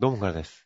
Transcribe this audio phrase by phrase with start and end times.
[0.00, 0.64] どうもからです。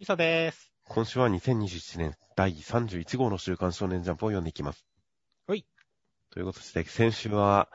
[0.00, 0.72] みそでーす。
[0.88, 4.84] 今週は2021年第31号の週刊少年ジャンプを読んでいきます。
[5.46, 5.64] はい。
[6.32, 7.68] ということで、先週は、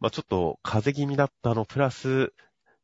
[0.00, 2.32] まあちょっと風邪気味だったの、プラス、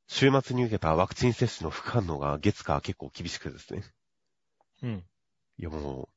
[0.06, 3.84] 週末に受けたワクチン接種の副反応が月火結構厳しくてですね。
[4.82, 5.04] うん。
[5.56, 6.10] いやも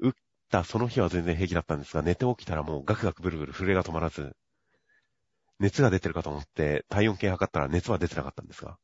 [0.00, 0.12] う、打っ
[0.50, 4.34] たその日は全然平気だったんですが、寝て起きたらもうガクガクブルブル震えが止まらず、
[5.60, 8.78] 熱が出てるかと思って体温計測ったら熱は出てなかったんですが、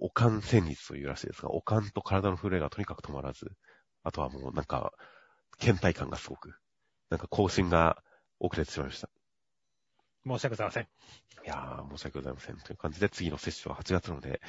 [0.00, 3.52] おかん戦率というらしいですが、おかんと体の震えがとにかく止まらず、
[4.02, 4.92] あとはもうなんか、
[5.58, 6.54] 倦怠感がすごく、
[7.10, 8.02] なんか更新が
[8.40, 9.08] 遅れてしまいました。
[10.26, 10.84] 申し訳ございません。
[10.84, 10.86] い
[11.46, 12.56] やー、申し訳ございません。
[12.56, 14.40] という感じで、次の接種は8月なので、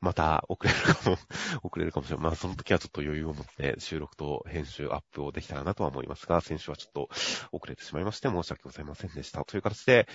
[0.00, 1.18] また遅れるかも、
[1.62, 2.24] 遅れるかもしれない。
[2.24, 7.10] まあ、その時はちょっと余裕を持って収録と編集、アップをできたらなとは思いますが、先週はちょっと
[7.52, 9.44] 遅れてしまいまして、申し訳ございませんでした。
[9.44, 10.08] という形で、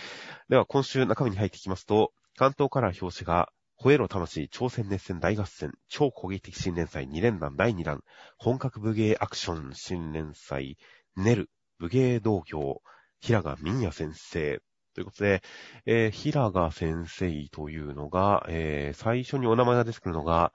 [0.49, 8.01] では今週中身に入っていきますと、関東から表紙が、吠えろ魂挑戦熱戦大合戦超攻撃的新連載2連弾第2弾
[8.37, 10.77] 本格武芸アクション新連載
[11.15, 12.81] ネル武芸道業
[13.19, 14.61] 平賀民也先生
[14.95, 15.43] ということで、
[15.85, 20.53] えー、平賀先生というのが、えー、最初にお名前が出てくるのが、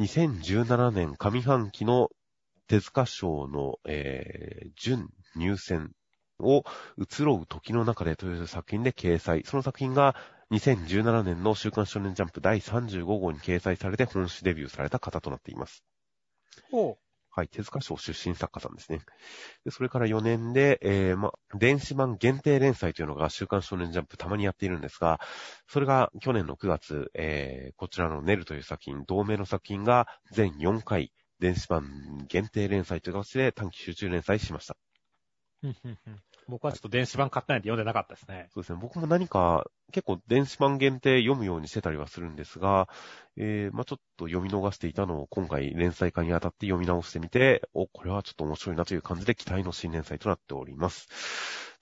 [0.00, 2.08] 2017年上半期の
[2.66, 5.92] 手塚賞の、えー、準入選
[6.40, 6.64] を
[6.98, 9.44] 移ろう時の中でという作品で掲載。
[9.44, 10.16] その作品が
[10.50, 15.84] 2017年の週刊少年ジャンプ第35号に掲載されて本誌デビューされた方となっています。
[16.70, 17.10] ほう。
[17.32, 18.98] はい、手塚賞出身作家さんですね。
[19.64, 25.20] でそれから4年で、えー、ま、電子版限定連載というのが週刊少年ジャンプたまにやっているんですが、
[25.68, 34.76] それが去年の9月、えー、こちらのネルという作品、同名の作品が全4回、電子版限定連載という形で短期集中連載しました。
[36.50, 38.48] 僕はちょっと電子版買ってないんで読んでなかったですね。
[38.52, 38.78] そうですね。
[38.80, 42.88] 僕も何か結構電子版限定読むようにしてたりはするんですが、
[43.36, 51.08] えー、まあちょっと読み逃していたのを今回連載化にあたって読み直してみて、お、これはちょっと面白いなという感じで期待の新連載となっております。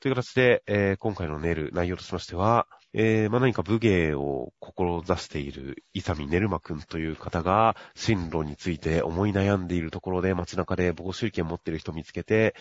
[0.00, 12.54] という形で、えー、今回のネル内容としましては、えー、まあ、何か武芸を志している、イサミネルマくんという方が、進路について思い悩んでいるところで街中で募集券持ってる人見つけて、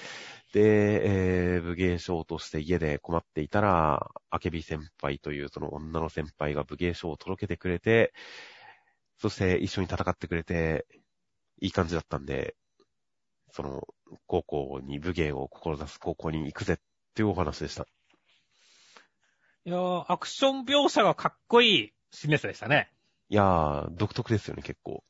[0.54, 8.14] で、えー、武芸賞として家で困っていたら、アケビ先輩というその女の先輩が武芸賞を届けてくれて、
[9.20, 10.86] そして一緒に戦ってくれて、
[11.62, 12.56] いい感じだったんで、
[13.52, 13.88] その、
[14.28, 16.78] 高校に武芸を志す高校に行くぜっ
[17.16, 17.88] ていうお話でした。
[19.68, 22.90] いやー、アクション描写がかっこいい新レスでしたね。
[23.28, 25.04] いやー、独特ですよね、結構。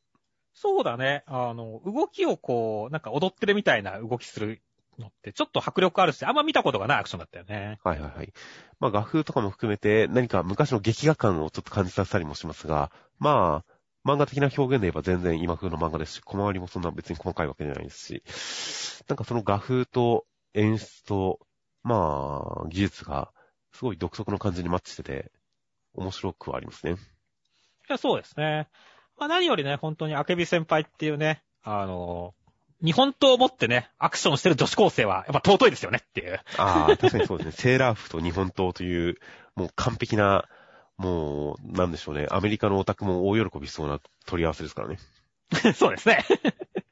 [0.56, 1.24] そうだね。
[1.28, 4.64] あの、動きをこう、なんか踊ってるみたいな動きする
[4.98, 7.78] のって、ちょっと迫力あるし、あんま見たことがないアクションだったよね。
[7.84, 8.34] はいはいはい。
[8.80, 20.26] まあ画風とかも含めて、何か昔の劇画感をちょっと感じさせたりもしますが、まあ、漫画的な表現で言えば全然今風の漫画ですし、小回りもそんな別に細かいわけじゃないですし、なんかその画風と
[20.56, 21.42] 演出と、
[21.84, 23.32] まあ、技術が、
[23.78, 25.32] すごい独特の感じにマッチしてて、
[25.94, 26.94] 面白くはありますね。
[26.94, 26.96] い
[27.88, 28.68] や、そうですね。
[29.18, 32.34] まあ何よりね、本当にアケビ先輩っていうね、あの、
[32.84, 36.40] 日本刀を持ってね、アクションしてる女子高生は、やっぱ尊いですよねっていう。
[36.58, 37.52] ああ、確かにそうですね。
[37.58, 39.20] セーラー服と日本刀という、
[39.56, 40.50] もう完璧な、
[40.98, 42.26] もう、なんでしょうね。
[42.32, 44.98] アメリカのオタクも大喜びしそうな取り合わせですからね。
[45.76, 46.26] そうですね。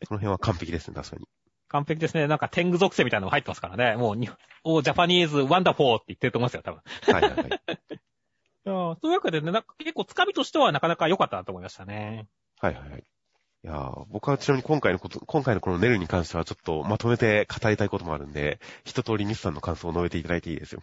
[0.07, 1.27] その辺は完璧ですね、確かに。
[1.75, 2.27] 完璧ですね。
[2.27, 3.97] なんか天狗属性みたいなのが入ってますからね。
[3.97, 4.29] もうに、
[4.63, 6.81] お Japanese wonderful って言ってると思いますよ、多分。
[7.13, 7.61] はいはいはい。
[8.65, 12.27] そういうわけでね、なんか結構つかみとしてはなかなか良かったなと思いましたね。
[12.59, 12.99] はいはいはい。
[12.99, 20.81] いやー僕はちなみに今回のこと、今回のこのネルに関してはちょっとまとめて語りたいこともあるんで、一通りミスさんの感想を述べていただいていいですよ。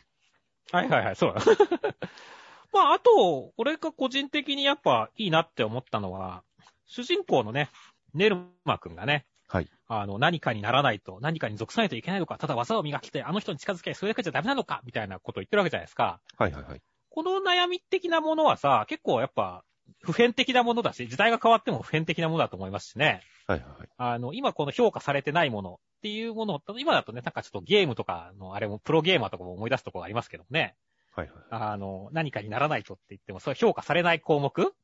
[0.70, 1.40] はいはいはい、そうだ。
[2.72, 6.42] まあ、あと、俺が個人的にやっぱいいなって思ったのは、
[6.86, 7.68] 主人公のね、
[8.14, 9.68] ネルマくんがね、はい。
[9.86, 16.20] あの、何かにならないと、何かに属さないといけないのか、ただ技を磨きて、あの人に近づけ、それだけじゃダメなのか、みたいなことを言ってるわけじゃないですか。
[16.38, 16.82] はいはいはい。
[17.10, 19.62] この悩み的なものはさ、結構やっぱ、
[20.00, 23.20] 普遍的なものだし、時代が変わっても普遍的なものだと思いますしね。
[23.46, 23.88] はいはいはい。
[23.98, 30.76] あの、今この評価されてないものっていうものを、今だとね、なんかちょっとゲームとかの、あれも、プロゲーマーとかも思い出すところありますけどもね。
[31.14, 31.36] はいはい。
[31.50, 34.74] あの、何かにならないとって言っても、それ評価されない項目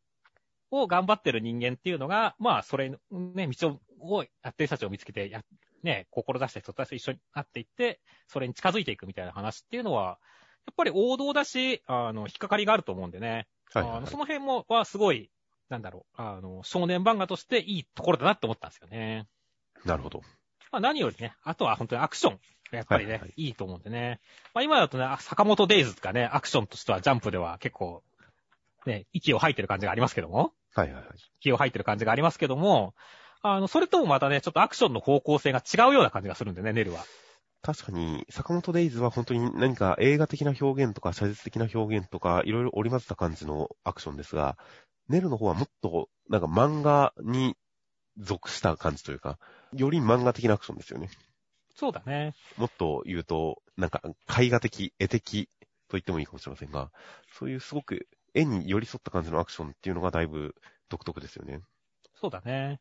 [0.70, 3.80] を頑張ってる人間っていうのが、まあ、それ、ね、道を、
[4.42, 5.42] やってる人たちを見つけて、や、
[5.82, 10.18] ね、志した人たちと一緒になっていって、それに近づいていくみたいな話っていうのは、
[10.66, 13.48] やっぱり王道だし、あの、引っかかりがあると思うんでね。
[13.72, 15.30] はいはい、はいあのその辺も、はすごい、
[15.68, 19.26] なんだろう、あの、少年漫画としていいところだなって思ったんですよね。
[19.84, 20.22] なるほど。
[20.70, 22.38] まあ何よりね、あとは本当にアクション。
[22.70, 24.20] やっぱりね、はいはいい、いと思うんでね。
[24.52, 28.02] まあ今だとね、あ坂本デイズとかね、アクションとしてはジャンプでは結構、
[28.84, 30.52] ね、息を吐いてる感じがありますけども。
[30.74, 31.04] はいはいはい。
[31.40, 32.94] 気を入ってる感じがありますけども、
[33.42, 37.04] あの、それともまたね、ちょっとアクションの方向性が違うような感じがするんでね、ネルは。
[37.62, 44.56] 確かに、坂本デイズは本当に何か映画的な表現とか、写実的な表現とか、いろいろ織り交ぜた感じのアクションですが、
[45.08, 47.56] ネルの方はもっと、なんか漫画に
[48.16, 49.38] 属した感じというか、
[49.72, 51.08] より漫画的なアクションですよね。
[51.74, 52.34] そうだね。
[52.56, 54.02] もっと言うと、なんか
[54.38, 55.48] 絵画的、絵的
[55.88, 56.90] と言ってもいいかもしれませんが、
[57.32, 60.54] そういうすごく絵に寄り添った感じのアクションっていうのがだいぶ
[60.88, 61.60] 独特ですよね。
[62.14, 62.80] そうだね。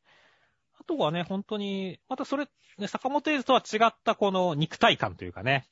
[0.80, 2.48] あとはね、本当に、またそれ、
[2.78, 5.68] ね、坂本エイズとは違ったこの肉体感というかね、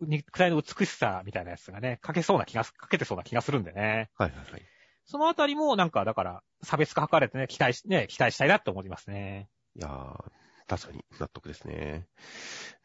[0.00, 4.10] 肉体の美しさみたいなやつがね、かけそうな気が、かけてそうな気がするんでね。
[4.16, 4.62] はいはいはい。
[5.04, 9.48] そのあたりもなんか、だから、差別化図れてね、期待し、ね、期待したいなって思いますね。
[9.74, 10.24] いやー、
[10.66, 12.06] 確かに納得ですね。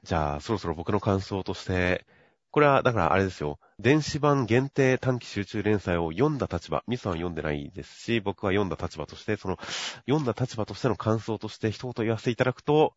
[0.03, 2.05] じゃあ、そろそろ僕の感想として、
[2.53, 3.57] これは、だからあれですよ。
[3.79, 9.57] 電子版限定短期集中連載を読んだ立場、ミスは読んでないですし、僕は読んだ立場として、その、
[10.05, 12.93] 読んだ立場としての感想として一言言わせていただくと、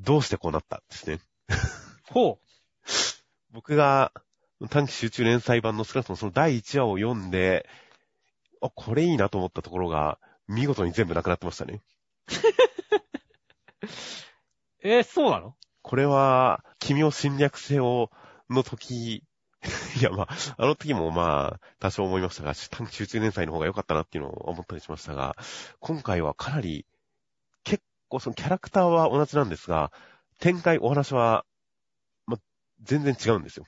[0.00, 1.20] どうしてこうなったですね。
[2.10, 2.40] ほ
[3.52, 4.12] 僕が
[4.68, 7.68] 短期集中連載版の少なくともその第1話を読んで、
[8.60, 10.18] あ、これいいなと思ったところが、
[10.48, 11.82] 見事に全部なくなってましたね。
[13.84, 13.86] う。
[14.82, 15.54] えーそうなの？
[15.82, 18.10] これは、君を侵略せよ
[18.52, 19.24] の時、
[20.00, 25.36] いや、まあ、あの時もまあ、多少思いましたが、短期集中連載の方が良かったなっていうのを思ったりしましたが、
[25.80, 26.86] 今回はかなり、
[27.64, 29.92] 結構そのキャラクターは同じなんですが、
[30.40, 31.44] 展開、お話は、
[32.26, 32.40] まあ、
[32.82, 33.66] 全然違うんですよ。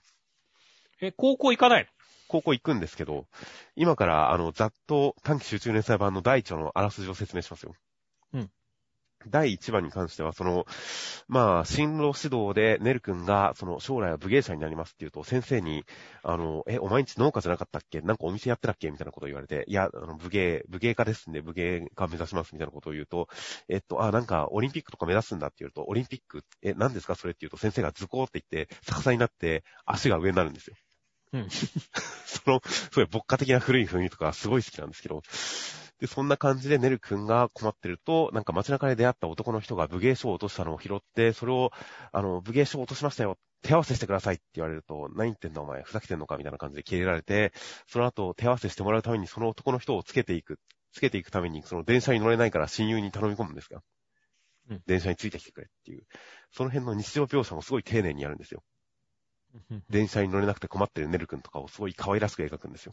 [1.00, 1.88] え、高校行かない
[2.26, 3.26] 高校行くんですけど、
[3.76, 7.74] 今から、あの、ざっと短期集中連載版の第一話のあらすじを説明しますよ。
[9.24, 9.30] うん。
[9.30, 10.66] 第1話に関しては、その、
[11.28, 15.84] まあ、進路指導で、ネル君が、その、将来は武芸者になりますって言うと、先生に、
[16.22, 18.00] あの、え、お前んち農家じゃなかったっけ？
[18.00, 18.90] なんかお店やってたっけ？
[18.90, 23.28] みたいなことを言われて、いや、あの、武芸、武芸家ですんで、武芸家目指しますみたいなことを言うと、
[23.68, 27.14] えっと、あ、なんか、オリンピックとか目指すんだって言うと、オリンピック、え、何ですか？
[27.14, 30.76] それって言うと、先生が図工って言って、逆さになって、足が上になるんですよ。
[31.32, 31.48] うん。
[32.26, 35.22] その、すごい牧歌的な古い雰囲気とかすごい好きなんですけど、
[36.04, 41.72] で、そんな感じでネル君が困ってると、なんか街中で出会った男の人が武芸書を落としたのを拾って、それを、
[42.12, 43.38] あの、武芸書を落としましたよ。
[43.62, 47.54] 手合わせしてくださいって言われると、何言ってんだお前、ふざけてんのかみたいな感じで切れられて、
[47.86, 50.58] その後手合わせしてもらうためにその男の人をつけていく、
[50.92, 53.82] つけていくために、その電車に乗れないから親友に頼み込むんですが、
[54.68, 54.82] うん。
[54.86, 56.04] 電車についてきてくれっていう、
[56.52, 58.62] その辺の日常描写もすごい丁寧にやるんですよ。
[59.88, 62.92] 電車に乗れなくて困ってるネル君とかをすごい可愛らしく描くんですよ。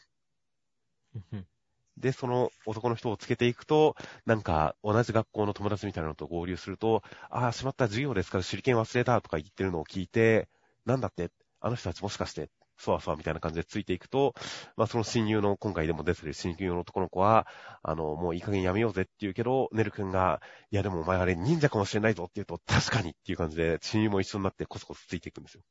[2.01, 3.95] で、その男の人をつけていくと、
[4.25, 10.49] なんか、同じ学校の友達みたいなのと合流すると、ああ、しまった授業ですから手裏剣忘れたとか言ってるのを聞いて、
[10.85, 11.31] なんだって
[11.61, 14.33] あの人たちもしかして、そわそわみたいな感じでついていくと、
[14.75, 17.47] まあその親友の、今回でも出てる親友の男の子は、
[17.83, 25.61] あの、もういい加減やめようぜって言うけど、ネル君が、いやでもお前あれ忍者かもしれないぞって言うと、確かにっていう感じで、親友も一緒になってコソコソついていくんですよ。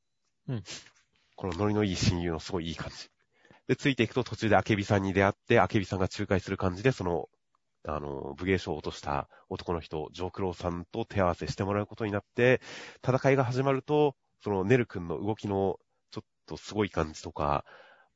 [0.49, 0.63] うん。
[1.35, 3.09] このノリのいい親友のすごいいい感じ。
[3.69, 7.29] で、ついていくと途中でアケビさんに出会って、アケビさんが仲介する感じで、その、
[7.87, 12.61] あの、武芸書を落とした男の人、ジョークローさんと手合わせしてもらうことになって、
[13.07, 15.79] 戦いが始まると、そのネル君の動きの
[16.11, 17.65] ちょっとすごい感じとか、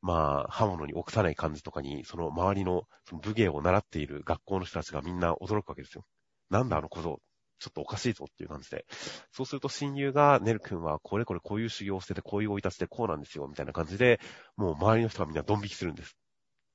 [0.02, 6.04] まあ、刃物に臆さない感じとかに、その周りのその武芸を習っている学校の人たちがみんな驚くわけですよ。
[6.50, 7.20] なんだあの小僧、
[7.64, 8.84] ちょっとおかしいぞっていう感じで。
[9.32, 14.20] そうすると親友が、ネル君はこれこれこういう修行をしてて、こういう追い立ちでこうなんですよ、みたいな感じで、
[14.56, 16.14] もう周りの人がみんなドン引きするんです。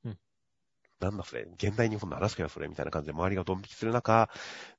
[0.06, 0.18] うん。
[1.00, 4.30] なんだそれ現代日本の嵐かよ、それみたいな感じで周りがドン引きする中、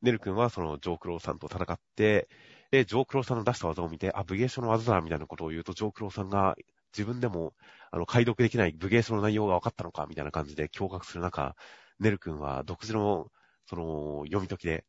[0.03, 2.29] ネル君はそのジョークローさんと戦って、
[2.73, 6.57] で、ジョークローさんの出した技を見て、あ、武芸書の技だ、みたいなことを言うと、ジョークローさんが
[6.97, 7.55] 自分でも、
[7.91, 11.57] あの、解読できない武芸書の内容が分かったのか、みたいな感じで驚愕する中、
[11.99, 13.29] ネル君は独自の、
[13.67, 14.85] その、読み解きで、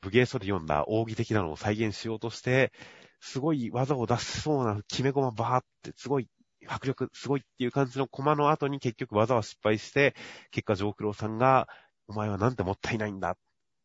[0.00, 2.72] 武芸書で読んだ奥義的なのを再現しようとして、
[3.20, 6.28] すごい技を出しそうな決め駒バーって、すごい
[6.66, 10.14] 迫力、すごいっていう感じの駒の後に結局技は失敗して、
[10.50, 11.68] 結果上九郎さんが、
[12.08, 13.34] お前はなんてもったいないんだっ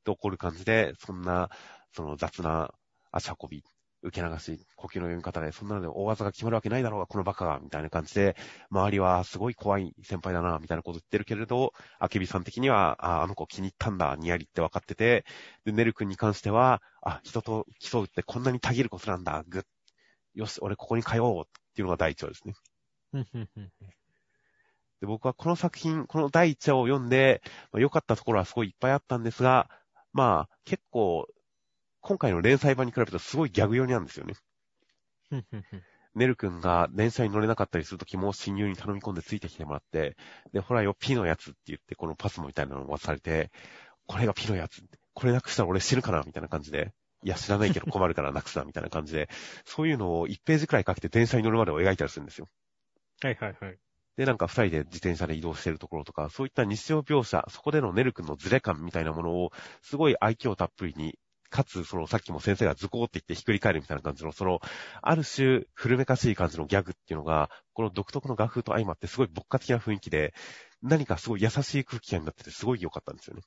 [0.04, 1.50] て怒る感じで、そんな、
[1.94, 2.72] その雑な
[3.12, 3.64] 足運び、
[4.04, 8.36] 受け流し、呼吸の読み方で、そんなので大技が決まるわけないだろうが、このバカが、みたいな感じで、
[8.70, 15.26] 周りはすごい怖い先輩だな、みたいなこと言ってるけれど、アケビさん的には、あ、あの子気に入ったんだ、ニヤリって分かってて、
[15.64, 19.64] で、ネル君に関しては、あ、人と競うってこんなにたぎることなんだ、ぐっ。
[20.36, 22.56] よし、俺ここに通おうっていうのが第一話ですね。
[25.00, 27.42] で、僕はこの作品、この第一話を読んで、
[27.72, 29.70] まあ良かったところはすごいいっぱいあったんですが、
[30.14, 31.28] まあ、結構、
[32.04, 34.36] 今回の連載版に比べるとすごいギャグ寄りなんですよね。
[36.16, 40.18] ネル君が電車に乗れなかったりするときも親友に頼み込んでついてきてもらって、
[40.52, 43.52] で、ほらよ、ピのやつって言って、このパスモみたいなのを渡されて、
[44.06, 44.84] これがピのやつ。
[45.14, 46.92] これなくしたら俺死ぬかなみたいな感じで。
[47.24, 49.30] いや、知らないけど困るからなくすな、みたいな感じで。
[49.66, 52.50] そういうのを1ページくらいかけて電車に乗るまでを描いたりするんですよ。
[53.22, 53.78] はいはいはい。
[54.18, 61.18] で、なんか二人で自転車で移動してるところとか、そういった日常描写、そこでのネル君のズレ感みたいなものを、すごい愛嬌たっぷりに、
[61.54, 64.60] かつ、その、さっきも先生がズコーって言ってひっくり返るみたいな感じの、その、
[65.04, 70.34] ある種、古めかしい感じのギャグっていうのが、この独特の画風と相まって、すごい牧歌的な雰囲気で、
[70.82, 73.44] 何かすごい優しい空気感になってて、すごい良かったんですよね。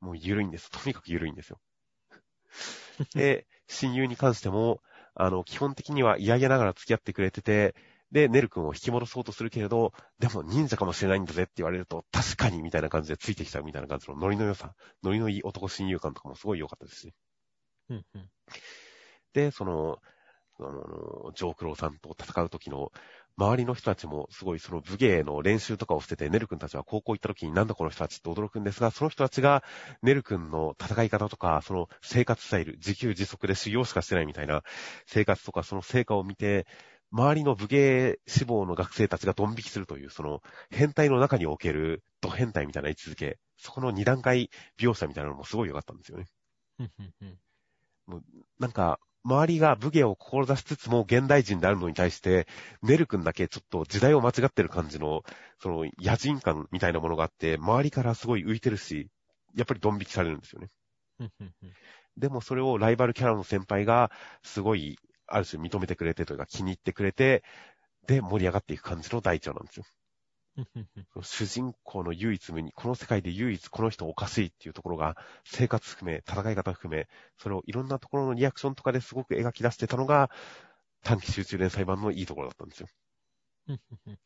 [0.00, 0.70] もう緩いんです。
[0.70, 1.60] とにかく緩いんですよ。
[3.14, 4.80] で、親友に関しても、
[5.14, 7.74] あの、基本的には嫌々ながら付き合ってくれてて、
[8.12, 17.14] で、ネル君を引き戻そうとするけれど、でも忍者かもしれないんだぜって言われると、確かにみたいな感じでついてきちゃうみたいな感じのノリの良さ、ノリのいい男親友感とかもすごい良かったですし。
[17.88, 18.30] うんうん
[19.32, 19.98] で、その、
[20.58, 22.92] あの、ジョークローさんと戦う時の、
[23.36, 29.64] 周りの人たちもすごいその武芸の練習とかをしてて、ネル君たちは高校行った時になんだこの人たちって驚くんですが、その人たちが
[30.02, 34.62] ネル君の戦い方とか、その生活スタイル、自給自足で修行しかしてないみたいな
[35.06, 36.66] 生活とか、その成果を見て、
[37.12, 46.26] 周りの武芸志望の学生たちがドン引きするという、その変態の中におけるド変態みたいな位置づけ、そこの二段階描写みたいなのもすごい良かったんですよね。
[46.78, 48.22] うんう
[48.58, 52.46] なんか、周りが武芸を志しつつも現代人であるのに対して、
[52.82, 55.22] ネル君だけちょっと時代を間違ってる感じの、
[55.58, 59.08] その野人感みたいなものがあって、周りからすごい浮いてるし、
[59.54, 60.70] やっぱりドン引きされるんですよね。
[62.16, 64.10] でもそれをライバルキャラの先輩が、
[64.42, 64.98] すごい、
[65.30, 67.42] ある種認めてくれてというか気に入ってくれて、
[68.06, 69.84] で、盛り上がっていく感じの第一話なんですよ。
[71.22, 77.08] 主人公の唯一無二、この世界で唯一この人おかしいっていうところが、生活含め、戦い方含め、
[77.38, 80.30] それをいろんなところのリアクションとかですごく描き出してたのが、
[81.02, 82.88] 短期集中連載版のいいところだったんですよ。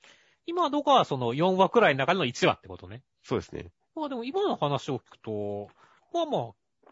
[0.47, 3.03] 今のがその4話くらいの中の1話ってことね。
[3.23, 3.73] そうですね。
[3.95, 5.69] まあでも今の話を聞くと、
[6.13, 6.91] まあまあ、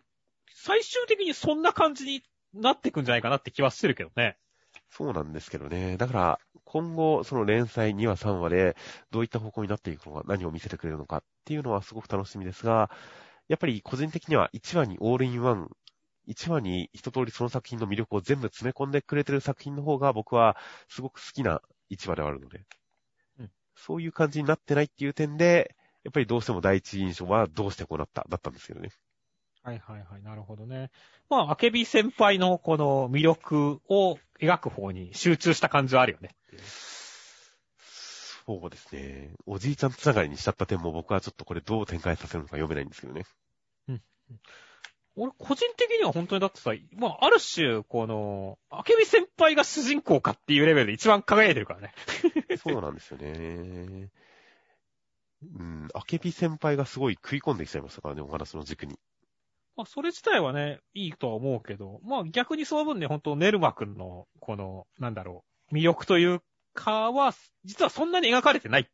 [0.54, 2.22] 最終的にそんな感じに
[2.54, 4.36] なってくんじゃないかなって気はしてるけどね。
[4.90, 5.96] そうなんですけどね。
[5.96, 8.76] だから、今後、その連載2話3話で、
[9.10, 12.90] どういった方向になっていくのか、何を見せてくれるのかっていうのはすごく楽しみですが、
[13.48, 15.70] やっぱり個人的には1話にオールインワン、
[16.28, 20.56] 1話に一通りその作品の魅力を全部詰め込んでくれてる作品の方が僕は
[20.88, 22.64] すごく好きな1話ではあるので、
[23.38, 28.90] うんそういう感じになってないっていう点で、やっぱりどうしても第一印象はどうしてこうなった、だったんですけどね。
[29.62, 30.90] はいはいはい、なるほどね。
[31.30, 36.34] まあ、アケビ先輩のこの魅力を描く方に集中した感じはあるよね。
[38.44, 39.30] そうですね。
[39.46, 43.24] おじいちゃんつながりにしちゃった点も僕はちょっとこれどう展開させるのか読めないんですけどね。
[45.14, 51.94] 俺、個人的には本当にだってさ、まあ、ある種、この、アケビ先輩が主人公かっていうレベルで一番輝いてるからね。
[52.56, 54.08] そうなんですよね。
[55.42, 58.98] うん、アケビ先輩がすごい食い込んできちゃいましたからね、お話の軸に。
[59.76, 66.42] まあ、それ自体はね、いいとは思うけど、まあ、逆にその分ね、本当ネルマ君の、この、なんだろう、魅力という
[66.74, 67.32] かは、
[67.64, 68.84] 実はそんなに描かれてないっ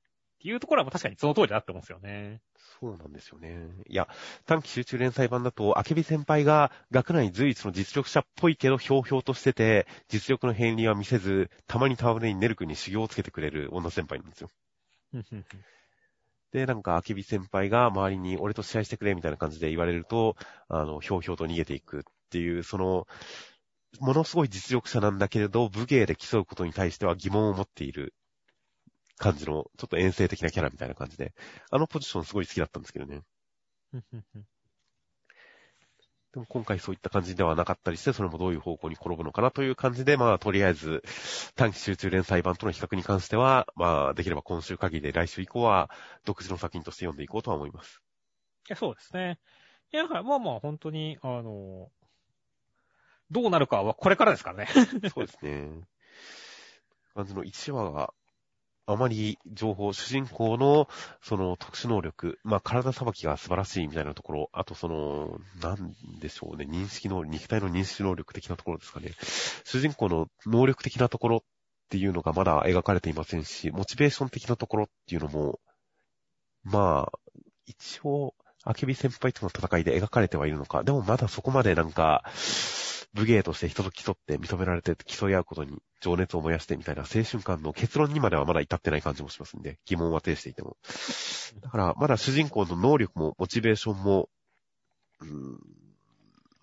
[0.40, 2.40] ていうところは確かにその通りだって思うんですよね。
[2.80, 3.68] そうなんですよね。
[3.88, 4.08] いや、
[4.46, 14.50] 短期集中連載版だと、アケビ先輩が学内随一の実力者っぽいけど、ひょうひょうとしてて、実力の変理は見せず、たまにタワレにネル君に修行をつけてくれる女先輩なんですよ。
[16.52, 20.36] で、なんか、アキビ先輩が周りに俺と試合してくれみたいな感じで言われると、
[20.68, 23.06] あの、ひょうひょうと逃げていくっていう、その、
[24.00, 28.14] ものすごい実力者なんだけれど、武芸で競うことに対しては疑問を持っている
[29.18, 31.34] 感じの、ちょっと遠征的なキャラみたいな感じで、
[31.70, 33.22] あのポジションすごい好きだったんですけどね。
[36.34, 41.02] でも今回そういった感じではなかったりして、それもどういう方向に転ぶのかなという感じで、まあ、とりあえず、
[41.56, 45.90] 短期集中連載版との比較に関しては、まあ、できれば今週限りで来週以降は、
[46.24, 48.02] 独自の作品として読んでいこうとは思います。
[48.68, 49.38] いや、そうですね。
[49.90, 51.88] いや、だからまあまあ、本当に、あの、
[53.30, 54.68] どうなるかはこれからですからね。
[55.14, 55.80] そうですね。
[57.14, 58.12] 感じの1話が、
[58.90, 60.88] あまり情報、主人公の、
[61.20, 69.12] その特殊能力、まあ体さばきが素晴らしいみたいなところ、あとその、なんでしょうね、認識能力、肉体の認識能力的なところですかね。
[69.64, 71.40] 主人公の能力的なところっ
[71.90, 75.60] ていうのがまだ描かれていませんし、モチベーション的なところっていうのも、
[76.64, 77.18] まあ、
[77.66, 80.82] 一応、アケビ先輩との戦いで描かれてはいるのか。
[80.82, 82.24] でもまだそこまでなんか、
[83.18, 90.76] 武芸として人と競って認められて競い合うことに情熱を燃やしてみたいな青春感の結論にまではまだ至ってない感じもしますんで、疑問は呈していても。
[91.60, 94.28] だから、まだ主人公の能力もモチベーションも、
[95.20, 95.58] うーん、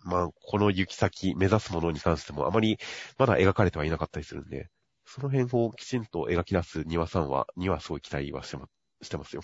[0.05, 2.77] まあ、この行き先、目指すものに関してもあまり
[3.17, 4.69] まだ描かれてはいなかったりするんで、
[5.05, 8.67] その辺をきちんと描き出す庭さんは、にはすごい期待はしてま
[9.01, 9.41] してますよ。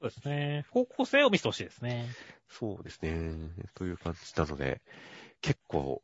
[0.00, 0.66] そうですね。
[0.70, 2.06] 方向性を見せてほしいですね。
[2.48, 3.50] そうですね。
[3.74, 4.82] という感じなので、
[5.40, 6.02] 結構、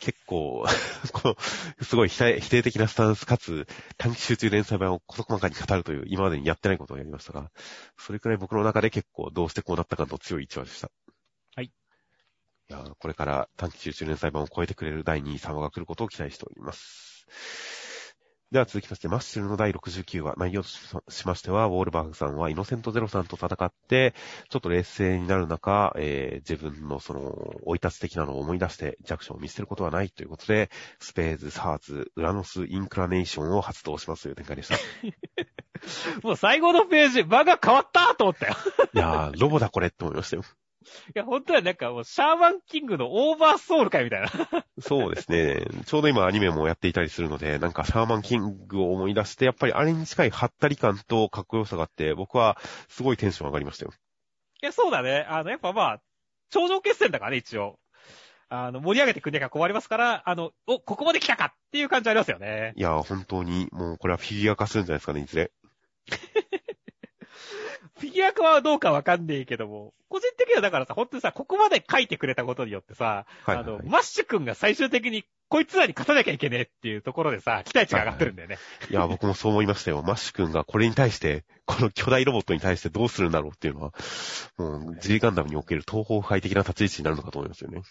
[0.00, 0.64] 結構、
[1.12, 1.36] この、
[1.84, 3.66] すごい否定的なスタンスかつ、
[3.96, 7.50] 短期集中連載版を事細かに語るという、今までにやってないことをやりましたが、
[7.96, 10.90] それくらい僕の中で結構どうしてこうなったかと強い一話でした。
[11.54, 11.66] はい。
[11.66, 17.83] いやーこれから短期集中連載版を超えてくれる第2位様が来ることを期待しております。
[18.54, 20.68] では続きまして、マッシュルの第69話、内容と
[21.08, 24.14] しましては、ウォールバーグさんはイノセントゼロさんと戦って、
[24.48, 27.34] ちょっと冷静になる中、えー自分のその、
[27.64, 30.70] 追い立つ的なのを思い出して弱者を見捨てることはないということで、
[31.00, 34.76] スペーズ、サーズ、ウラノス、インクラネーションを発動しますという展開でした。
[34.76, 34.78] い
[36.22, 38.54] もう最後のページ、場が変わったと思ったよ。
[38.92, 40.44] やー、ロボだこれって思いましたよ。
[41.14, 44.28] いや、本当はなんかもう、シャーマンキングのオーバーソウルかいみたいな。
[44.80, 45.66] そうですね。
[45.86, 53.92] ちょうど今アニメもやっていたりするので、なんかシャーマンキングを思い出して、やっぱりあれに近いハったり感とかっこよさがあって、僕はすごいテンション上がりましたよ。
[54.62, 55.26] いや、そうだね。
[55.28, 56.00] あの、やっぱまあ、
[56.50, 57.78] 頂上決戦だからね、一応。
[58.48, 62.72] あの、盛り上げてくれなきゃ困りますから、あの、お、ここまで来たかっていう感じありますよね。
[62.76, 65.50] いやー、本当に、もうこれはフィギュア化するんじゃないですかね、いずれ。
[67.98, 73.88] フィギュア化はどうかわかんねえけども、個人的にはだからさ、本当にさ、ここまで書いてくれたことによってさ、はい、あの、はいはい。
[73.88, 78.58] マッシュ君が最終的に、こいつらに勝たなきゃいけねえっていうところでさ、期待値が上がってるんだよね。
[78.90, 80.02] いや、僕もそう思いましたよ。
[80.06, 83.92] マッシュ君がこれに対して、この巨大ロボットに対してどうするんだろうっていうのは、
[84.58, 87.82] もう G ガンダムにおける東方不敗的な立ち位置になるのかと思いますよね。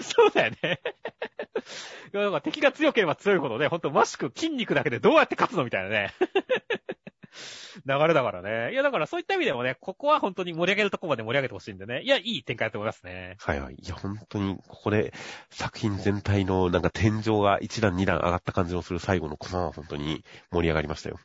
[0.00, 0.80] そうだよね。
[2.12, 6.12] いや、だから敵が強ければ強いほどね、ほんとマッシュ君筋肉だけでどうやって勝つのみたいなね。
[7.86, 8.72] 流れだからね。
[8.72, 12.02] いや、だからそういった意味でもね、ここは本当に盛り上げるとこまで盛り上げてほしいんでね。
[12.02, 13.36] いや、いい展開だと思いますね。
[13.38, 13.74] はいはい。
[13.74, 15.12] いや、本当に、ここで
[15.50, 21.18] 作品全体のなんか天井が一段二段上がった感じのする最後のコマは本当に盛り上がりましたよ。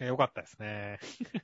[0.00, 0.98] いやよかったですね。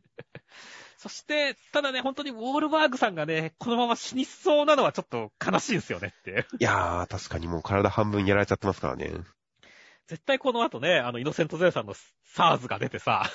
[0.99, 6.45] そして、ただね、本当にウォールバーグさんがね、このまま死にそうなのはちょっと悲しいんですよねって。
[6.59, 9.13] いやー、確かにもう体半分やられちゃってますからね。
[10.09, 11.95] 絶対この後ね、あの、イノセントゼロさんの
[12.25, 13.31] サーズが出てさ、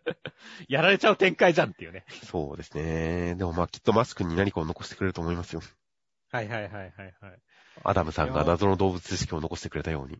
[0.66, 2.06] やられちゃう展開じゃんっていうね。
[2.24, 3.34] そうですね。
[3.34, 5.60] でもまあきっとマスクに何かを残してくれると思いますよ。
[6.32, 7.14] はいはいはいはいはい。
[7.84, 10.18] アダムさんが謎の動物知識を残してくれたように。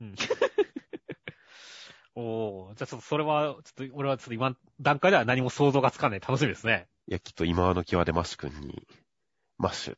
[0.00, 0.14] うん。
[2.16, 6.20] おー、じゃあちょっとそれは、ちょっと俺はちょっと今段階では何も想像がつかない。
[6.20, 6.88] 楽しみですね。
[7.06, 8.84] いや、きっと今際の際でマッシュ君に、
[9.58, 9.96] マッシュ、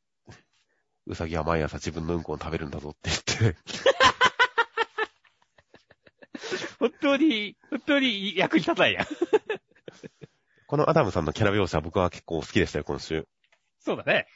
[1.07, 3.59] ウサギは毎朝自分のうんこを食べるんだぞって言って、
[6.81, 9.07] 本当に、本当に役に立たないやん。
[10.67, 13.29] このアダムさんのキャラ描写は僕は結構好きでしたよ、今週。
[13.81, 14.27] そうだね。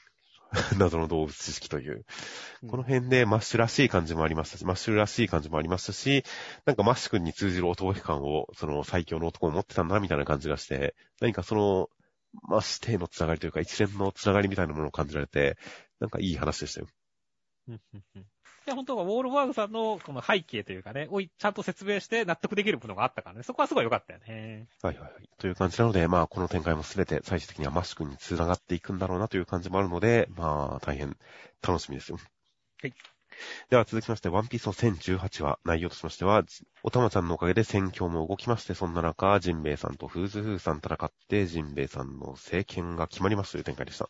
[0.79, 2.05] 謎の動物知識という
[2.63, 2.69] うん。
[2.69, 6.23] この辺でマッシュらしい感じもありましたし、マッシュらしい感じもありましたし、
[6.67, 11.89] なんかマッシュ君に通じる男気感を、その最強の男を持ってたんだな、みたいな感じがして、何かその、
[12.43, 15.57] マッシュ帝のつながりというか、一連のつながりみたいなものを感じられて、
[15.99, 16.89] なんかいい話でしたよ。
[18.67, 24.67] や、本当はウォールバーグさんのこの背景というかね、をちゃんと説明して納得できるものがあったからね、そこはすごい良かったよね。
[24.83, 25.29] はいはいはい。
[25.39, 31.17] という感じなので、まあ、この展開もすべて最終的にはマッシュ君に繋がっていくんだろうなという感じもあるので、まあ、大変
[31.63, 32.19] 楽しみですよ。
[32.81, 32.95] はい。
[33.69, 36.45] では続きまして、ワンピースの1018話、内容としましては、
[36.83, 44.09] おたまちゃんのおかげで戦況も動きまして、そんな中、ジンベエさんとフーズフーさん戦って、ジンベエさんの政権が決まりますという展開でした。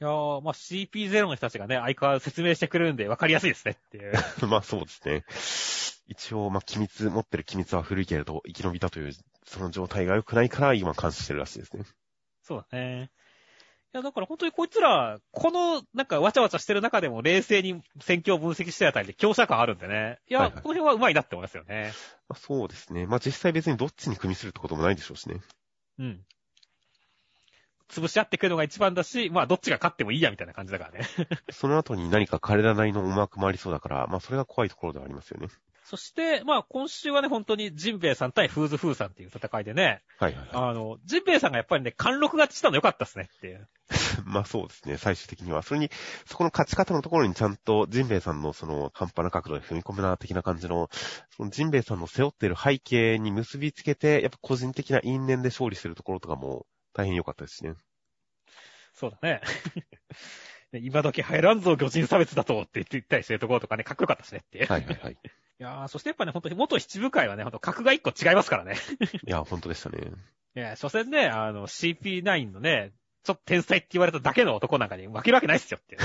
[0.00, 4.14] いやー、まあ CP0 の人たちがね、相変わらず説明してくれるんで分かりやすいですねっていう。
[4.48, 5.24] まあそうですね。
[6.08, 9.12] 一応、まあ機密、持ってる機密は古いけれど、生き延びたという、
[9.44, 11.84] その状態が良くないから、今監視してるらしいですね。
[12.42, 13.10] そうだね。
[13.92, 20.18] いや、だから本当にこいつら、この、なんかわちゃわちゃしてる中でも冷静に戦況を分析してるあたりで強者感あるんでね。
[20.28, 21.92] いや、はいはいこの辺は上手いなって思いますよね。
[22.28, 23.06] まあ、そうですね。
[23.06, 25.40] まあ実際別にどっちに組みするってこともないでしょうしね。
[25.98, 26.24] うん。
[27.90, 31.06] 潰し合ってくるのが一番だし、まあどっちが勝ってもいいやみたいな感じだからね。
[31.50, 35.48] その後に何か彼らなりの思惑もありそうだから、まあそれが怖いところではありますよね。
[35.90, 43.56] そして、まあ今週はね、本当にジンベエさん対フーズフーさんっていう戦いでね、はいはいはあの、ジンベエさんがやっぱりね、貫禄勝ちしたの良かったっすねっていう。
[43.56, 44.22] い。
[44.24, 45.62] まあそうですね、最終的には。
[45.62, 45.90] それに、
[46.26, 50.88] そこの勝ち方のところにちゃんとジンベエさんのその半端な角度で踏み込むな的な感じの、
[51.36, 57.74] そのジンベエさんの背負っている背景に結びつけて、やっぱ個人的な因縁で勝利するところとかも大変良かったですしね。
[58.94, 59.40] そうだね。
[60.72, 64.66] ね今時入らんぞ、魚人差別だとって言ったりしてるところとかね、かっこよかったしねっていう。
[64.66, 65.12] はいはいはい。
[65.60, 68.76] いやー、そしてやっぱね、本当に元七部会はね、本当格が一個違いますからね。
[69.26, 70.10] いや、本当でしたね。
[70.56, 72.92] いや、所詮ね、あの、CP9 のね、
[73.24, 75.98] ちょっと天才って言われただけの男なんかに負けるわけないっすよって。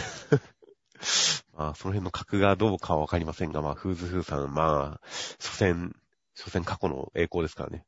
[1.53, 5.07] まあ、その辺の格がどうかはわかりませんが、まあ、フーズフーさん、まあ、
[5.39, 5.95] 所詮、
[6.33, 7.85] 所詮過去の栄光ですからね。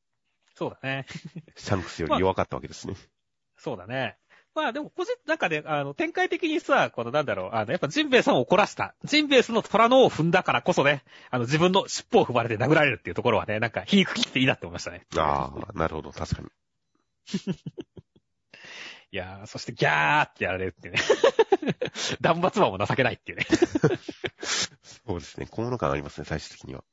[0.57, 1.05] そうだね。
[1.55, 2.95] シャンクスより弱かったわけですね。
[3.57, 4.17] そうだね。
[4.55, 8.95] まあでも、個人、なんかね、あの、展開的にさ、このなんだろう、あの、やっぱジンベエさんを怒らした。
[9.03, 15.05] ジンベエスの虎の尾を踏んだからこそね、あの、自分の尻尾を踏まれて殴られるっていうところはね、なんか、皮肉切っていいなって思いましたね。
[15.15, 16.47] ああ、なるほど、確かに。
[19.11, 20.97] いやー、そしてギャーってやられるってね。
[22.19, 23.45] 断末魔も情けないっていうね。
[24.41, 25.45] そうですね。
[25.51, 26.83] 小物感ありますね、最終的には。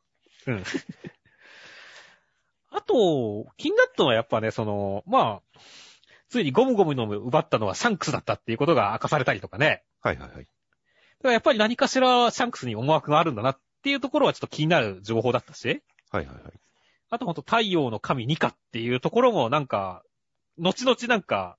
[0.49, 0.65] うん。
[2.85, 5.59] あと、気になったのはやっぱね、その、まあ、
[6.29, 9.83] ついにゴムゴムの奪ったのはシャンクスだったっていうことが明かされたりとかね。
[10.01, 10.39] はいはいはい。
[10.39, 10.49] だか
[11.23, 15.83] らやっぱり何かしらシャンクスに思惑があるんだなっていうところはちょっと気になる情報だったし。
[16.11, 16.53] はいはいはい。
[17.11, 20.03] あとほんと太陽の神ニカっていうところもなんか、
[20.59, 21.57] 後々なんか、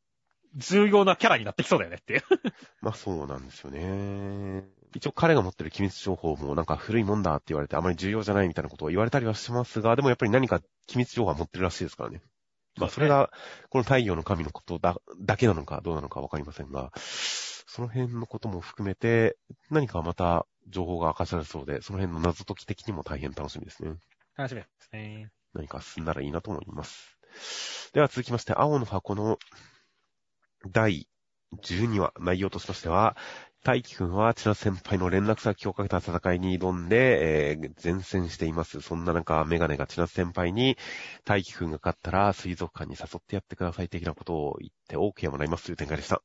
[0.55, 2.23] 重要なキャラになってきそうだよねっていう。
[2.81, 4.63] まあそうなんですよね。
[4.95, 12.21] 一応彼が持ってる機密情報もなんか古いもんだって言われてあまり重要じゃないみたいなことを言われたりはしますが、でもやっぱり何か機密情報は持ってるらしいですからね。
[12.77, 13.29] まあそれが、
[13.69, 19.37] この太陽の神のことだ、だけなのかどうなのかわかりませんが、その辺のことも含めて、
[19.69, 23.95] 何かまた情報が明かされそうで、その辺の謎解き的にも大変楽しみですね。
[24.37, 25.29] 楽しみですね。
[25.53, 27.19] 何か進んだらいいなと思います。
[27.93, 29.39] では続きまして、青の箱の
[30.69, 31.07] 第
[31.61, 33.15] 12話、内容としましては、
[33.65, 38.79] 大輝くんは千奈先輩の連絡先をかけた戦いに挑んで、えー、前線しています。
[38.79, 40.77] そんな中、メガネが千奈先輩に、
[41.23, 46.21] 大輝くんが勝ったら水族館に誘ってやってください的なことを言って OK もらいますという展開でした。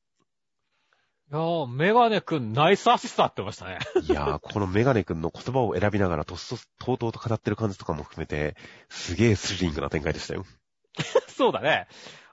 [1.31, 3.79] いやー、メガネくんナイスアシストってましたね。
[4.03, 8.55] いやー、このメガネくんの言葉を選びながらとっそ、とうとうと語ってる感じとかも含めて、
[8.91, 10.45] すげースリリングな展開でしたよ。
[11.35, 11.89] そうだね。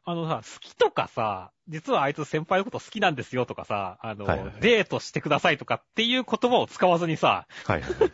[0.10, 8.12] あのさ、好きとかさ、実はあいつ先輩のこと好きなんですよとかさ、あの、はいはいはいデートしてくださいとかっていう言葉を使わずにさ、はいはいはい。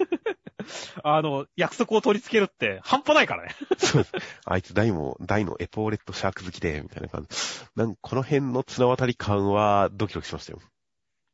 [1.04, 3.54] あの、約束を取り付けるって半端ないからね。
[3.78, 4.16] そうです。
[4.44, 7.38] あいつ大も、大のエポーレットシャーク好きで、みたいな感じ。
[7.76, 10.60] なんこの辺の綱渡り感はドキドキしましたよ。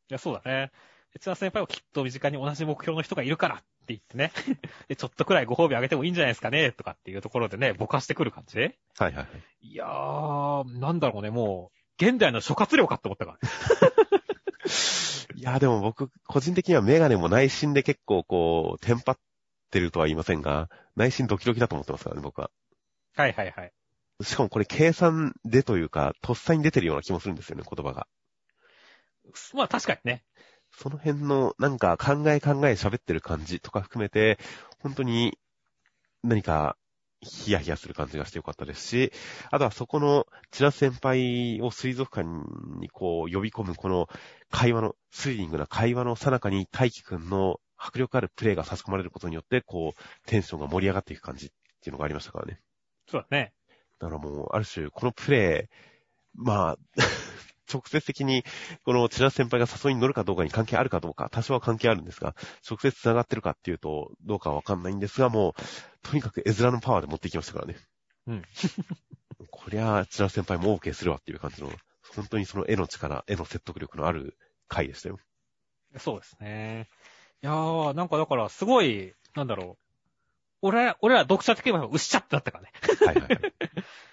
[0.09, 0.73] いや、そうだね。
[1.19, 4.31] 千田先輩はきっと身近に同じ目標の人がいるからって言ってね。
[4.87, 9.27] で、ちょっとくらいご褒美あげてもいいんじゃないですかね、とかっていうところでね、ぼかしてくる感じはいはいはい。
[9.61, 13.39] いやー、なんだろうね、もう、現代の諸葛亮かって思ったから。
[15.35, 19.19] いや、でも僕、個人的にはメガネも内心で結構こう、テンパっ
[19.71, 22.51] てるとは言いませんが、内心ドキドキだと思ってますからね、僕は。
[23.15, 23.73] はいはいはい。
[24.21, 28.07] しかもこれ計算でというか、とっさに出てるような気もするんですよね、言葉が。
[29.53, 30.23] まあ確かにね。
[30.71, 34.39] その辺の、なんか考え考え喋ってる感じとか含めて、
[34.79, 35.37] 本当に
[36.23, 36.77] 何か
[37.21, 39.11] ヒヤヒヤする感じがしてよかったですし、
[39.51, 42.27] あとはそこの千奈先輩を水族館
[42.79, 44.07] にこう呼び込むこの
[44.49, 51.49] 会話の、スリリングな会話の最中に大輝くんの迫力あるプレイが差し込まれることによって、こう、テンションが盛り上がっていく感じっ
[51.81, 52.59] ていうのがありましたからね。
[53.09, 53.53] そうだね。
[53.99, 55.75] だからもう、ある種、このプレイ、
[56.35, 56.77] まあ、
[57.71, 58.43] 直接的に、
[58.83, 62.35] この千奈先輩が誘いに乗るかどうかに関係あるかどうか、多少は関係あるんですが、
[62.69, 65.53] 直接繋がってるかっていうと、どうかはわかんないんですが、もう、
[66.01, 67.77] とにかく絵面のパワーで持っていきましたからね。
[68.27, 68.43] うん。
[69.51, 71.71] こりゃ、千奈先輩も OK するわっていう感じの、
[72.15, 75.19] 本当にその絵の力、絵の説得力のある回でしたよ。
[75.97, 76.89] そうですね。
[77.41, 79.89] いやー、なんかだから、すごい、なんだろう。
[80.61, 82.71] 俺、俺ら読者的にはうっしゃってなったからね。
[83.05, 83.53] はいはいはい。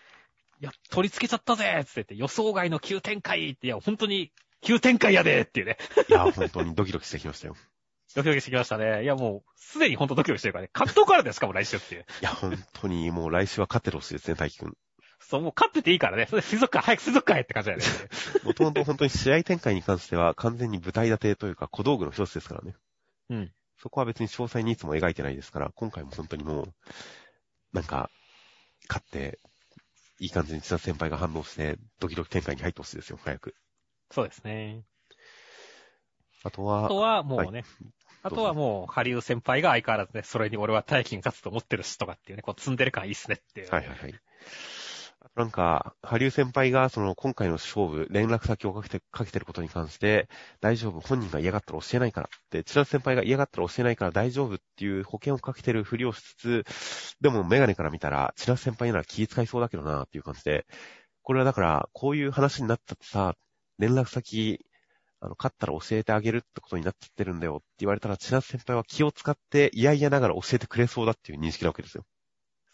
[0.60, 5.76] いや、取り付けちゃったぜつって言って、予想外の急展開って、いや、本当に急展開やでっていうね。
[6.08, 7.56] いや、本当にドキドキしてきましたよ。
[8.14, 9.02] ドキドキしてきましたね。
[9.02, 10.70] いや、もう、すでに本当ドキドキしてるからね。
[10.72, 12.06] 格闘からですかも来週っていう。
[12.22, 14.76] いや、本当にもう来週は勝ってるほしいですね、大輝くん。
[15.20, 16.26] そう、もう勝ってていいからね。
[16.28, 17.84] それ水族館、早く水族館へって感じだよね。
[18.44, 22.74] もともと本当に試合展開に関しては完全に舞台立てというか小道具の一つですからね。
[23.30, 23.52] うん。
[23.78, 26.74] そこは別に詳細にいつも描いてないですから、今回も本当にもう、
[27.72, 28.10] なんか、
[28.88, 29.38] 勝って、
[30.18, 33.54] いい感じに千田先輩が反応して、ドキドキ展開に入ってほしいですよ、早く。
[34.10, 34.82] そうですね。
[36.42, 37.64] あとは、あとはもうね、は
[38.22, 43.70] あとはもう、ハリウ先輩が相変わらずね、それに俺は大金勝つと思ってるしとかっていうね、こう積んでる感いいっすねっていう。
[43.70, 44.14] はいはいはい。
[45.34, 50.28] なんか、ハリウ先輩が、その、今回の勝負、連絡先をかけて、かけてることに関して、
[50.60, 56.64] 大丈夫、本人が嫌がったら教えないからって、千田先輩が嫌がったら教えないから大丈夫っていう保険をかけてるふりをしつつ、
[57.20, 60.66] でもメガネから見たら、千田先輩なら気遣いそうだけどなっていう感じで、
[61.22, 63.34] これはだから、こういう話になったってさ、
[63.78, 64.64] 連絡先、
[65.20, 72.04] あの、勝ったら教えてあげるってことになっちゃってるんだよって言われたら、千田先輩は気を使って、いやいやながら教えてくれそうだっていう認識なわけですよ。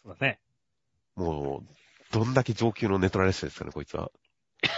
[0.04, 0.38] そうだね。
[1.16, 1.81] もう、
[2.12, 4.10] どんだけ上級のネトラレッシャですかね、こいつは。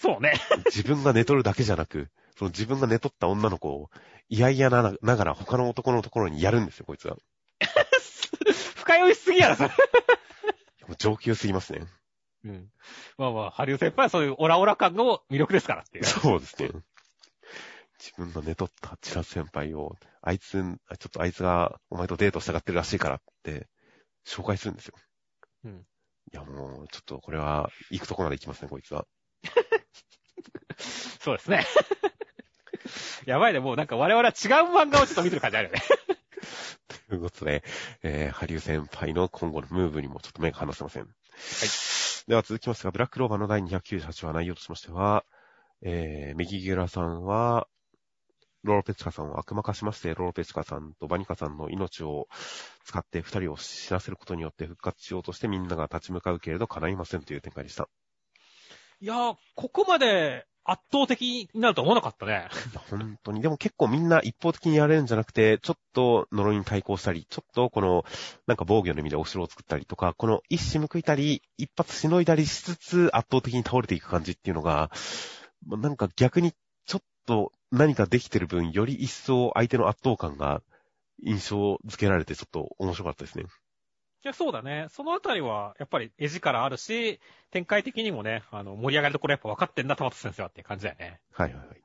[0.00, 0.34] そうね。
[0.66, 3.90] 自分が寝とるだけじゃなく、その自分が寝とった女の子を、
[4.28, 7.16] 嫌々なながら他の男のところにやるんですよ、こいつは。
[8.76, 9.70] 深酔いしすぎやろ、それ。
[10.98, 11.86] 上級すぎますね。
[12.44, 12.70] うん。
[13.16, 16.04] まあまあ、ハリウ先輩はそういうオラオラ感の魅力ですからっていう。
[16.04, 16.70] そうですね。
[17.98, 23.68] 自分の寝とったチラス先輩を、あいつ、ちょっとあいつがお前とデートしたがってるらしいからって、
[24.26, 24.94] 紹介するんですよ。
[25.64, 25.86] うん。
[26.32, 29.06] いやもう、ちょっとこれは、行くとこまで行きますね、こいつは。
[31.20, 31.64] そうですね。
[33.26, 34.32] やばいね、もうなんか我々は違う
[34.74, 35.82] 漫画をちょっと見てる感じあるよね。
[37.08, 37.62] ということで、
[38.02, 41.02] えー、ハリウ先輩の今後のムーブにもちょっと目が離せません。
[41.02, 41.12] はい。
[42.26, 45.24] では続きますが、ブラックローバーの第298話内容としましては、
[45.82, 47.68] えー、メギゲラさんは、
[48.66, 52.28] ローロペチカさんを悪魔化しまして、ローロペチカさんとバニカさんの命を
[52.84, 57.88] 使って二人を死なせることによって復活しようとしてみんなが立ち向かうけれど叶いませんという展開でした。
[59.00, 62.48] いやー、ここまで圧倒的になると思わなかったね。
[62.90, 63.40] 本当に。
[63.40, 68.04] でも結構みんな一方的にやれるんじゃなくて、ちょっと呪いに対抗したり、ちょっとこの、
[68.46, 74.90] なんか防御の意味でお城を作ったりとか、この一矢報いたり、一発しのいだりしつつ圧倒的に倒れていく感じっていうのが、
[75.66, 76.52] まあなんか逆に
[76.84, 80.62] ちょっと何かできてる分、より一層相手の圧倒感が
[81.22, 83.44] 印象付けられてちょっと面白かったですね。
[83.44, 84.86] いや、そうだね。
[84.90, 91.20] そのあたりは、やっぱり絵力あるし、展開的にもね、あの、盛り上がるところやっぱ分かってんな、玉田先生はっていう感じだよね。
[91.32, 91.76] はいはいはい。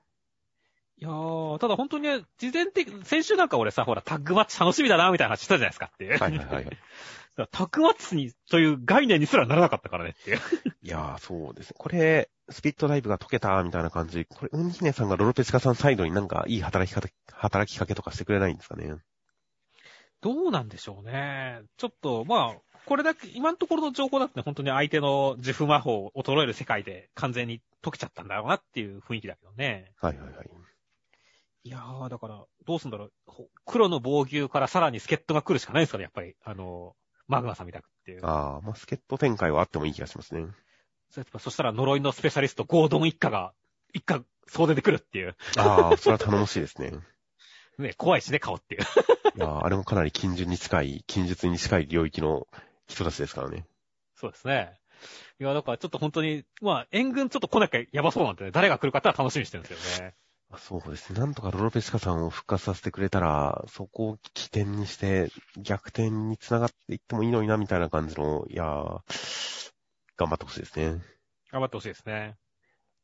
[1.01, 6.17] いやー、ただ本当にね、事前的、先週なんか俺さ、ほら、タッグマッチ楽しみだな、みたいな話したじゃないですかっていう。
[6.17, 6.77] はいはいはいはい。
[7.51, 10.39] タッグマッチに、という概念にすらならなかったからねっていう。
[10.81, 11.75] いやー、そうですね。
[11.77, 14.25] これ、スピットライブが解けた、みたいな感じ。
[14.25, 18.95] これ、ウンヒネさんがロロペチカさんサイドになんかいい働き方、働きかけとかしてくれないんですかね。
[20.21, 21.61] どうなんでしょうね。
[21.77, 29.93] ちょっと、まあ、これだけ、今のところの情報だとね、本当に相手の呪符魔法を衰える世界で完全に解けちゃったんだろうなっていう雰囲気だけどね。
[29.99, 30.49] はいはいはい。
[31.63, 33.13] いやー、だから、どうすんだろう。
[33.25, 36.35] ほ黒の防御からさらに助っ人が来るしかないですかね、やっぱり。
[36.43, 36.95] あの、
[37.27, 38.25] マグマさんみたくっていう。
[38.25, 40.47] ああ、まあ、助っ人展開はあってもいい気がしますね。
[41.11, 43.53] そそしたら呪いのスペシャリスト、ゴードン一家が、
[43.93, 45.35] 一家総出で来るっていう。
[45.57, 46.93] ああ、それは頼もしいですね。
[47.77, 48.81] ね、怖いしね、顔っていう。
[49.35, 52.47] いやーあれもかなり近純に近い、近術に近い領域の
[52.87, 53.65] 人たちですからね。
[54.15, 54.79] そうですね。
[55.39, 60.13] いや、だからちょっと本当に、まあ、援軍ちょっと来なきゃやばそうなんでね、誰が来るかって楽しみにしてるんですよね。
[60.53, 61.19] あそうですね。
[61.19, 69.70] なんとかロロペチカさんを復活させてくれたら、そこを起点にして、逆転につながっていってもいいのにな、みたいな感じの、いやー
[70.21, 71.01] 頑張ってほしいですね。
[71.51, 72.35] 頑張ってほしいですね。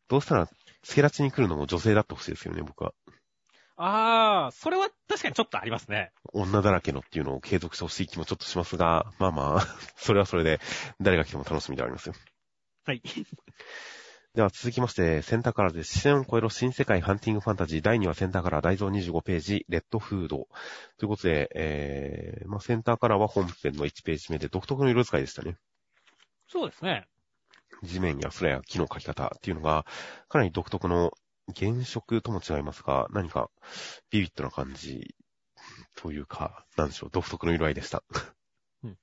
[0.08, 0.48] どうしたら、
[0.84, 2.94] スケラチに来るのも女性だってほしいですよね、僕は。
[3.76, 6.12] あー、それは確かにちょっとありますね。
[6.34, 10.60] 女だらけのっていうのを継続してほしい気もちょっとしますが、まあまあ、 それはそれで、
[11.02, 12.14] 誰が来ても楽しみでありますよ。
[12.86, 13.02] はい。
[14.36, 20.48] では続きまして、センターカラーで視線を超える新世界ハンティングファンタジー第2話センターカラー大蔵25ページ、レッドフード。
[20.98, 25.58] ということで、えー、まあセンターカラーは本編の1ページ目で独特の色使いでしたね。
[26.48, 27.08] そうですね。
[27.84, 29.86] 地面や空や木の描き方っていうのが、
[30.30, 31.12] かなり独特の
[31.56, 33.50] 原色とも違いますが、何か
[34.10, 35.16] ビビッドな感じ
[35.96, 38.04] というか、なんでしょう、独特の色合いでした。
[38.84, 38.98] うん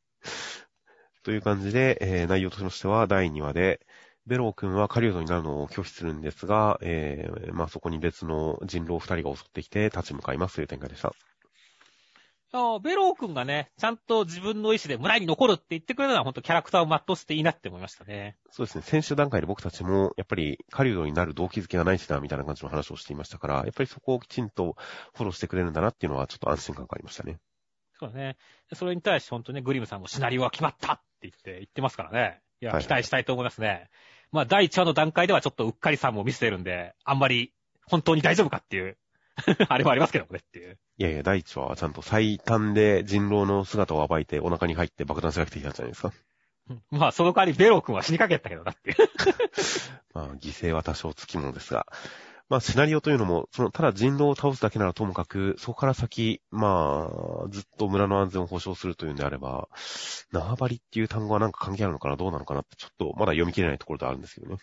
[1.23, 3.87] という感じで、えー内容としましては、第2話で、
[4.27, 11.15] ベロー君は狩人になるのを拒否するんですが、えー、まあ、そこに別の人狼二人が襲ってきて立ち向かいますという展開でした。
[12.83, 18.37] ベロー君がね、ちゃんと自分の意思で村に残るって言ってくれたのは本当キャラクターを全うしていいなって思いましたね。
[18.51, 24.77] そうですね、先週段階で僕たちも、やっぱり狩人になる動機づけがないしな、みたいな感じの話をしていましたから、やっぱりそこをきちんと
[25.15, 27.39] フォローしてくれるんだなっていうのはちょっと安心感がありましたね。
[27.99, 28.37] そうだね。
[28.75, 32.41] それに対して本当ね、グリムさんもシナリオは決まったって言って、言ってますからね。
[32.61, 33.91] いや、はい期待したいと思いますね。
[34.31, 37.53] まあ、第1話の段階ではちょっとうっかりさんも見せてるんで、あんまり
[37.87, 38.97] 本当に大丈夫かっていう、
[39.69, 40.79] あれもありますけどもねっていう。
[40.99, 46.13] いやいや、第一話はちゃんと最短で人狼の姿を暴いてお腹に入って爆弾しなくていいじゃないですか。
[46.71, 48.97] うんまあ、その代わりベロー君は死にかけたけどなっていう。
[50.15, 51.87] まあ、犠牲は多少つきものですが。
[52.51, 57.09] まあ、シナリオというのも、その、ただ人狼を倒すだけならともかく、そこから先、ま
[57.47, 59.69] あ、ずっと村の安全を保障するというんであれば、
[60.31, 64.59] 縄張りっていう単語はなんか関係あるのかな、どうなのかなって、ちょっとまだ読み切れないところではあるんですけどね。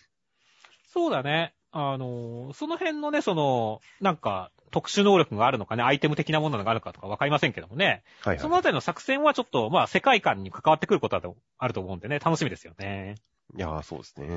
[0.92, 1.54] そうだね。
[1.72, 8.02] あの、その辺のね、その、なんか、特殊能力があるのかね、アイテム的なものがあるかとかわかりませんけどもね。
[8.22, 11.22] はいそのあたりの作戦はちょっと、まあ、世界観に関わってくることは
[11.58, 13.16] あると思うんでね、楽しみですよね。
[13.56, 14.28] いやー、そうですね。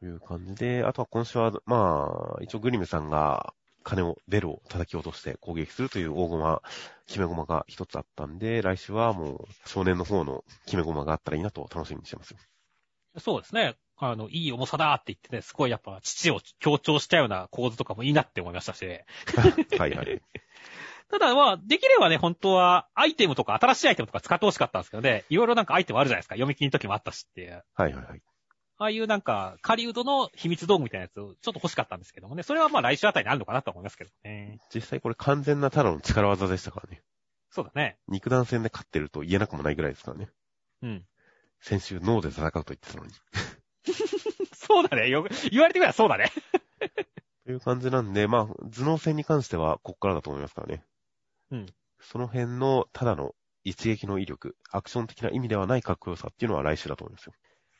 [0.00, 6.62] という感じで、あとは今週は、まあ、一応グリムさんが、金を、ベルを叩き落として攻撃するという大駒、
[7.06, 12.38] 決め駒が一つあったんで、来週はもう少年の方の決め駒があったらいいなと楽しみにしてますよ。
[13.18, 13.76] そうですね。
[14.00, 18.86] あの、いい重さだって言ってね、すごいやっぱ父を強調したような構図とかもいいなって思いましたし。
[19.78, 20.22] はいはい。
[21.10, 26.34] ただまあ、できればね、本当はアイテムとか新しいアイテムとか使ってほしかったんですけどね、いろいろなんかアイテムあるじゃないですか。
[26.34, 27.64] 読み切りの時もあったしっていう。
[27.74, 28.22] はいはいはい。
[28.80, 34.60] ああいうなんか、狩人の秘密道具みたいなやつをちょっと欲しかったんですけどもね、それはまあ来週あたりにあるのかなと思いますけどね。
[34.72, 37.02] 実際これ完全なただの力技でしたからね。
[37.50, 37.98] そうだね。
[38.06, 40.28] 肉弾戦で勝ってると言えなくもないぐらいですからね。
[40.82, 41.04] うん。
[41.60, 43.12] 先週脳で戦うと言ってたのに。
[44.68, 45.08] そうだね。
[45.08, 46.30] よく、言われてみればそうだね。
[47.46, 50.84] という感じなんで、まあ、頭脳戦に関してはこっからだと思いますからね。
[51.50, 51.66] うん。
[52.00, 57.32] その辺のただの一撃の威力、アクション的な意味ではないかっこよさっていうのは来週だと思いますよ。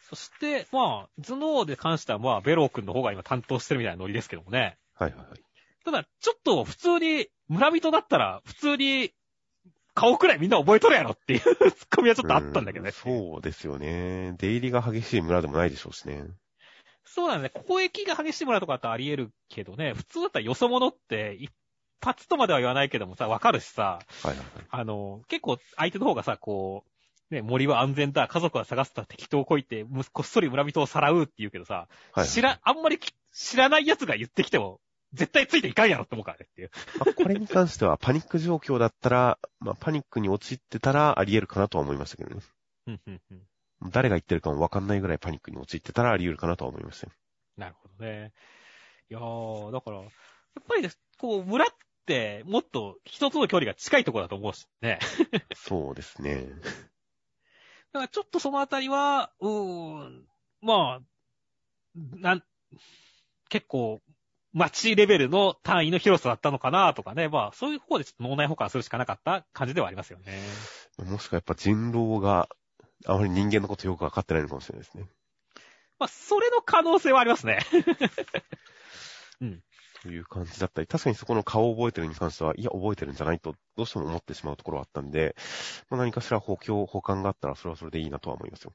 [0.09, 4.79] そして、まあ、頭脳で関してはまあ、ベロー君の方が今担当してるみたいなノリですけどもね。
[4.94, 5.40] はいはいはい。
[5.85, 9.12] ただ、ちょっと普通に、村人だったら、普通に、
[9.94, 12.90] 顔くらいみんな覚えとるやろっていうツッコミはちょっとあったんだけどね。
[12.90, 14.35] うんそうですよね。
[14.38, 16.24] 出入りが激しい村でもないでしょうしね。
[17.14, 17.53] そうなんだね。
[17.55, 21.51] 交易が激しい村とかだとあり得るけどね、普通だったらよそ者って、一
[22.01, 24.44] 発とまでは言わないけどもさ、わかるしさ、はいはいはい。
[24.71, 26.85] あの、結構相手の方がさ、こ
[27.31, 34.81] う、ね、森は安全だ、家族は探すと適当をこいて、むこっそり村人をさらうって言うけどさ、はいはい知ら、あんまりき知らない奴が言ってきても、
[35.14, 36.71] 絶対ついていかんやろって思うからねっていう。
[36.99, 42.42] まあこれに関してはパニック状況だったら、まあ、パニックに陥ってたらあり得るかなとは思いましたけどね。
[42.87, 43.40] うんうんうん
[43.83, 47.12] 誰が言ってるかもわかんないぐらいパニックに陥ってたらあり得るかなとは思いましたよ。
[47.57, 48.33] なるほどね。
[49.11, 50.09] いやー、だから、やっ
[50.67, 51.69] ぱりね、こう、村っ
[52.07, 54.99] て、もっと人との距離が近いところだと思うしね。
[55.55, 56.47] そうですね。
[57.93, 60.27] だからちょっとそのあたりは、うーん、
[60.61, 61.01] まあ、
[61.95, 62.45] なん、
[63.49, 64.03] 結構、
[64.53, 67.29] 街レベルの単位の広さだったのかなとかね。
[67.29, 70.41] まあ、そういう方でちょっと脳内保管するしかなかった感じではありますよね。
[70.99, 72.49] もしくはやっぱ人狼が
[73.07, 75.09] あまり人間のことよくわかってないのかもしれないですね。
[75.99, 77.59] まあ、それの可能性はありますね。
[80.03, 85.35] という感じだったり、確かにそこの顔を覚えてるに関しては、いや、覚えてるんじゃないと、どうしても思ってしまうところはあったんで、
[85.91, 88.73] まあ、何かしら補強、補完があったら、それはそれでいいなとは思いますよ。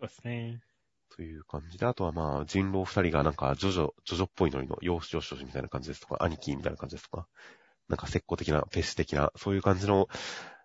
[0.00, 0.60] そうですね。
[1.10, 7.28] という感じで、あとはまあ、人狼二人がなんか、ジョジョ、ジョジョっぽいノリの、幼少少女みたいな感じですとか、兄貴みたいな感じですとか、
[7.88, 10.08] なんか、石膏的な、ペシ的な、そういう感じの、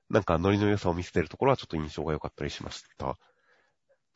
[0.10, 3.18] なんか、ノリの良さを見せてるところはちょっと印象が良かったりしました。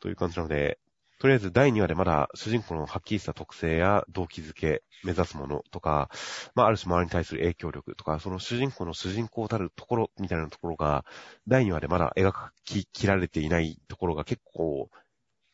[0.00, 0.78] という感じなので、
[1.18, 6.10] とりあえず第2話でまだ主人公のはっきりした特性や動機づけ、目指すものとか、
[6.54, 11.04] まあある種周りに対する影響力とか、その主人公の主人公たるところみたいなところが、
[11.48, 12.32] 第2話でまだ描
[12.64, 14.90] き切られていないところが結構、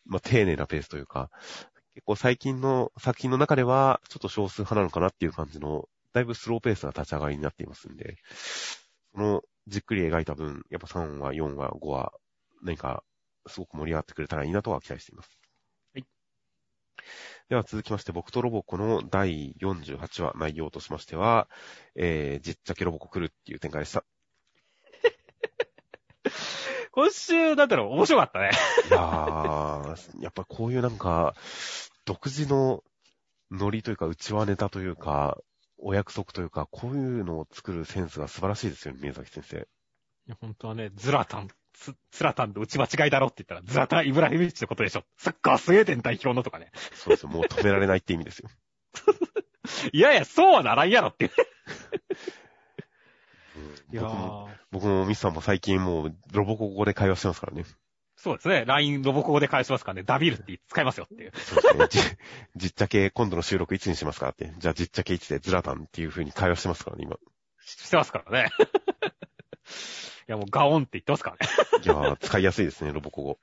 [0.05, 1.31] まあ丁寧なペースというか、
[1.95, 8.19] 結構最近の作品の中ではちょっと少数派なのかなっていう感じの、だいぶスローペースな立ち上がりになっていますんで、
[9.15, 12.13] そのじっくり描いた分、やっぱ3話、4話、5話、
[12.63, 13.03] 何か
[13.47, 15.39] すごく盛り上がってくれたらいいなとは期待しています。
[15.95, 16.05] はい。
[17.49, 21.49] では続きまして、僕とロボコの第48話内容としましては、
[21.95, 24.05] えー、じっちゃけロボコ来るっていう展開でした。
[26.93, 28.51] 今週、なんだろう、面白かったね。
[28.89, 31.35] いやー、やっぱこういうなんか、
[32.05, 32.85] 独自の
[33.51, 35.39] ノリというか、内輪ネタというか、
[35.79, 39.57] お約束というか、こういうのを作るセンスが素晴らしいですよね、宮崎先生。
[40.27, 45.05] いや本当はね、ズラタン、ツツラタンと打ち間違いだろって言ったら、ズラタン・イブラヒミッチってことでしょ。
[45.19, 46.71] サッカースウェーデン代表のとかね。
[46.95, 48.49] そうですよ、もう止められないって意味ですよ。
[49.93, 51.31] いやいや、そうはならんやろっていう。
[53.93, 57.65] いや僕も、ー、僕もミスさんも最近もう、ロボコ語で会話してますからね。
[58.25, 58.65] そうですね。
[58.65, 61.33] LINE ロボコ語で返しますからね、ダビルって使いますよっていう。
[61.37, 61.89] そうですね。
[61.91, 61.99] じ、
[62.57, 64.55] じっちゃけ、今度の収録いつにしますかって。
[64.57, 67.19] じゃあ、じっちゃけいつでズラタンっていう風に会話してますからね、今。
[67.61, 68.49] してますからね。
[70.27, 71.53] いや、もうガオンって言ってますからね。
[71.85, 73.39] いやー、使いやすいですね、ロボコ語。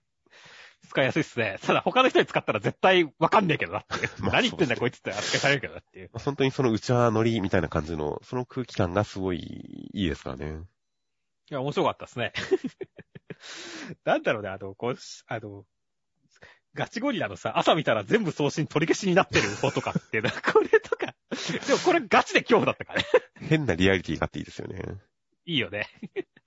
[0.90, 1.60] 使いやすいっすね。
[1.62, 4.10] ただ他の人に使ったら絶対わかんねえけどなっていう。
[4.18, 6.10] まあ何言ってんだこいつって扱いされるけどなっていう。
[6.12, 9.38] 本当にその内輪ノリみたいな感じの、その空気感がすごい
[9.94, 10.64] いいですからね。
[11.52, 12.34] いや、面白かったですね。
[14.06, 14.96] なんだろうね、あの、こう、
[15.28, 15.66] あの、
[16.74, 21.14] ガチゴリラのさ、朝見たら全部送信取り消しになってる方とかっていうのは、これとか、
[21.68, 23.06] でもこれガチで恐怖だったからね。
[23.50, 24.82] 変なリアリティがあっていいですよね。
[25.46, 25.88] いいよね。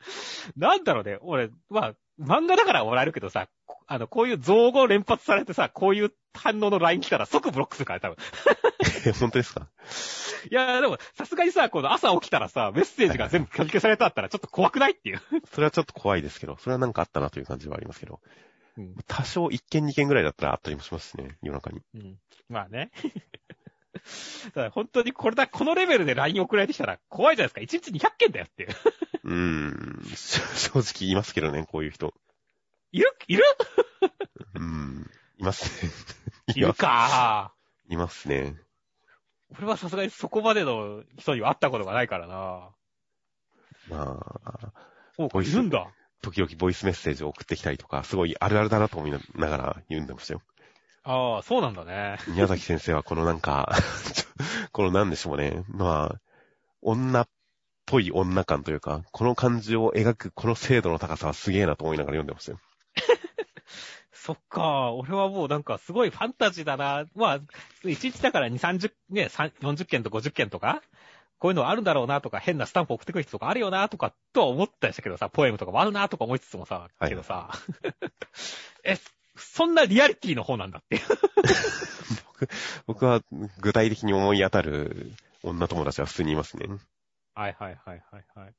[0.57, 8.17] なんだろうね、俺、まあ、漫画だからもらえるけどさ、こあの、こういう造語連発されてさ、こういう反応の LINE 来たら即ブロックするから、多分。
[9.07, 9.69] え本当ですか？
[10.51, 15.23] いや、でも、さすがにさ、この朝起きたらさ、メッセージが全部書き消されたったらちょっと怖くないっていう。
[15.53, 18.21] それはちょっと怖いですけど、それはなんかあったなという感じはありますけど。
[18.77, 18.95] うん。
[19.07, 21.81] 多少1件2件ぐらいだったらあったりもしますしね、夜中に。
[21.95, 22.19] うん。
[22.49, 22.91] まあね。
[24.73, 27.91] 本当にこれだ、このレベルで LINE 送られてきたら怖いじゃないですか。
[27.91, 28.71] 1日200件だよっていう。
[29.25, 30.41] うーん、し
[30.71, 32.15] 正直言いますけどね、こういう人。
[32.93, 33.17] いる？
[33.29, 33.45] いる？
[34.55, 35.93] うーん、いますね。
[36.55, 37.55] いるか
[37.89, 38.57] いますね。
[39.57, 42.71] 俺はさすがにそこまでの人には会ったことがないからな
[43.89, 44.73] まあ、
[45.17, 45.87] そういるんだ。
[46.23, 50.43] 時々ボイスメッセージを送ってきたりとか、すごいあるあるだなと思いながら言うんでましたよ。
[51.05, 52.19] ああ、そうなんだね。
[52.29, 53.71] 宮崎先生はこのなんか、
[54.73, 55.63] このなんでしょうね。
[55.69, 56.21] まあ、
[56.81, 57.29] 女っ
[57.87, 62.61] ぽい女感というか、この感じを描くこの精度の高さはすげえなと思いながら読んでましたよ。
[64.13, 67.05] そっか、俺はもうなんかすごいファンタジーだな。
[67.15, 67.39] まあ、
[67.83, 70.83] 1日だから2、30、ね、3 40件と50件とか、
[71.39, 77.51] こういうのあるんだろうなとか、変なスタンプ送ってくる人とかあるよなとか、とは思ったりしたけどさ、ポエムとかもあるなとか思いつつもさ、はいけどさ、
[78.83, 78.97] え、
[79.37, 81.03] そんなリアリティの方なんだっていう。
[82.87, 83.23] 僕は
[83.61, 85.13] 具体的に思い当たる
[85.43, 86.67] 女友達は普通にいますね。
[87.35, 88.55] はいはいはいはいはい。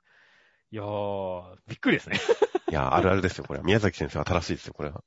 [0.71, 2.19] いやー、びっくりですね。
[2.69, 3.65] いや、あるあるですよ、これは。
[3.65, 5.03] 宮崎先生は正しいですよ、これは。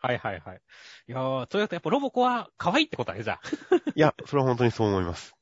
[0.00, 0.60] はいはいはい。
[1.08, 3.40] いやー、というとやっぱロボコは可愛いってことだね、じゃあ。
[3.94, 5.34] いや、それは本当にそう思います。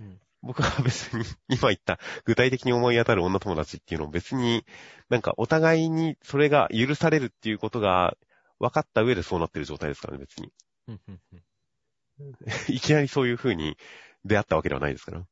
[0.00, 4.64] うん僕は別に、今言った具体的に思い当たる女友達っていうのを別に、
[5.08, 8.16] なんかお互いにそれが許されるっていうことが
[8.58, 10.52] 分かった上でそうなってる状態ですからね、別に。
[12.74, 13.76] いきなりそういう風に
[14.24, 15.18] 出会ったわけではないですから。
[15.18, 15.28] はい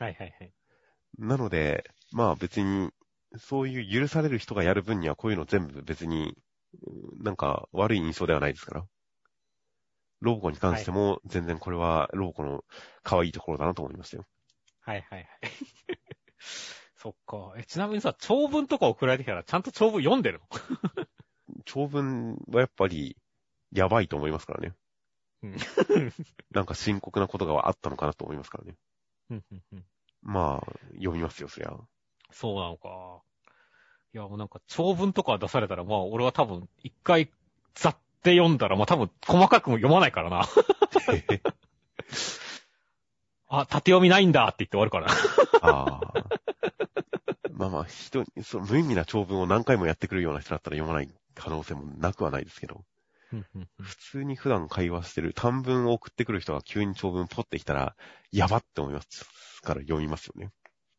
[0.00, 0.52] はいはい。
[1.18, 2.90] なので、まあ別に、
[3.38, 8.86] そういう許される人がやる分にはこういうの全部別に、うんなんか悪い印象ではないですから。
[10.22, 12.64] ロボコに関しても全然これはロボコの
[13.02, 14.24] 可愛いところだなと思いましたよ。
[14.80, 15.28] はいはいはい。
[16.96, 17.54] そっか。
[17.58, 21.06] え、ちなみにさ、長文とか送られてきたらちゃんと長文読んでるの？
[21.64, 23.16] 長文はやっぱり
[23.72, 24.74] やばいと思いますからね。
[25.42, 25.56] うん
[26.52, 28.76] なんか深刻なことがあったのかなと思いますからね。
[30.22, 31.74] まあ、読みますよ、そりゃ。
[32.30, 33.22] そうなのか。
[34.14, 37.30] いや、もうなんか長文とか出されたら、まあ俺は多分一回
[37.74, 40.42] ざって読んだら、まあ多分細かくも読まないからな。
[43.48, 45.14] あ、縦読みないんだって言って終わるからな。
[45.62, 46.24] ああ。
[47.52, 52.84] まあまあ、人に、その無意味な長文を何回もやってくるような人だったら読まない可能性もなくはないですけど、
[53.80, 57.94] 普通に普段会話してる短文を送ってくる人が急に長文ポッてきたら、
[58.30, 60.50] やばって思いますから読みますよね。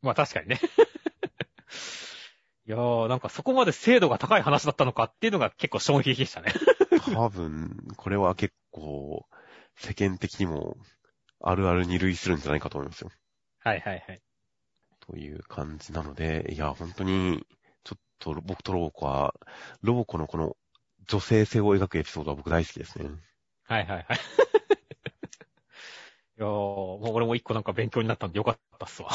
[0.01, 0.59] まあ確かにね。
[2.65, 6.53] いやー、なんかそこまで精度が高い話だったのかっていうのが結構衝撃でしたね。
[7.13, 9.27] 多分、これは結構、
[9.75, 10.77] 世間的にも、
[11.41, 13.11] あるあるに類するんじゃないかと思いますよ。
[13.59, 14.21] はいはいはい。
[15.07, 17.45] という感じなので、いや、本当に、
[17.83, 19.35] ちょっと僕とロボコは、
[19.81, 20.55] ロボコのこの
[21.07, 23.11] 女性性を描くエピソードは僕大好きですね。
[23.63, 24.19] はいはいはい。
[26.39, 29.09] いやー、もう俺も一個なんか勉強になったんでよかったっすわ。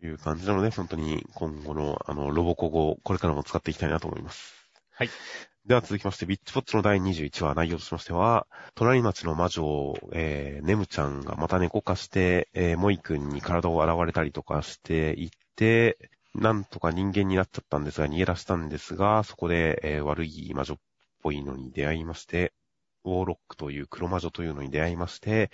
[0.00, 4.54] という感じなので、本当に今後の、あの、ロボコ語、これからも使っていきたいなと思います。
[4.90, 5.12] はい。
[5.68, 15.98] では続きまして、ビッチポッチの第21話、内容としましては、隣町の魔女、えー、ネムちゃんがまた猫化して、えー、モイ君に体を洗われたりとかしていって、
[16.34, 20.78] なんとか人間になっちゃったんですが、逃げ出したんですが、そこで、えー悪い魔女っ
[21.22, 22.54] ぽいのに出会いまして、
[23.04, 25.50] ウォーロックという黒魔女というのに出会いまして、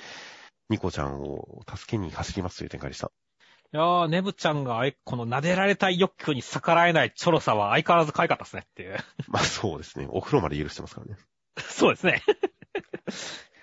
[0.69, 3.11] ニコちゃんを助けに走りますという展開でした。
[3.75, 8.97] いやー、ネブちゃんがこの撫でられたい欲求に逆らえないチョロさは相変わらず可愛かったですねっていう。
[9.27, 10.07] まあそうですね。
[10.11, 11.17] お風呂まで許してますからね。
[11.59, 12.23] そうですね。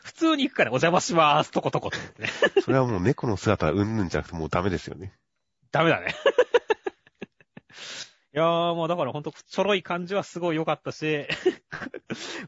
[0.04, 2.30] 普通に行くからお邪魔しまーす、とことこって言ってね。
[2.62, 5.14] それはもう猫の姿うんぬんじゃなくてもうダメですよね。
[5.72, 6.14] ダメだね。
[8.36, 11.26] いやー、もうだからほんとちょろい感じはすごい良かったし、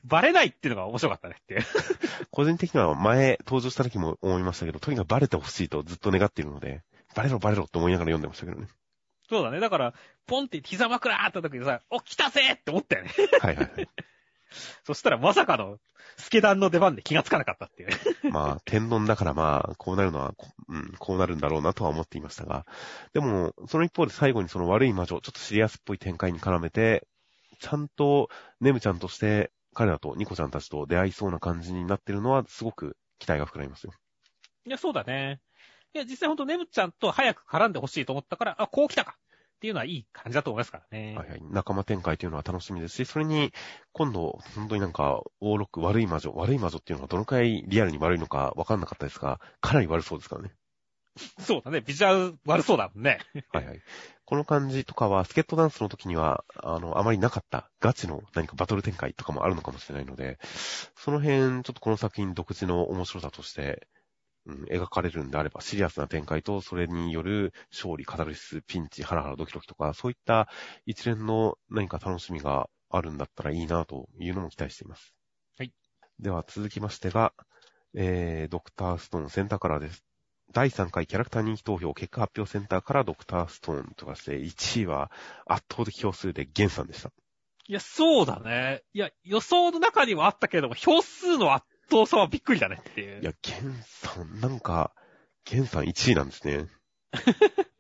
[0.04, 1.62] バレないっていうのが面白かったねっていう。
[2.30, 6.84] 個人的には前登場した時も思いましたけど、とにかくバレてほしいとずっと願っているので、
[7.16, 8.68] バレろバレろって思いながら読んでましたけどね。
[9.30, 9.60] そうだね。
[9.60, 9.94] だから、
[10.28, 13.12] ポンって膝枕あった時にさ、お、来たぜって思ったよね。
[13.42, 13.90] はいはいはい。
[14.86, 15.80] そしたらまさかの、
[16.18, 17.96] スケダンの出番で気がつかなかったっていうね。
[18.32, 22.66] まあ、天丼だからまあ、こうなるのはこ、うん、こうなるんだろうなとは思っていましたが、
[23.14, 27.08] でも、その一方で最後にその悪い魔女、ちょっとシリアスっぽい展開に絡めて、
[27.60, 33.94] ちゃんとネムちゃんとして彼らとニコちゃんたちと出会いそうな感じになってるのはすごく期待が膨らみますよ。
[34.66, 35.42] いや、そうだね。
[35.94, 41.16] いや、実際ほんとネムちゃんと早く絡んでほしいと思ったから、あ、こう来たかっていうのはいい感じだと思いますからね。
[41.16, 41.42] はいはい。
[41.52, 43.54] 仲間展開というのは楽しみですし、それに、
[43.92, 50.52] 今度、本当になんか、オーロック悪い魔女、悪い魔女っていうのはどのくらいリアルに悪いのかわかんなかったですが、かなり悪そうですからね。
[51.40, 51.82] そうだね。
[51.82, 53.20] ビジュアル悪そうだもんね。
[53.52, 53.82] はいはい。
[54.26, 60.40] この感じとかは、スケットダンスの時には、あの、あまりなかった、ガチの何かバトル展開とかもあるのかもしれないので、
[60.96, 63.88] その辺、ちょっとこの作品独自の面白さとして、
[64.46, 70.50] うん、描かれるんであれば、シリアスな展開と、それによる勝利、カタルシス、ピンチ、ハラハラドキドキとか、そういった
[70.86, 75.14] 一連の何か楽しみがあるんだったらいいなというのも期待しています。
[75.58, 75.74] はい。
[76.20, 77.34] では続きましてが、
[77.96, 80.04] えー、ドクターストーンセンターカラーです。
[80.52, 85.12] 第3回キャラクター人気投票結果発表センターからドクターストーンとかして、1位は
[85.46, 87.12] 圧倒的票数でゲンさんでした。
[87.68, 88.84] いや、そうだね。
[88.94, 93.22] いや、予想の中にはあったけれども、票数の圧倒さはびっくりだねっていう。
[93.22, 94.94] いや、ゲンさん、なんか、
[95.46, 96.68] ゲンさん1位なんですね。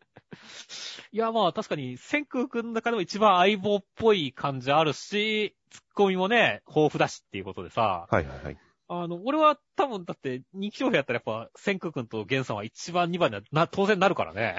[1.12, 8.58] いや、まあ確かに、千空くんの中でも一番相棒っぽい感じあるし、ツッコミもね、豊富だしっていうことでさ、はいはいはい。
[8.90, 14.58] あの、俺は多分だって、人気商品やったらやっぱ、千空くんとゲンさんは一番二番にはな、 当然なるからね。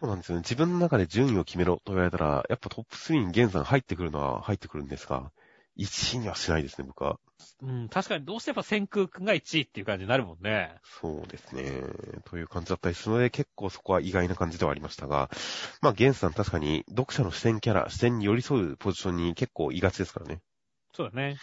[0.00, 0.42] そうなんですよね。
[0.42, 5.30] 自分の中で順位を決めろと言われたら、やっぱトップ3にゲンさん入ってくるのは入ってくるんですが、
[5.80, 7.18] 1位にはしないですね、僕は。
[7.62, 10.74] うん、確かにどうしてもやっぱ千空くんが1位っていう感じになるもんね。
[10.82, 11.64] そうですね。
[12.24, 15.30] という感じだったりするので、結構そこは意外な感じではありましたが、
[15.80, 20.40] まあ、ゲンさん確かに読者の視点キャラ、視点に寄り添うポジションに結構いがちですからね。
[20.92, 21.36] そうだね。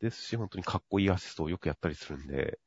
[0.00, 2.58] ですし、本当にかっこいいアシストをよくやったりするんで、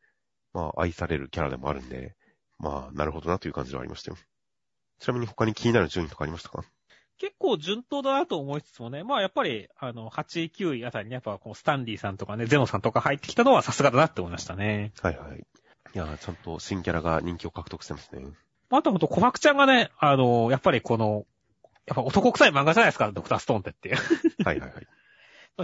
[0.54, 2.16] まあ、愛されるキャラでもあるんで、
[2.60, 4.18] まあ、なるほどなという感じではありましたよ。
[5.00, 6.64] ちなみに他に気になる順位とかありましたか？
[7.18, 14.92] 結構順当だなと思いつつもね、まあやっぱり、あの、8位、9位あたりにやっぱこうスタンリーさんとかね、ゼノさんとか入ってきたのはさすがだなって思いましたね。
[15.02, 15.40] はいはい。
[15.40, 18.26] いやー、ちゃんと新キャラが人気を獲得してますね。
[18.70, 21.26] あとほんと、小白ちゃんがね、あの、やっぱりこの、
[21.86, 23.96] やっぱ男臭い漫画じゃないですか、ドクターストーンってっていう。
[24.44, 24.88] はいはいはい。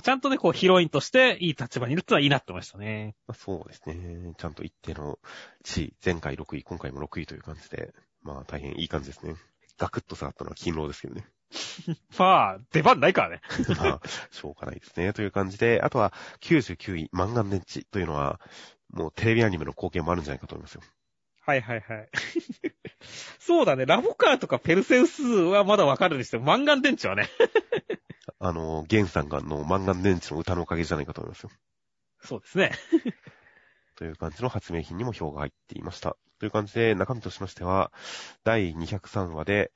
[0.01, 3.16] ちゃんとね、こうヒロインとしていい立場にいるってのはいいなって思いましたね。
[3.28, 4.34] まあ、そうですね。
[4.38, 5.20] ちゃんと一定の
[5.64, 7.93] 地位、前回6位、今回も6位という感じで、
[8.24, 9.36] まあ大変いい感じですね。
[9.78, 11.28] ガクッと下がったのは勤労ですけどね。
[12.18, 13.41] まあ、出番ないからね。
[13.78, 14.01] まあ、
[14.32, 15.14] しょうがないですね。
[15.14, 18.39] という感じで、あとは99位、漫画電池というのは、
[18.91, 20.82] もうテレビアニメの貢献もあるんじゃないかと思いますよ。
[21.45, 22.10] はいはいはい。
[23.39, 27.30] そうだね、ラボカーとかペルセウスはまだわかるにしても、マンガン電池はね。
[28.39, 31.51] あの、ゲンさんがの漫画電池の歌のおかげじゃないかと思いますよ。
[32.22, 32.72] そうですね。
[33.95, 36.16] という感じの発明品にも票が入っていました。
[36.39, 37.91] という感じで、中身としましては、
[38.43, 39.72] 第203話で、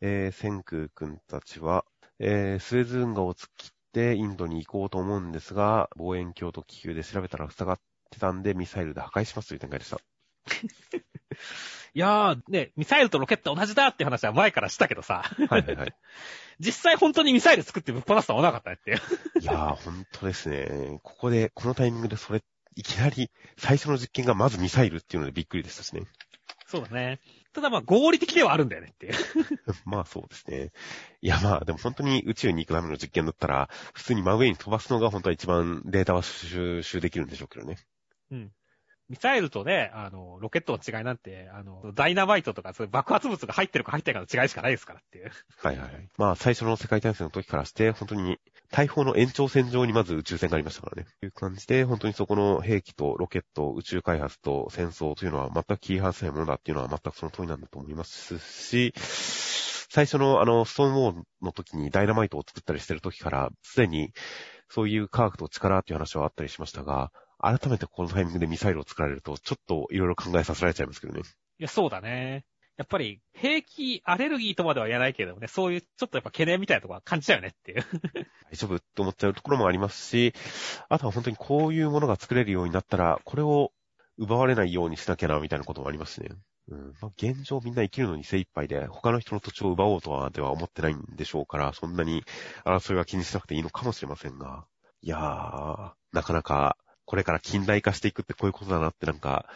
[0.00, 1.84] えー、千空くんたちは、
[2.18, 7.80] えー、スエズ運河を突っ切ってインドに行こうと思うんですが、望遠鏡と気球で調べたら塞がっ
[8.10, 10.00] てたんで、ミサイルで破壊しますという展開でした。
[11.94, 15.22] いやー、ね、ミサイルとロケット同じだって話は前からしたけどさ。
[15.48, 15.94] はいはいはい。
[16.60, 18.98] 実際本当にミサイル作ってぶっ放すとは思わなかったねっていう。
[19.40, 21.00] いやー、ほんとですね。
[21.02, 22.42] ここで、このタイミングでそれ、
[22.76, 26.02] いきなり、最初の実験がまずミサイルっていうのでびっくりでしたしね。
[26.66, 27.20] そうだね。
[27.52, 29.14] ただまあ合理的ではあるんだよねっていう。
[29.84, 30.72] まあそうですね。
[31.22, 37.78] いやまあでも本当に宇宙に行くための実験だったら、普通に真上に飛ばすのが本当は一番データは収集できるんでしょうけどね。
[38.30, 38.52] うん。
[39.08, 45.30] ミサイルとね、あの、ロケットの違いなんて、あの、ダイナマイトとかそういう爆発物が入ってるか入ってないかの違いしかないですからっていう。
[45.62, 46.08] はいはい。
[46.18, 48.38] まあ最初の世界大戦の時からして、本当に
[48.70, 51.08] 大砲の延長線上にまず宇宙船がありましたからね。
[51.20, 58.92] という感じで、本当にそこの兵器とロケット、宇宙開発と戦争というのは全く切り離せないものだっていうのは全くその通りなんだと思いますし、
[59.90, 64.12] 最初のあの、ストーンウォーの時にダイナマイトを作ったりしてる時から、すでに
[64.68, 71.20] そういう科学と力っていう話はあったりしましたが、改めてこのタイミングでミサイルを作られると、ちょっといろいろ考えさせられちゃいますけどね。
[71.20, 72.44] いや、そうだね。
[72.76, 77.84] やっぱり、兵器アレルギーとまでは言えないけれどもね、そういうちょっとやっぱ懸念みたいなところは感じちゃうよねっていう。
[78.52, 80.32] 大丈夫と思っちゃうところもありますし、
[80.88, 83.72] あとは本当にこういうものが作れるようになったら、これを
[84.16, 86.28] 奪われないようにしなきゃな、みたいなこともありますね。
[86.68, 86.94] うん。
[87.00, 92.22] まあ、現状みんな生きるのに精一杯で、他の人の土地を奪おうとは、では思ってないんでしょうから、そんなに
[92.64, 94.66] 争いは気にしなくていいのかもしれませんが。
[95.00, 96.76] いやー、なかなか、
[97.08, 99.46] これから近代化していくってこういうことだなってなんか、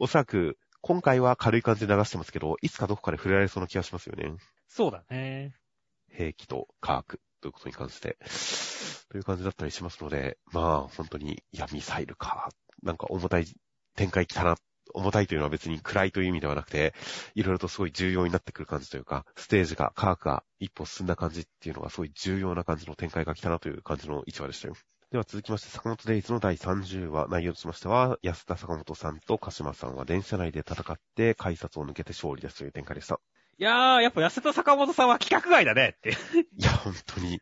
[0.00, 4.34] おそらく、今回は軽い感じで流してますけど、いつかどこかで触れられそうな気がしますよね。
[4.66, 5.54] そうだね。
[6.10, 8.18] 兵器と科学ということに関して、
[9.08, 12.48] という感じだったりしますので、まあ本当に、いや、ミサイルか、
[12.82, 13.46] なんか重たい
[13.94, 14.56] 展開来たな、
[14.92, 16.92] 重たいというのは別に暗いという意味ではなくて、
[17.36, 24.74] いろいろとすごい重要になってくる感じというか、ステージが、科学が一歩進んだ感じっていうのがすごい重要な感じの展開が来たなという感じの一話でしたよ。
[25.12, 33.20] では続きまして、坂本デイズの第30話、内容としましては、安田坂本さんと鹿島さんは電車内で戦って、改札を抜けて勝利ですという展開でした。
[33.56, 36.10] いやー、やっぱ痩せた坂本さんは規格外だねって。
[36.10, 37.34] いや、本当に。
[37.34, 37.40] い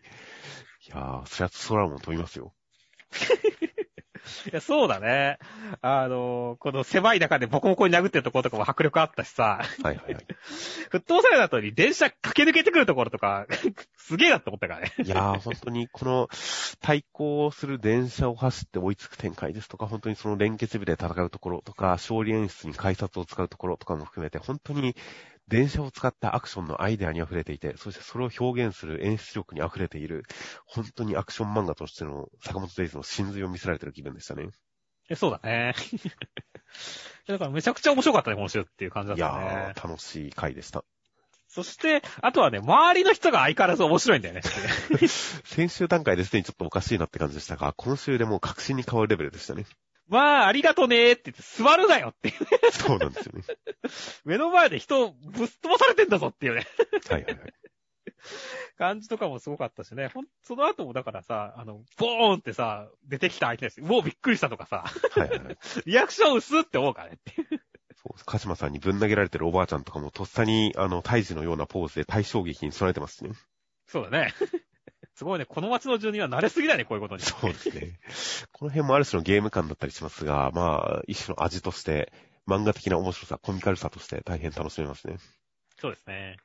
[0.89, 2.53] やー、そりゃ空も飛びますよ。
[4.51, 5.39] いや、そうだね。
[5.83, 10.27] あのーこの狭い中でボコボコに殴ってるところとかも迫力あったしさ、はいはいはい。
[10.91, 13.47] 沸騰された後に電車駆け抜けてくるところとか、
[13.97, 14.93] すげえなって思ったからね。
[15.03, 16.29] いやー、本当にこの
[16.81, 24.95] 対抗する電車を走って追いつく展開ですとか、本当にその連結部で戦うところとか、勝利演出に改札を使うところとかも含めて、本当に
[25.49, 30.25] 電車を使ったアクションのアイデアに溢れていて、そしてそれを表現する演出力に溢れている、
[30.67, 34.49] 本当にアクション漫画としての坂本デイズの真髄を見せられている気分でしたね。
[35.11, 35.75] え、そうだね。
[37.29, 39.73] だからめちゃくちゃ面白かったね、今週っていう感じだっいやたね。
[39.77, 40.85] ー、楽しい回でした。
[41.49, 44.43] そして、あとはね、周りの人が相変わらず面白いんだよね。
[45.45, 49.65] 先週段階ですでにちょっとおかしいなって感じでしたが、今週でもう確信に変わるレベルでしたね。
[50.09, 52.73] まあ、ありがとねーって言って座るなよっていう。
[52.73, 53.45] そうなんですよね。
[54.25, 56.67] 目の前で人をぶっ飛ばされてんだぞっていうね、
[57.09, 57.55] はいはいはい。
[58.77, 60.09] 感じとかもすごかったしね。
[60.09, 63.81] ほん、その後もだからさ、あの、ボーンってさ、出てきた相手です。
[63.81, 65.59] もうびっくりしたとかさ、はいはいはい。
[65.87, 67.61] リアクション薄って思うからねっていう。
[67.95, 73.31] そう、鹿島さんにぶん投げられてるおばあちゃんとかもとっさに、あの、胎児のようなポーズで対衝撃に備えてますしね。
[73.87, 74.35] そうだね。
[75.15, 75.45] すごいね。
[75.45, 77.23] この街の住人は慣れすぎだね、こういうことに。
[77.23, 78.01] そうですね。
[78.53, 82.13] この辺もある種のゲーム感だったりしますが、まあ、一種の味として、
[82.49, 85.17] 漫画的な面白さ、コミカルさとして大変楽しめますね。
[85.79, 86.37] そうですね。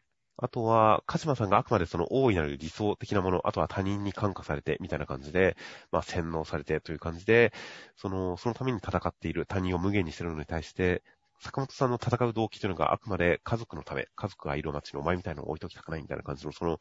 [0.41, 5.57] あとは、鹿島さんがあくまでその大いなる理想的なもの、あとは他人に感化されて、みたいな感じで、
[5.91, 7.51] まあ洗脳されてという感じで、
[7.97, 11.03] その、そのために戦っている他人を無限にしてるのに対して、
[11.41, 16.79] 坂本さんの戦う動機というのがあくまで家族のため、家族がいる街のお前みたいなのを置いときたくないみたいな感じの、その、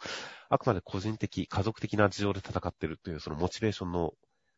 [0.48, 4.14] あくまで個人的、家族的な事情で戦ってるという、そのモチベーションの、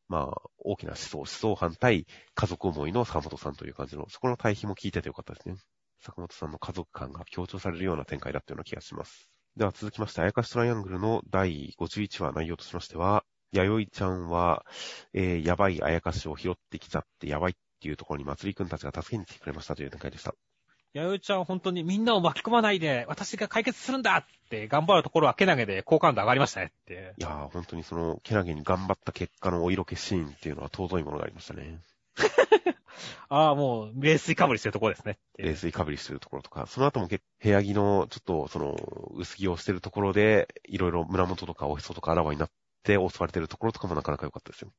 [0.09, 5.57] まあ、大きな思想、思想反対、家族思いの坂本さんという感じの、そこの対比も聞いててよかったですね。
[6.01, 9.28] 坂本さんの家族感が強調されるような展開だったような気がします。
[9.57, 14.64] では続きまして、あやかしトライアングルの第51話内容としましては、弥生ちゃんは、
[15.12, 20.35] えー、やばいあやかしを拾ってきちゃってやばいっていうところにまつりくんたちが助けに来てくれましたという展開でした。
[20.93, 27.14] 弥生ちゃん本当にみんなを巻き込まないで、私が解決するんだって頑張るところはけなげで好感度上がりましたねって。
[27.16, 31.78] いやー、本当にその、けなげに頑張った結果のお色気シーンっていうのは尊いものがありましたね。
[33.28, 35.18] ああ、もう、冷水かぶりしてるところですね。
[35.39, 38.76] 冷水かぶりしてるところとか、その後も結部屋着のちょっとその、
[39.14, 42.51] 薄着をしてるところで、いろいろ胸元とかおへそとかあらわになっ
[42.83, 44.72] て襲われてるところとかもなかなか良かったですよ。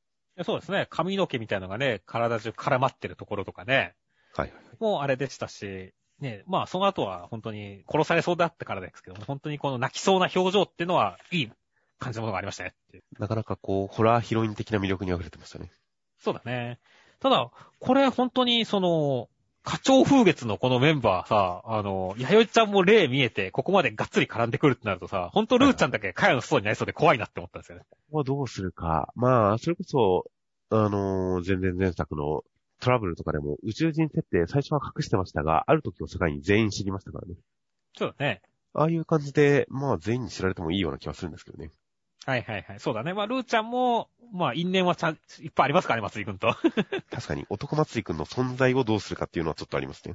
[0.44, 0.86] そうですね。
[0.90, 3.94] 髪の毛みたいなのがね、体中絡まってるところとかね、
[4.34, 4.62] はいはい。
[4.80, 11.52] もうあれでしたし、ね、まあその後は本当に殺されそうだったからですけども、本当にこの泣きそうな表情っていうのは、いい
[11.98, 12.74] 感じのものがありましたね。
[13.18, 15.70] なかなかこう、ホラーヒロイン的な魅力に溢れてましたね。
[16.18, 16.78] そうだね。
[17.20, 19.28] ただ、これ本当にその、
[19.64, 27.84] 課長風月のこのメンバーさ、あの、弥生ちゃんも例見えて、ここまでがっつり絡んでくるってなるとさ、本当ルーちゃんだけ茅の外になりそうで怖いなって思ったんですよね。
[27.88, 29.12] ここはどうするか。
[29.14, 30.30] まあ、それこそ、
[30.70, 32.42] あのー、前々前作の
[32.80, 37.36] トラブルとかでも宇宙人設定最初は隠してましたが、ある時を境に全員知りましたからね。
[37.96, 38.42] そうだね。
[38.74, 41.70] ああいう感じで、まあ全員に知られてもいいような気がするんですけどね。
[42.26, 42.80] はいはいはい。
[42.80, 43.14] そうだね。
[43.14, 46.54] まあ、ルーちゃんも、まあ、因縁はちゃん、いっぱいありますからね、松井くんと。
[47.10, 50.14] 確かに男祭りくんの存在をどうするかっていうのはちょっとありますね。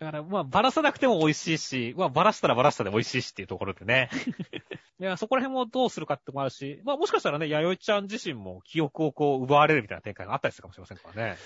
[0.00, 4.10] だから、まあ、ばらさなくても美味しいし、まあ、ばらしたらばらしたで美味しいしっていうところでね。
[5.00, 11.36] いや、そこら辺もどうするかってもあるし、まあ、もしかしたらね、弥生ちゃん自身も記憶をこう、奪われるみたいな展開があったりするかもしれませんからね。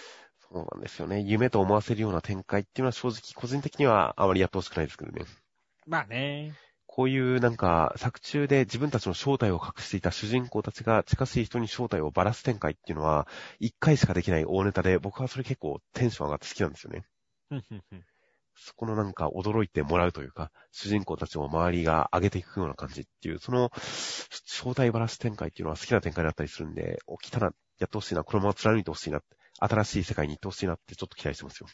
[0.53, 1.21] そうなんですよね。
[1.21, 5.25] 夢と思わせるような展開っていうのは正直個人的にはあまりやってほしくないですけどね。
[5.87, 6.53] まあね。
[6.95, 13.27] こういうなんか作中で自分たちの正体を隠していた主人公たちが近しい人に正体をばらす展開っていうのは
[13.61, 17.05] 一回しかできない大ネタで僕はそれ結構テンション上がって好きなんですよね。
[18.55, 23.71] そこのなんか驚いてもらうというか、主人公たちを周りが上げていくような感じっていう、その
[24.45, 29.23] 正体ばらす展開っていうのは好きな展開だったりするんで、起きたらやってほしいな、このまま貫いてほしいな、
[29.59, 31.69] 新しい世界に行ってほしいなってちょっと期待してますよ。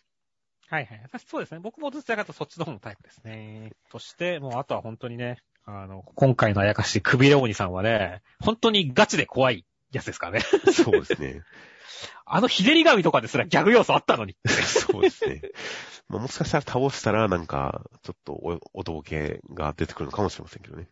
[0.71, 1.01] はいはい。
[1.03, 1.61] 私そうですね。
[1.61, 3.73] 僕もどちらかとそっちの方のタイプですね。
[3.91, 10.41] そして、もうあとは本当にね、あの、今回のあやかし、くびれ鬼さんはね、本当にガチで怖いやつですからね。
[10.73, 11.43] そうですね。
[12.27, 14.37] あのひねり紙とかですらギャグ要素あったのに。
[14.47, 15.41] そうですね。
[16.09, 20.89] まあ、もしかしたら倒したらなんか、ちょっとお、お道系が出てくるのかもしれませんけどね。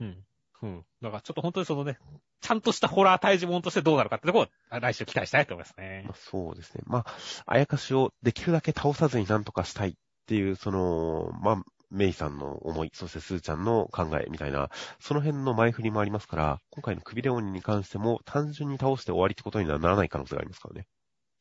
[0.00, 0.24] うん。
[0.62, 0.84] うん。
[1.00, 1.98] だからちょっと本当にそのね、
[2.40, 6.14] ちゃんとしたホラー退治物としてどうなるかってところをあ来週期待したいと思いますねまあ、。
[6.14, 6.82] そうですね。
[6.86, 7.06] まあ、
[7.46, 9.94] あやかしをできるだけ倒さずになんとかしたいっ
[10.26, 20.86] ていう、その、まあ、メイさんの思い、そしてスーちゃんの考えみたいな、その辺の前振りもありますから、今回のクビレオニに関しても単純に倒して終わりってことにはならない可能性がありますからね。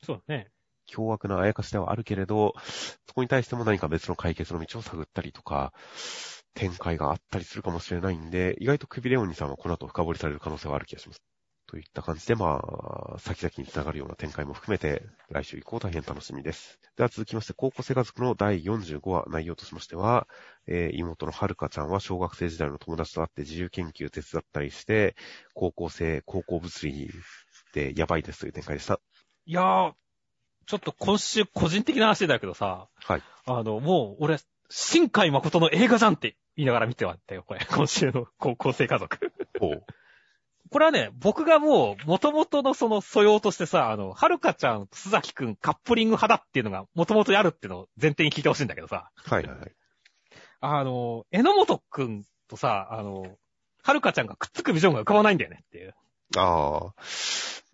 [0.04, 0.50] そうだね。
[0.88, 2.56] 凶悪なあやかしではあるけれど、
[3.08, 5.72] そこに対しても何か別の解決の道を探ったりとか、
[6.54, 11.22] 展開があったりするかもしれないんで、意外とクビレオニさんはこの後深掘りされる可能性はある気がします。
[11.68, 12.60] といった感じで、ま
[13.16, 16.80] あ、先々につながるような展開も含めて、来週以降大変楽しみです。
[16.98, 20.28] では続きまして、高校生家族の第45話内容としましては、
[20.66, 25.16] えー妹のはるかちゃんは小学生時代の友達と会って自由研究手伝ったりして、
[25.54, 27.12] 高校生、高校物理
[27.76, 29.00] でやばいですという展開でした。
[29.46, 29.94] いやー、
[30.66, 33.22] ちょっと今週個人的な話だけどさ、はい。
[33.46, 34.38] あの、もう俺、
[34.70, 37.66] 新海誠の映画じゃんって言いながら見てはったよ、これ。
[37.70, 39.32] 今週の高校生家族。
[40.72, 49.10] これはね、僕がもう、元々のその素養としてさ、あの、はるかちゃん、須崎くん、カップリング派だっていうのが、元々やるっていうのを前提に聞いてほしいんだけどさ。
[49.16, 49.72] はいはいはい。
[50.62, 53.26] あの、榎本くんとさ、あの、
[53.82, 55.96] はるかちゃんがくっつくビジョンが浮かばないんだよねっていう。
[56.38, 56.94] ああ。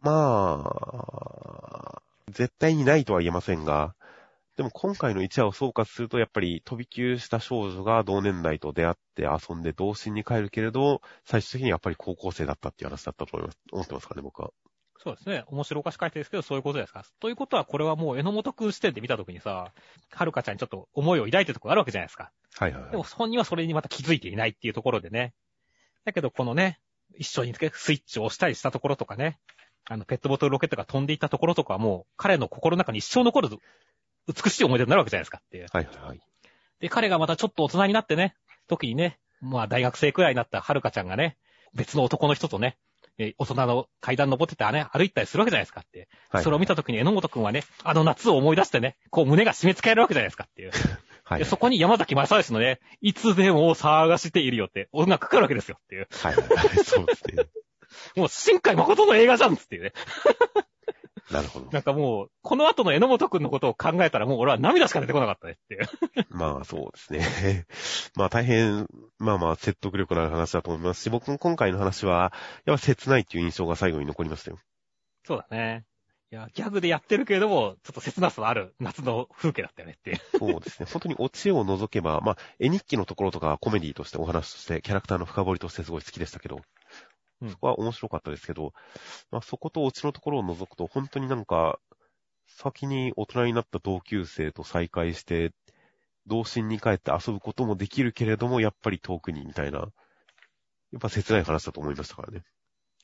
[0.02, 3.96] まあ、絶対にないとは言えませんが、
[4.58, 13.60] でも今回の1話を総括すると、やっぱり飛び級した少女が同年代と出会って遊んで童心に帰るけれど、最終的にやっぱり高校生だったっていう話だったと思います。
[13.72, 14.51] 思ってますかね、僕は。
[14.97, 15.43] そうですね。
[15.47, 17.03] 面白おかし書いてるんですけど、そういうことですか。
[17.20, 19.74] ということは、これはもう榎本くん視点で見たときにさ、
[20.10, 22.32] はるかちゃんにちょっと思いを抱いてるところあるわけじゃないですか。
[22.58, 22.91] はいはい、はい。
[22.91, 25.34] でも本人はそれにまた気づいていないっていうところでね。
[26.06, 26.80] だけど、このね、
[27.18, 29.38] 一緒にスイッチを押したりしたところとかね、
[29.88, 33.49] あの、ペットボトルロケットが飛んでいったところとかはもう、彼の心の中に一生残る
[34.28, 35.68] 美しい思い出になるわけじゃないですかっていう。
[35.72, 36.22] はいはいはい。
[36.80, 38.36] で、彼がまたちょっと大人になってね、
[38.68, 41.38] 時にね、まあ大学生くらいになったはるかちゃんがね、
[41.74, 42.78] 別の男の人とね、
[43.18, 46.10] え大人の階段登っててね、歩いたりするわけじゃないですかって。
[46.30, 50.72] はい、それを見た時に榎本くんはね、あの夏を思い出してね、こう胸が締め付けられるわけじゃないですかっていう。
[51.24, 56.08] はい、でそこに山崎正義のね、いつでも探しているよって音楽かかるわけですよっていう。
[56.12, 56.84] はいはいはい。
[56.84, 57.46] そうですね。
[58.16, 59.94] もう、新海誠の映画じゃんっつっていうね。
[61.32, 61.72] なるほど。
[61.72, 65.88] なんかもう、この後の榎本くんのことを考えたらもう俺は涙しか出てこなかったねっていう。
[66.30, 67.66] まあそうですね。
[68.16, 72.32] まあ大変、まあまあ説得力のある話だと思いますし、僕も今回の話は、
[72.66, 74.60] やっぱ切ないっていう印象が最後に残りましたよ。
[75.24, 75.86] そうだね。
[76.32, 80.20] いや、ギャグでやってるけれども、ちょっと切なさのある夏の風景だったよねっていう。
[80.38, 80.88] そうですね。
[80.92, 86.62] 本当にオチを除けば、まあ、絵日記のところとかコメディとしてお話として、キャラクターの深掘りとしてすごい好きでしたけど、うん
[87.50, 88.74] そこは面白かったですけど、
[89.32, 91.80] まあそことオチのところを除くと、本当になんか、
[92.48, 95.52] 先に大人になった同級生と再会して、
[96.28, 99.88] 童心に帰って遊ぶこともできるけれども、やっぱり遠くにみたいな、や
[100.98, 102.43] っぱ切ない話だと思いましたからね。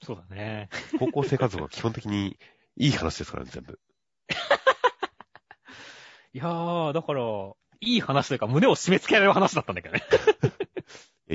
[0.04, 0.70] そうだね。
[0.98, 2.38] 高校生活は基本的に
[2.76, 3.80] いい話ですからね、全部。
[6.34, 7.22] いやー、だから、
[7.82, 10.04] いい話というか胸を締め付けられる話だったんだけどね。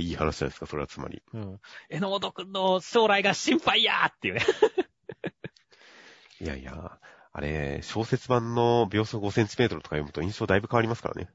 [0.01, 1.22] いい話じゃないですか、それはつまり。
[1.32, 1.61] うん。
[1.90, 4.42] 榎本くんの将来が心配やーっていうね。
[6.40, 6.99] いやいや、
[7.32, 11.30] あれ、小説版の秒速5センチメートルとか読むと印象だいぶ変わりますからね。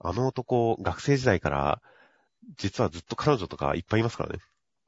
[0.00, 1.82] あの男、学生時代から、
[2.56, 4.40] 実はずっと彼女とかいっぱいいますからね。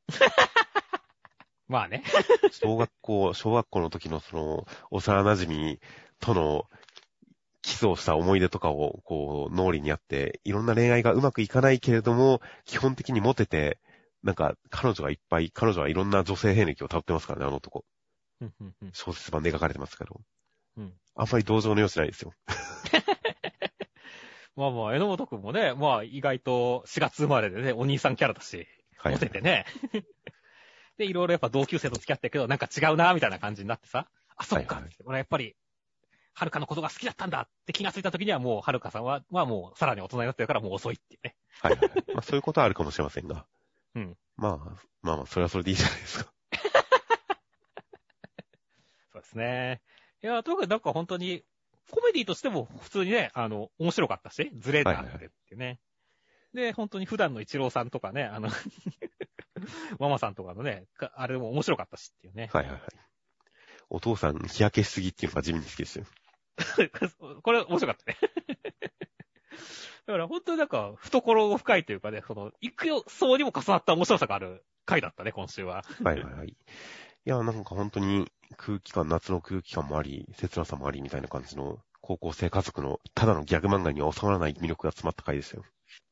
[1.69, 2.05] まあね。
[2.51, 5.79] 小学校、小学校の時のその、幼馴染
[6.21, 6.67] との、
[7.63, 13.79] キスをした思い出とかを、こう、脳裏にあって、いろんな恋愛がうまくいかないけれども、基本的にモテて、
[14.23, 17.85] なんか、彼女がいっぱい、彼女はいろんな女性兵歴を辿ってますからね、あの男。
[18.93, 20.21] 小説版で描かれてますけど。
[20.77, 20.95] うん。
[21.15, 22.33] あんまり同情の様子ないですよ。
[24.57, 29.19] まあまあ、榎本くんもね、まあ意外と4月生まれでね、お兄さんキャラだし、はいモ。
[29.19, 29.65] テてね。
[30.99, 34.07] で、いろいろやっぱ同級生と付き合ってるけど、なんか違うな、みたいな感じになってさ。
[34.37, 34.77] あ、そっか。
[34.77, 35.57] はいはい俺はやっぱり、
[36.33, 41.37] はるかのことが好きだったんだって気がついた時にはもう、はるかさんは、まあもう、さらに大人になってるからもう遅いっていうね。
[41.61, 42.05] はいはいはい。
[42.15, 43.47] まあそういうことはあるかもしれませんが。
[43.95, 44.17] うん。
[44.37, 44.57] まあ、
[45.03, 46.33] まあまあ、それはそれでいいじゃないですか。
[49.13, 49.83] そうですね。
[50.23, 51.45] いや、とにかくなんか本当に、
[51.91, 55.81] コメディとしても普通にね、あの、面白かったし、ズレがあってってね。
[56.55, 58.49] で、本当に普段のイチローさんとかね、あの、
[59.99, 62.49] ママさんとかのね、かあれも面白かったしっていうね。
[62.53, 62.83] はいはいはい。
[63.89, 66.07] お父さん、日焼けしすぎっていうのが地味に好きですよ。
[67.43, 68.19] これ面白かったね。
[70.07, 75.85] だから本当になんか、懐深いというかね、その、行くよ、そうにも重なった面白さがある回だったね、今週は。
[76.03, 76.49] はいはいはい。
[76.49, 76.55] い
[77.25, 85.65] や、なんか本当に空気感、夏の空気感もあり、切なさもありみたいな感じの高校生家族のただのギャグ漫画には収まらない魅力が詰まった回ですよ。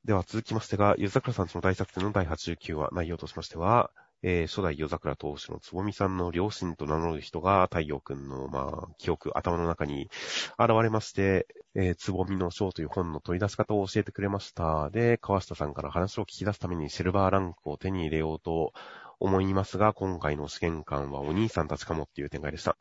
[0.05, 3.91] では続きましてが、ゆずさくらさんちの大作戦の第89話、内容としましては、
[4.23, 10.11] えー初代夜桜投手のつぼみさんの両親と名乗る人が太陽くんの、まあ、記憶、頭の中に
[10.59, 14.91] 現れまして、えーつぼみの章という本の取り出し方を教えてくれました。
[14.91, 18.73] で、川下さんから話を聞き出すためにシルバーランクを手に入れようと
[19.21, 22.77] 思いますが、今回の試験官はお兄さんたちかもっていう展開でした。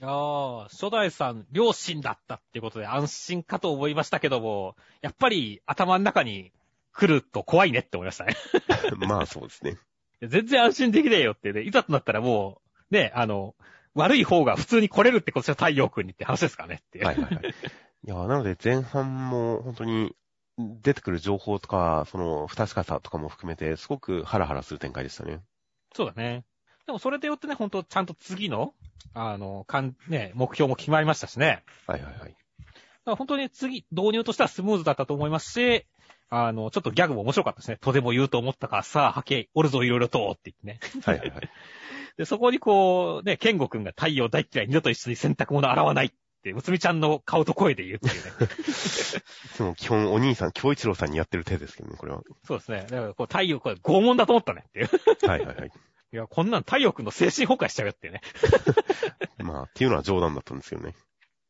[0.00, 6.52] いやー、初代さん、両親だったっていうことで安心かと思いましたけども、やっぱり頭の中に
[6.92, 8.34] 来ると怖いねって思いましたね。
[9.06, 9.78] まあそうですね。
[10.22, 12.60] 全然安心できねえよってね、いざとなったらも
[12.90, 13.54] う、ね、あの、
[13.94, 17.06] 悪い方が普通に来れるってことじゃ太陽君にって話ですからねっていう。
[17.06, 17.44] はいはいはい。
[18.06, 20.14] いや、なので前半も本当に
[20.58, 25.40] 出てくる情報とか、その不確かさとかも含めて、すごくハラハラする展開でしたね。
[25.94, 26.44] そうだね。
[26.86, 28.74] でもそれでよってね、本当ちゃんと次の、
[29.12, 31.64] あの、かん、ね、目標も決まりましたしね。
[31.86, 32.30] はいはいはい。
[32.30, 32.34] だ
[33.06, 35.86] から本当に次、導入としてはスムーズだったと思いますし、
[36.28, 37.78] あの、ちょっとギャグも面白かったですね。
[37.80, 41.02] とでも言うと思ったから、さあ、はけ、おるぞ、いろいろと、って言ってね。
[41.04, 41.50] はいはいはい。
[42.18, 46.12] で、そこにこう、ね、ケンゴくんが太陽大嫌い、二度と一緒に洗濯物洗わないっ
[46.42, 48.30] て、むつみちゃんの顔と声で言うっていうね。
[49.58, 52.22] でも基本お兄さん、京一郎さんにやってる手ですけどね、これは。
[52.44, 52.86] そうですね。
[52.88, 54.88] だから、こう、太陽、これ、拷問だと思ったねっていう。
[55.28, 55.70] はいはいはい。
[56.12, 58.22] いや、こんなん太陽くんの精神崩壊しちゃうよってね。
[59.38, 60.94] まあ、っていうのは冗談だったんですよね。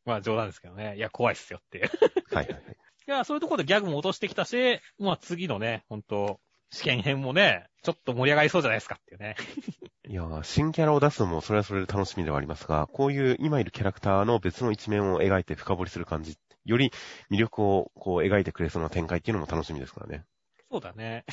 [0.05, 0.97] まあ、冗談ですけどね。
[0.97, 1.91] いや、怖いっすよっていう。
[2.33, 2.77] はいはいはい。
[3.09, 6.41] いや、そういうところでギャグも落としてきたし、まあ次のね、ほんと、
[6.71, 9.37] 試験編もね、ちょっと盛り上がりそうじゃないですかっていうね。
[10.09, 16.93] いや新キャラを出すのもそれはそれで楽しみではありますが、こういう今いるキャラクターの別の一面を描いて深掘りする感じ、より
[17.31, 20.25] 魅力をこう描いてくれそうな展開っていうのも楽しみですからね。
[20.71, 21.25] そうだね。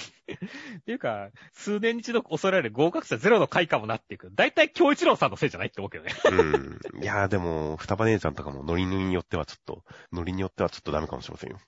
[0.80, 4.32] っていうか、数年に一度恐れられる合格者ゼロの回かもなっていく。
[4.34, 6.14] だいたい京一郎さんのせいじゃないって思うけどね。
[6.32, 7.02] うん。
[7.02, 11.60] いやーでも、双葉姉ちゃんとかもノリによってはちょっと、ノリによってはちょっとダメかもしれませんよ。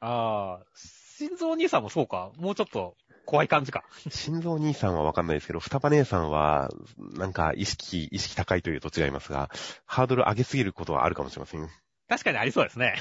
[0.00, 2.30] ああ、心臓兄さんもそうか。
[2.36, 2.96] もうちょっと
[3.26, 3.84] 怖い感じか。
[4.08, 9.50] 心臓兄さんはわかんないですけど、双葉姉さんは、なんか意識、意識高いというと違いますが、
[9.84, 11.68] ハードル上げすぎることはあるかもしれませんよ。
[12.08, 12.96] 確かにありそうですね。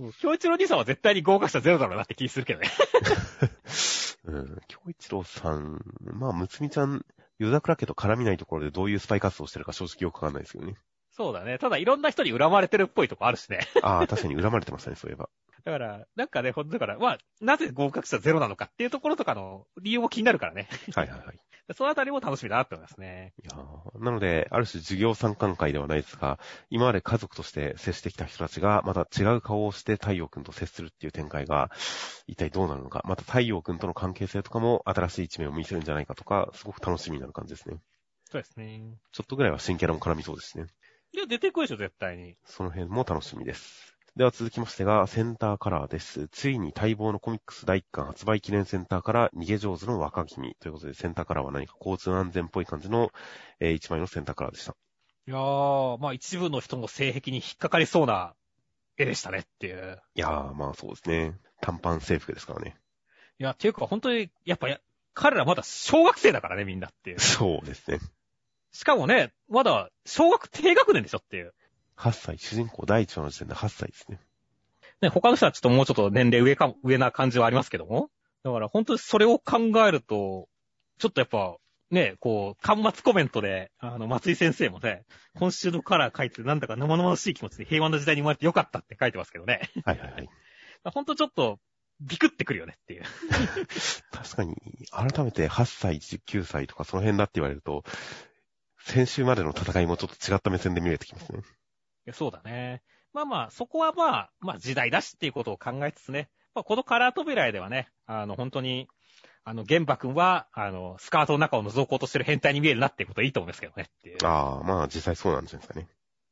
[0.00, 2.68] うん京一郎兄さんは絶対に合格者ゼロだろうなって気するけどね。
[4.24, 4.60] うん。
[4.66, 7.04] 京一郎さん、まあ、むつみちゃん、
[7.38, 10.74] 夜桜家と絡みないところでどういうスパイ活動をしてるか正直よくわかんないですよね。
[11.10, 11.58] そうだね。
[11.58, 13.60] ただいろんな人に恨まれてるっぽいとこあるしね。
[13.82, 15.28] ああ、確かに恨まれてましたね、そういえば。
[15.64, 20.68] だから、なんかね、ほんとだから、まあ、なぜ合格者ゼロなのかっていうところとかの理由も気になるからね。
[20.94, 21.40] はいはいはい。
[21.76, 23.32] そのあたりも楽しみだなって思いますね。
[23.42, 26.38] いやーなので、ある種授業参観会ではないですが、
[26.68, 31.70] 今まで家族として接してきた人たちが、また違う顔をして太陽くんと接するっていう展開が、
[32.26, 37.76] 一体どうなるのか、また太陽くんとの関係性とかも新しい一面を見せるんじゃないかとか、すごく楽しみになる感じですね。
[38.30, 38.98] そうですね。
[39.12, 40.66] ちょっとぐらいは新キャラも絡みそうですね。
[41.12, 42.36] いや、出てくるでしょ、絶対に。
[42.44, 43.96] その辺も楽しみです。
[44.20, 46.28] では続きましてが、センターカラーです。
[46.28, 53.12] ついに待望のコミックス第1巻発売記念センターから逃げ上手の若君ということで、センターカラーは何か交通安全っぽい感じの、
[53.60, 54.76] えー、1枚のセンターカラーでした。
[55.26, 58.34] いやー、まあ一部の人の性癖に引っかかりそうな
[58.98, 59.98] 絵でしたねっていう。
[60.14, 61.38] いやー、まあそうですね。
[61.62, 62.76] 短パン制服ですからね。
[63.38, 64.80] いや、っていうか本当に、やっぱや、
[65.14, 67.20] 彼らまだ小学生だからね、みんなっていう。
[67.20, 68.00] そうですね。
[68.70, 71.54] しかもね、まだ小学低学年でしょっていう。
[72.00, 74.18] 8歳、主人公第1話の時点で8歳ですね。
[75.02, 78.10] ね、他の人はちょっともうちょっと年齢上か、上な感じはありますけども。
[78.42, 80.48] だから本当にそれを考えると、
[80.98, 81.56] ちょっとやっぱ、
[81.90, 89.68] ね、こう、端末コメントで、あの、松井先生もね、今週のカラー書いてなんだか生々しい気持ちで平和な時代に生まれてよかったって書いてますけどね。
[89.84, 90.28] はいはいはい。
[90.94, 91.58] 本当ちょっと、
[92.00, 93.02] ビクってくるよねっていう。
[94.10, 94.56] 確かに、
[94.90, 97.84] 改めて8歳、19歳とかその辺だって言われると、
[98.78, 101.42] 先週までの戦いもちょっと違った目線で見れてきますね。
[102.12, 102.82] そうだね。
[103.12, 108.88] まあまあ、そこはまあ、まあ時代だしっていうことを考えつつね、まあこのカラー扉ではね、あの本当に、
[109.44, 114.18] あの、玄馬くんは、あの、スカートの中を覗こうとしてる変態に見えるなっていうことはいいと思いますけどねっていう。
[114.24, 115.88] ああ、まあ実際そうなんじゃないですかね。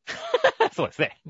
[0.73, 1.21] そうですね。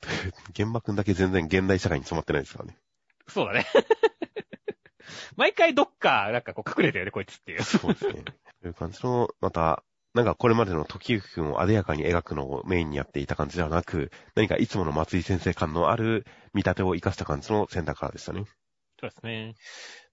[0.50, 2.78] 現場くんだけ全然現代社会に染まってないですからね。
[3.26, 3.66] そうだね。
[5.36, 7.62] 毎回どっか、なんかこう隠れてるよね、こいつっていう。
[7.62, 8.24] そうですね。
[8.62, 18.44] という感じの、また、なんかこれまでの時行くんを艶やかに描くのをメインにやっていた感じではなく、何かいつもの松井先生感のある見立てを活かした感じのセンターカラーでしたね。
[19.00, 19.54] そうですね。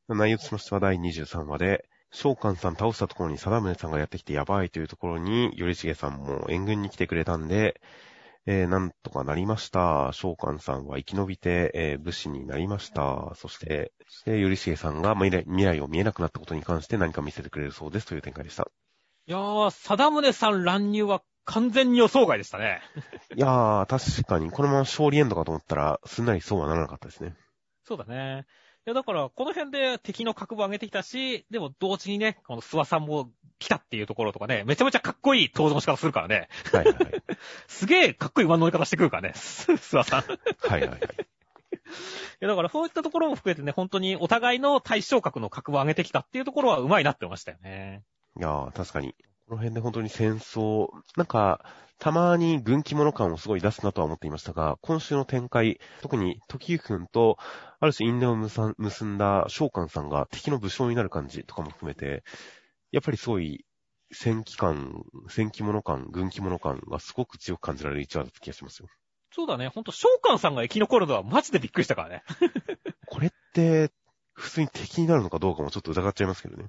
[0.09, 7.81] 内容としましては第23話で、召喚さん倒したところに貞宗さんがやってきてやばいというところに、頼重さんも援軍に来てくれたんで、
[8.45, 10.11] えー、なんとかなりました。
[10.13, 13.33] 召喚さんは生き延びて、えー武士になりました。
[13.35, 15.31] そして、そして頼重さんが未
[15.65, 18.69] 来を見えなくなったことに関して何か見せてくれるそうですという展開でした。
[19.28, 22.82] いやー、貞宗さん乱入は完全に予想外でしたね。
[23.36, 27.36] いやー、確かに、このまま勝利エンドかと思ったら、すんなりそうはならなかったですね。
[27.84, 28.45] そうだね。
[28.86, 36.49] いや、だから、この辺で敵の格部上げてきたし、でも同時にね、この諏訪さんも来たっていうところとかね、めちゃめちゃかっこいい登場の仕方するからね。
[36.71, 37.23] はいはいはい。
[37.67, 40.21] すげえかっこいい馬の乗り方してくるからね、す諏訪さん。
[40.21, 40.99] いはいはいはい。
[42.39, 48.03] や、だからそういったところも含めてね、本当にお互いの対象格の格部上げてきたっていうところはうまいなって思いましたよね。
[48.38, 49.15] いやー、確かに。
[49.47, 51.63] この辺で本当に戦争、なんか、
[51.99, 57.38] たまに軍記物感をすごい出すなとは思っていましたが、今週の展開、特に時行くんと、
[57.79, 62.23] ある種因縁を結んだ召喚さんが敵の武将になる感じとかも含めて、
[62.91, 63.65] やっぱりすごい
[64.11, 68.89] 戦記感、戦記物感、軍記物感がすごく強く感じられる一話だった気がしますよ。
[69.31, 72.23] そうだね、ほんと召喚さんが生き残るのはマジでびっくりしたからね。
[73.07, 73.91] これって、
[74.33, 76.67] 普通に敵になるのかどうかもちょっと疑っちゃいますけどね。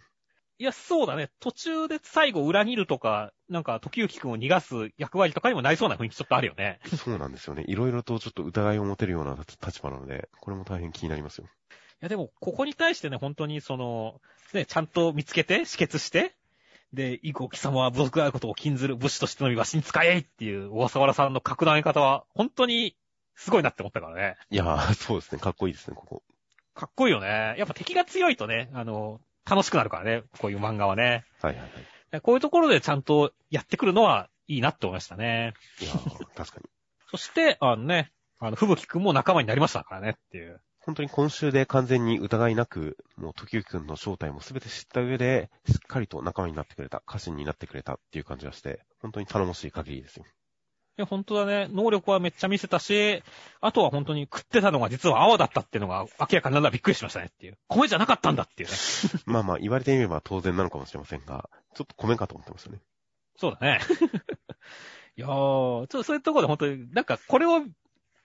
[0.59, 1.31] いや、そうだね。
[1.39, 6.81] 途中で最後裏切るとか、なんか、時行くんを逃がす役割とかにもなりそうな雰囲気ちょっとあるよね。
[6.97, 7.65] そうなんですよね。
[7.67, 11.47] いろいろとちょっと疑いを持てるような立場なので、これも大変気になりますよ。
[11.47, 14.21] いや、でも、ここに対してね、本当にその、
[14.55, 16.35] ね、ちゃんと見つけて、止血して、
[16.93, 22.97] で、以降、貴様は部族であることを禁ずる武士としてのみわしに使えっていう小笠原さんの格段方は、本当に
[23.35, 24.37] すごいなって思ったからね。
[24.51, 25.39] いやー、そうですね。
[25.39, 26.23] かっこいいですね、ここ。
[26.75, 27.55] かっこいいよね。
[27.59, 31.25] やっぱ敵が強いとね、あの、楽しくなるからね、こういう漫画はね。
[31.41, 32.21] はいはいはい。
[32.21, 35.55] こういうところでちゃんとやってくるのはいいなって思いましたね。
[35.81, 35.93] いや
[36.35, 36.69] 確かに。
[37.11, 40.61] そして、あのね、あの、ふぶきくんも仲間になりましたからねっていう。
[40.81, 50.25] 本当に今週で完全に疑いなく、もう時行くんの正体も全て知った上で、しっかりと仲間になってくれた、家臣になってくれたっていう感じがして、本当に頼もしい限りですよ。
[50.99, 51.69] いや、本当だね。
[51.71, 53.23] 能力はめっちゃ見せたし、
[53.61, 57.59] あとは本当に食ってたのが実は泡だったっていうのが明らかになるのはびっくりしましたねっていう。
[57.69, 58.77] 米じゃなかったんだっていうね。
[59.27, 62.81] まあまあ、言われてみれば当然なのかもしれませんが、ちょっと米かと思ってましたね。
[63.37, 63.81] そうだね。
[65.19, 67.63] いやー、ちょっとそういうところで本当に、なんかこれを、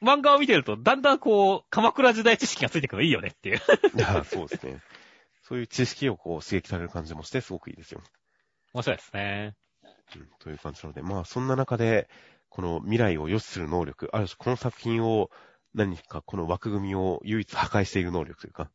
[0.01, 3.57] 漫画を見てると、だんだんこう、鎌倉時代知識がついてくるのいいよねっていう。
[3.95, 4.82] いや、そうですね。
[5.43, 8.01] そういう知識をこう刺激される感じもして、すごくいいですよ。
[8.74, 9.55] 面白いですね。
[10.15, 12.09] うん、という感じなので、まあ、そんな中で、
[12.51, 15.31] この未来を予知する能力、ある種この作品を
[15.73, 18.69] 何かこの枠組みを唯一破壊している能力というか、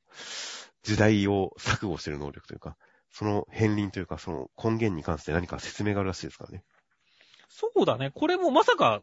[0.82, 2.76] 時代を錯誤している能力というか、
[3.12, 6.64] その片鱗というか、その根源に関して何か説明があるらしいですからね。
[7.48, 8.10] そうだね。
[8.14, 9.02] これもまさか、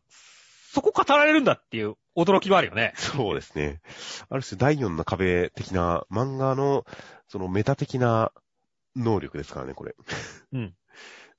[0.71, 2.93] そこ語られるんだっていう驚きもあるよね。
[2.95, 3.80] そうですね。
[4.30, 6.84] ある種第4の壁的な漫画の、
[7.28, 8.32] そのメタ的な
[8.95, 9.95] 能力ですからね、これ。
[10.53, 10.76] うん。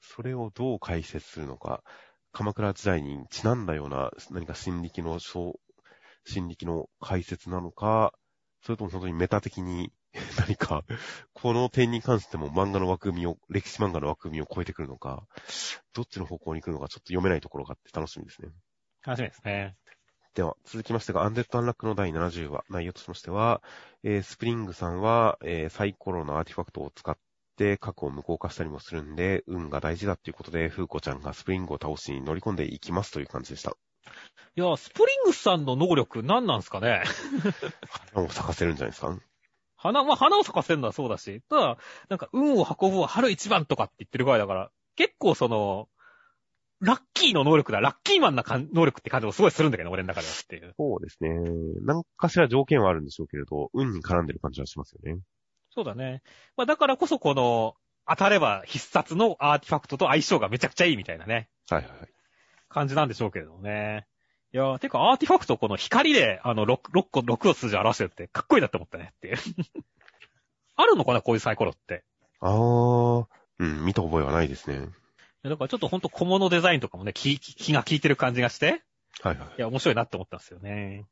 [0.00, 1.82] それをどう解説するのか。
[2.34, 8.12] 鎌倉時代にちなんだような何か心力の、心力の解説なのか、
[8.60, 9.92] それとも本当にメタ的に
[10.38, 10.84] 何か、
[11.32, 15.26] この点に関しても漫画の枠組みを、歴史漫画の枠組みを超えてくるのか、
[15.92, 18.48] どっちの方向に行くのかちょっと読めないところがあって楽しみですね。
[19.06, 19.76] 楽しみですね。
[20.34, 23.62] では、続きましてが、アンデッド・アンラックの第70話、内容としましては、
[24.02, 27.16] えー、スプリングさんは、えー、サイコロのアーティファクトを使っ
[27.54, 33.70] って過去を無効化したりもするんで、運が大事だっていうことで、フーコちゃんがスプリングを倒しに乗り込んでいきますという感じでした。
[34.56, 37.04] いや、スプリングスさんの能力何なんすかね？
[38.14, 39.16] 花を咲かせるんじゃないですか？
[39.76, 41.78] 花、まあ、花を咲かせるのはそうだし、ただ、
[42.08, 45.88] なんか、運を運ぶは春一番とかって言ってるぐらいだから、結構その、
[46.80, 50.74] ラッキーの能力だ、ラッキーマンな能力って感じもすごいするんだけど、俺の中ではっていう。
[50.76, 51.30] そうですね。
[51.82, 55.20] 何かしら条件はあるんでしょうけれど、運に絡んでる感じはしますよね。
[55.74, 56.22] そうだね。
[56.56, 57.74] まあだからこそこの、
[58.06, 61.48] 当たれば必殺のアーティファクトと相性がめちゃくちゃいいみたいなね。
[61.70, 62.08] はいはいはい。
[62.68, 64.06] 感じなんでしょうけれどもね。
[64.52, 69.36] いやー、てかアーティファクトこの光で、あの、6、6個、6の数字を表してるってかっこいいなって思ったねっていう。
[70.76, 72.04] あるのかなこういうサイコロって。
[72.40, 73.26] あー、
[73.58, 74.88] うん、見た覚えはないですね。
[75.42, 78.82] だからちょっとほんと小物デザインとかもね、気、気が利いてる感じがして。
[79.22, 79.48] はいはい。
[79.58, 81.06] いや、面白いなって思ったんですよね。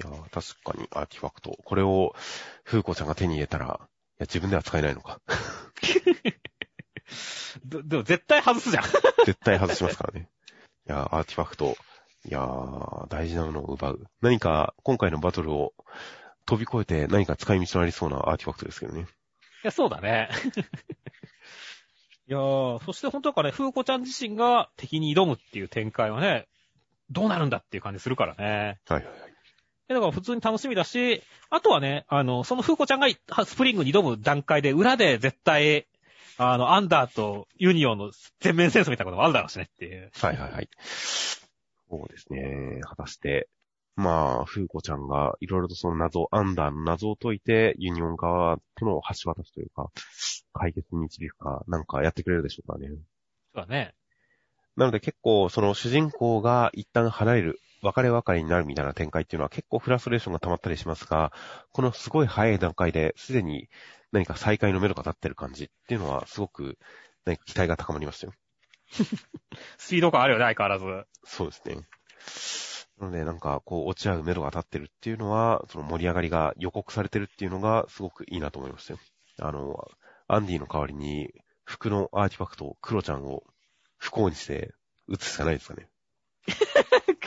[0.00, 1.58] いや確かにアーティファクト。
[1.64, 2.14] これを、
[2.64, 3.88] 風子ちゃんが手に入れたら、
[4.18, 5.20] や、自分では使えないのか。
[7.64, 8.84] でも絶対外すじゃん。
[9.24, 10.28] 絶対外しますからね。
[10.86, 11.76] いや、アーティファクト。
[12.24, 14.06] いやー、大事なものを奪う。
[14.20, 15.72] 何か、今回のバトルを
[16.44, 19.02] 飛び越えて何か使い道のありそうなアーティファクトですけどね。
[19.02, 19.06] い
[19.62, 20.28] や、そうだね。
[22.26, 26.46] いやー、そして本当はね、風子ちゃん自身が敵に挑むっていう展開はね、
[27.10, 28.80] どうなるんだっていう感じするからね。
[28.86, 29.27] はいはいはい。
[29.94, 33.08] だから普通に楽しみだし、あとはね、あの、その風子ちゃんが
[33.44, 35.86] スプリングに挑む段階で裏で絶対、
[36.36, 40.10] あの、アンダーとユニオンの全面戦争みたいなこともあるだろうしねっていう。
[40.14, 40.68] はいはいはい。
[41.90, 42.80] そうですね。
[42.82, 43.48] 果たして、
[43.96, 49.90] まあ、風子ちゃんがいろいろとその謎、アンダーの謎を解いて、ユニオン側との橋渡しというか、
[50.52, 52.88] 解決に導くか、なんかやってくれるでしょうかね。
[52.88, 53.00] そう
[53.56, 53.94] だね。
[54.76, 61.32] なので結構、その主人公が一旦離れる、別れ別れになるみたいな展開っていうのは結構フラストレーションが溜まったりしますが、
[61.72, 63.68] このすごい早い段階ですでに
[64.12, 66.78] 何か再開の目処が立ってる感じっていうのはすごく
[67.24, 68.32] 何か期待が高まりましたよ。
[69.78, 71.06] スピード感あるよね、相変わらず。
[71.24, 71.86] そうですね。
[72.98, 79.00] なので、なんか、こう、落ち合う目処が立ってるっていうのは、その盛り上がりが予告されてるっていうのが、すごくいいなと思いましたよ。
[79.40, 79.88] あの、
[80.26, 81.32] アンディの代わりに、
[81.64, 83.44] 服のアーティファクト、クロちゃんを
[83.98, 84.74] 不幸にして
[85.06, 85.88] 撃つしかないですかね。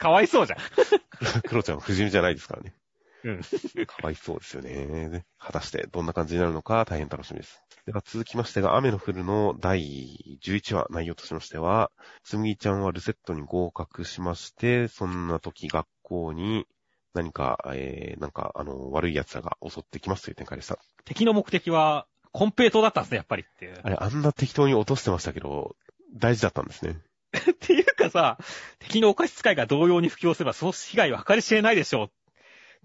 [0.00, 0.58] かわいそうじゃん。
[1.46, 2.74] クロちゃんは不死身じゃないですからね。
[3.22, 3.40] うん。
[3.86, 5.24] かわいそうですよね。
[5.38, 7.62] 果たしてどんな感じになるのか大変楽しみです。
[7.84, 11.90] では続きましてが、雨の降るの第11話内容としましては、
[12.24, 16.66] つむぎちゃんはルセットに合格しまして、そんな時学校に
[17.12, 20.78] 何か、えー、なんか、あの、悪い奴らが襲ってきますという展開でした。
[21.04, 23.80] 敵の目的はコンペイトだったんですね、やっぱりっていう。
[23.82, 25.76] あれ、あんな適当に落としてましたけど、
[26.14, 26.98] 大事だったんですね。
[27.50, 28.38] っていうかさ、
[28.78, 32.06] 敵のお菓子使いが同様に布教すればその被害は計り知れないでしょう。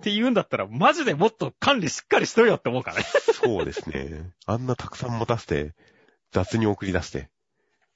[0.01, 3.03] って言うんだったら、マジでもっと管理しっかりしとるよって思うからね。
[3.33, 4.33] そうですね。
[4.45, 5.73] あんなたくさん持たせて、
[6.31, 7.29] 雑に送り出して、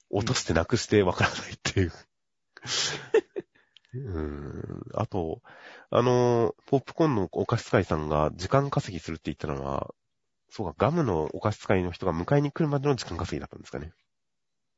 [0.08, 1.92] 落としてなくしてわからないっていう。
[3.92, 4.82] うーん。
[4.94, 5.42] あと、
[5.90, 9.94] あの、ポップコーンのお菓子使いさんが時間稼ぎするって言ったのは、
[10.48, 13.92] そうか、ガムのお菓子使いの人が迎えに来るまでの時間稼ぎだったんですかね。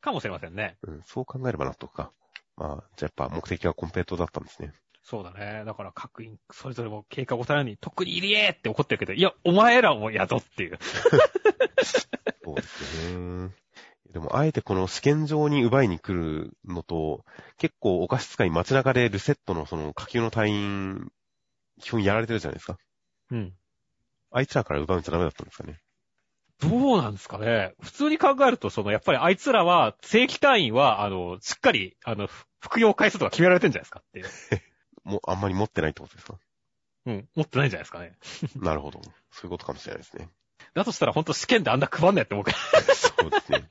[0.03, 0.77] かもしれませんね。
[0.83, 2.13] うん、そう考えれば納得か。
[2.57, 4.75] まあ、じゃあやっぱ目的はコンペイトだったんですね。
[5.03, 5.65] そうだね。
[5.65, 10.79] だから各員、それぞれも経過ごたらに、特に入りえって怒ってるけど、いや、お前らも宿っていう。
[12.45, 13.51] そうですね。
[14.13, 17.25] でも、あえてこの試験場に奪いに来るのと、
[17.57, 21.11] 結構お菓子使い街中でルセットのその下級の隊員、
[21.81, 22.79] 基本やられてるじゃないですか。
[23.31, 23.55] うん。
[24.31, 25.81] あいつらから奪うんじゃダメだったんですかね。
[26.63, 27.75] どうなんですかね。
[27.81, 34.27] 普通に考えると、その、やっぱりあいつらは、正規隊員は、あの、しっかり、あの、ふ服用回数とか決められてんじゃないですかっていう。
[35.05, 36.39] もう、あんまり持ってないってことですか？
[37.07, 37.29] うん。
[37.35, 38.17] 持ってないんじゃないですかね。
[38.57, 39.01] なるほど。
[39.31, 40.29] そういうことかもしれないですね。
[40.75, 42.59] だとしたら、ほんと試験であんな配んないって思うから。
[42.95, 43.69] そうですね。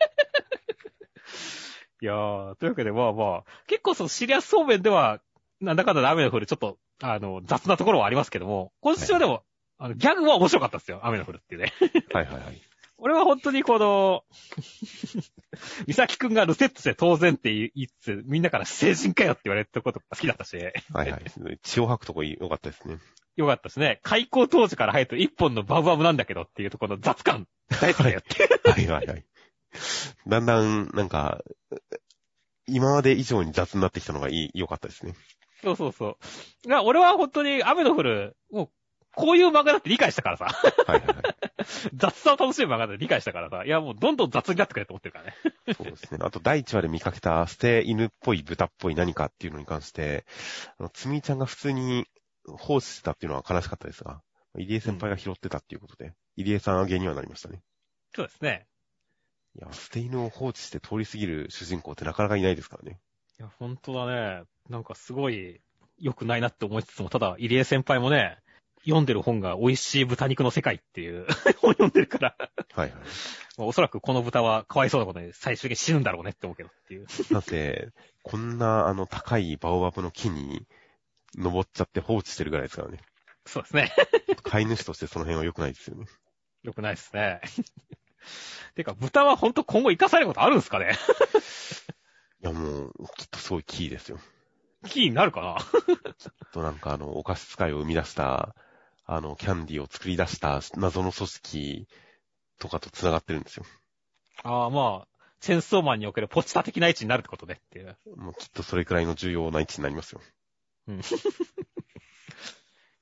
[2.01, 5.21] いやー、というわけで、まあまあ、結構そのシリアスそうめんでは、
[5.59, 9.43] なんだかんだで雨の降る、ちょっと、あの、雑なところはありますけども、今週はでも、
[9.77, 10.99] あの、ギャグは面白かったですよ。
[11.03, 11.71] 雨の降るっていうね。
[12.11, 12.61] はいはいはい。
[13.03, 14.23] 俺は本当にこの、
[15.87, 20.55] 美咲くんがルセットして当然って言いつつ、みんなから成人かよって言われたことが好きだったし、
[20.93, 21.23] はいはい。
[21.63, 22.99] 血を吐くとこ良かったですね。
[23.37, 24.01] よかったですね。
[24.03, 27.47] 開校当時から入ると一本のバブバブなんだけどっていうところの雑感、
[27.81, 28.69] 大好きだよって。
[28.69, 29.25] はいはいはい。
[30.27, 31.43] だんだん、なんか、
[32.67, 35.15] 今まで以上に雑になってきたのが良かったですね。
[35.63, 36.17] そうそうそう。
[36.83, 38.69] 俺は本当に雨の降る、もう、
[39.15, 40.45] こういう漫画だって理解したからさ。
[40.45, 41.15] はいはいはい。
[41.95, 43.65] 雑さを楽しむ漫画だって理解したからさ。
[43.65, 45.35] いや、もうどんどん雑になってくれと思ってるからね。
[45.75, 46.19] そうですね。
[46.21, 50.25] あと、第1話で見かけた捨て犬っぽい豚っぽい何かっていうのに関して、
[50.79, 52.05] あのつみちゃんが普通に
[52.45, 54.21] 放置してたっていうのは悲しかったですが、
[54.55, 57.61] 入江先輩が拾ってたっていうことで、入江さん上げにはなりましたね。
[58.15, 58.67] そうですね。
[59.55, 62.99] いや、捨て犬を放置して通り過ぎる主人公ってなかなかいないですからね。
[63.39, 64.43] いや、本当だね。
[64.69, 65.61] なんかすごい
[65.97, 68.37] 良くないなって思いつつも、ただ、入江先輩もね、
[68.83, 71.25] 読んでる本が美味しい豚肉の世界っていう
[71.61, 72.91] 本読んでるから、はいはい。
[73.57, 77.07] まあおそらくこの豚はかわいそうなことで最終的に死ぬんだろうねって思うけどっていう。
[77.31, 77.89] だって、
[78.23, 80.65] こんなあの高いバオバブの木に
[81.35, 82.99] 登っちゃって放置してるぐらいですからね。
[83.45, 83.91] そうですね。
[84.43, 86.05] 飼い主としてその辺は良くないですよね。
[86.63, 87.41] 良くないですね。
[88.75, 90.95] てか、豚は本当今後生かされることあるんですかね？
[92.43, 94.19] いやもう、きっとすごいキーですよ。
[94.87, 95.57] キーになるかな？
[96.53, 98.55] となんかあの、お菓子使いを生み出した、
[99.05, 101.87] あの、キャンディーを作り出した謎の組織
[102.59, 103.65] とかと繋がってるんですよ。
[104.43, 105.07] ああ、まあ、
[105.39, 107.97] チェンソーマンにおけるポチタ的な位置になるってことねっていう。
[108.15, 110.21] もうきっとそれくらいの重要な位置になりますよ。
[110.87, 110.91] い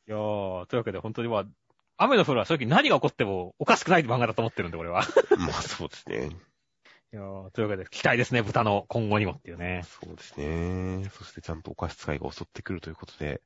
[0.07, 1.45] やー、というわけで本当にまあ、
[1.97, 5.03] 雨の降るは正直何が起こってもおかしくない漫画だと思ってるんで、俺は。
[5.37, 6.29] まあそうですね。
[7.11, 9.83] いやーというわけで期待ですね、豚の今後にもっていうね。
[9.83, 11.09] そうですね。
[11.13, 13.41] そしてちゃんとお菓子使いが襲ってくるということで、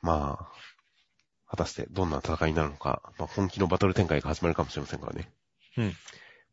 [0.00, 0.52] まあ、
[1.54, 5.28] 果たしてどんな戦いになるのか、まあ、本気のバトル展開が始まるかもしれませんからね。
[5.78, 5.94] うん。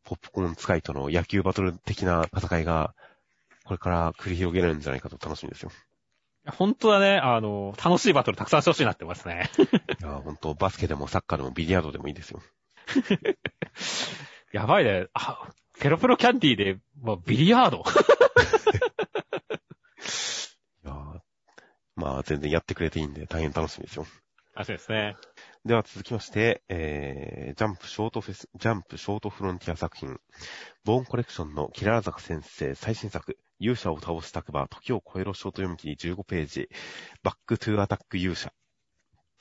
[0.04, 2.94] ポップコーン使いとの野球バトル的な戦いが、
[3.66, 5.72] これから繰り広げられるんじゃないかと楽しみですよ。
[6.48, 9.50] 本当だね、あの、楽しいバトルたくさんしてほしいなってますね。
[10.02, 12.42] いや、本当バスケでもサッカーでもビリヤードでもいいですよ。
[14.52, 15.08] やばいね。
[15.14, 15.48] あ、
[15.80, 17.84] ペロペロキャンディーで、まあ、ビリヤード
[20.84, 21.22] いや
[21.96, 24.08] まあ、全然やってくれていいんで大変楽しみですよ。
[24.54, 25.16] あ、そうですね。
[25.64, 30.20] では続きまして、えー、ジャンプショートフェス、ジャンプショートフロンティア作品、
[30.84, 36.70] ボーンコレクションのキララザカ先生最新作、勇者を倒したくば、時を超えろショート読み切り15ページ、
[37.24, 38.52] バックトゥーアタック勇者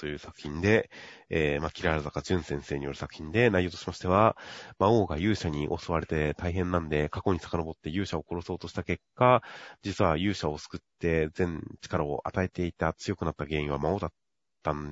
[0.00, 0.90] という作品で、
[1.28, 4.36] えー、まあ、キララザカ淳先生による作品で、内容としましては、
[4.78, 9.42] 魔王が勇者に襲われて大変なんで、過去に遡って勇者を殺そうとした結果、
[9.82, 14.19] 実は勇者を救って全力を与えていた強くなった原因は魔王だった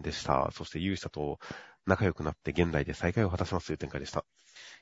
[0.03, 0.51] でした。
[0.53, 1.39] そして勇者と
[1.87, 4.25] 仲良くなって現代で再会を果たしますという展開でした。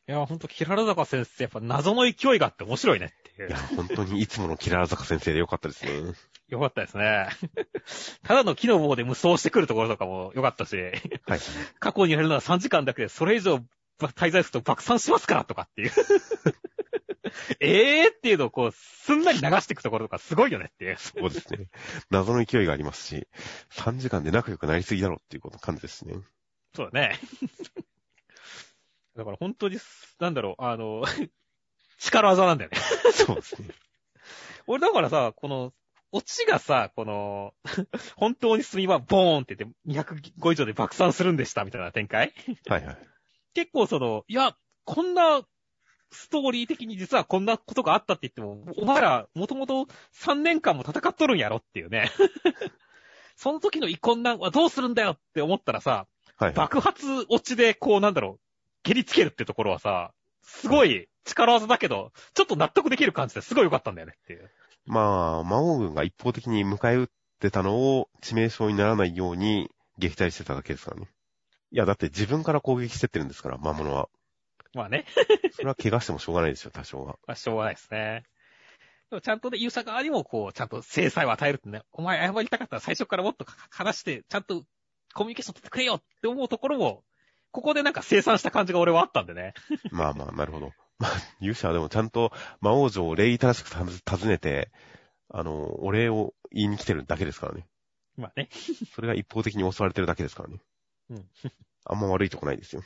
[0.08, 3.58] いや、ほんと、キララ坂先生、やっぱ謎の勢いがあって面白いねっていういや、。
[3.76, 6.12] 本当にいつものキララ坂先生でよかったですね。
[6.48, 7.28] よかったですね。
[8.22, 11.40] ただの木の棒で無双してくるところとかもよかったし、はい。
[11.80, 13.60] 過去にやるのは3時間だけでそれ以上
[13.98, 15.90] 滞在すると爆散しますからとかっていう。
[17.60, 20.96] ええっていうのをこう、すんなり流していくところとかすごいよねっていう。
[20.98, 21.68] そうですね。
[22.10, 23.28] 謎の勢いがありますし、
[23.72, 26.14] 3時間で仲良くなりすぎだろうっていうこと感じですね。
[26.74, 27.18] そうだね。
[29.16, 29.78] だから本当に、
[30.20, 31.04] なんだろう、あの、
[31.98, 32.78] 力技なんだよね。
[33.12, 33.68] そうですね。
[34.66, 35.72] 俺だからさ、この、
[36.12, 37.54] オチがさ、この、
[38.16, 42.32] 本当に炭はボーンって言って205以上で爆散するんでしたみたいな展開
[42.68, 42.98] はいはい。
[43.54, 45.42] 結構その、いや、こんな、
[46.10, 52.10] ストーリー的に実はこんなことがあったって言っても、お前らもともと3年間も戦っとるんやろっていうね。
[53.36, 56.06] その時の遺恨なんはどうするんだよって思ったらさ、
[56.36, 56.54] はいはい。
[56.54, 58.40] 爆発落ちでこうなんだろう、
[58.82, 60.12] 蹴りつけるってところはさ、
[60.42, 64.50] すごい力技だけど、ちょっと納得できる感じですごい良かったんだよねっていう。
[64.86, 67.06] まあ、魔王軍が一方的に迎え撃っ
[67.40, 71.08] てたのを致命傷にならないように撃退してただけですからね。
[71.72, 74.08] いや、だって自分から攻撃してってるんですから、魔物は。
[74.76, 75.06] まあね。
[75.52, 77.18] それは怪我してもしょうがないですよ、多少は。
[77.26, 78.24] まあ、しょうがないですね。
[79.08, 84.64] でもちゃんとね、ユーザー側にもこう、ちゃんと制裁を与えるってね、お前謝りたかったら最初からもっと話して、ちゃんと
[85.14, 87.04] コミュニケーション取ってくれよって思うところも、
[87.52, 89.54] ここでなんか生産した感じが俺はあったんでね。
[89.90, 90.72] まあまあ、なるほど。
[90.98, 94.70] まあ、勇者はでもちゃんと魔王城を礼儀正しく訪ねて、
[95.30, 97.66] あの、お礼を言いに来てるだけですからね。
[98.16, 98.50] まあね。
[98.94, 100.60] それが一方的に襲われてるだけですからね。
[101.10, 101.30] うん。
[101.84, 102.82] あんま悪いとこないですよ。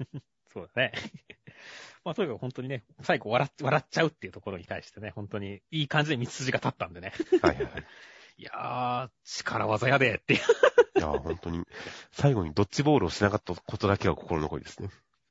[0.52, 0.92] そうだね。
[2.04, 7.12] まあ、とにかく本当にね、最後笑っ笑っちゃうっていうところに対してね、本当にいい感じで道筋が立ったんでね。
[7.42, 7.86] はいはいはい。
[8.38, 10.40] いやー、力技やでっていう。
[10.98, 11.64] いや、本当に、
[12.10, 14.88] 最後にドッジボールをしなかったことだけは心残りですね。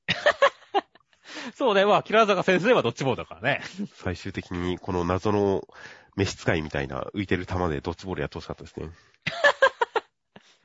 [1.55, 3.61] そうね、まあ、キラーザが先生はどっちもだからね。
[3.95, 5.67] 最終的に、この謎の
[6.15, 8.89] 召使いみたいな浮いてる球でドッジボールやってほしかったですね。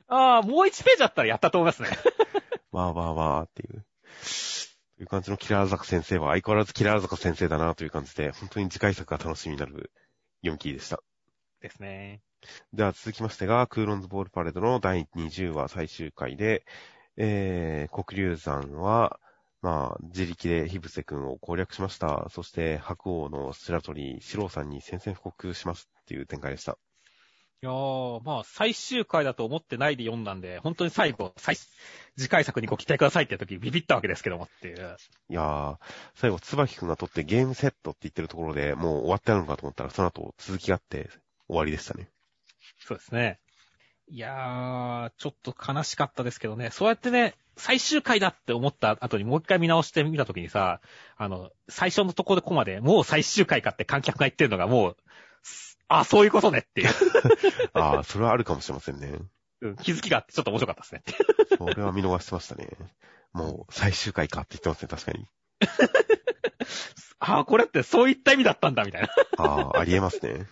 [0.07, 1.89] ああ、もう1ページあったらやったと思いますね。
[2.71, 3.85] わーわーわーっていう。
[4.97, 9.91] という感じのキラーザカ先生は相変わらずキラーザカ先生だなという感じで、本当に次回作が楽しみになる
[10.41, 11.01] 読み切りでした。
[11.61, 12.21] ですね。
[12.73, 16.65] では続きましてが、クーロンズボールパレードの第20話最終回で、
[17.15, 19.19] えー、黒竜山は、
[19.61, 22.27] まあ、自力でヒブセ君を攻略しました。
[22.29, 26.77] そして、白王の白鳥、四郎さんに宣戦布告しますっていう展開でした。
[27.63, 31.55] いやー、まあ、最終回だと思ってないで読んだんで、本当に最後、最、
[32.15, 34.97] 次回作にご期待くださいって時ビビったわけですけどもっていう。
[35.29, 35.77] いやー、
[36.13, 41.09] 最後、椿くんが取ってゲームセットって言ってるところでもう終わってるのかと思ったら、その後続きがあって
[41.47, 42.09] 終わりでしたね。
[42.85, 43.39] そうですね。
[44.09, 50.79] いやー、ちょっと悲しかったですけどね、そうやってね、最終回だって思った後にもう一回見直してみた時にさ、
[51.17, 54.97] あの、最初のとこでコマでもう最終回かって観客が言ってるのがもう、
[55.87, 56.89] あ、そういうことねっていう、
[57.73, 59.19] あー、それはあるかもしれませんね。
[59.61, 61.03] うん気づきがあってちょっと面白かったですね。
[61.57, 62.69] それは見逃してましたね。
[63.33, 65.27] もう、最終回かって言ってますね、確かに。
[67.19, 69.09] あ、これってそういった意味だったんだみたいな。
[69.37, 70.45] ああ、ありえますね。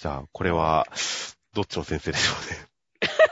[0.00, 0.86] じゃあ、これは、
[1.52, 2.32] どっちの先生でしょ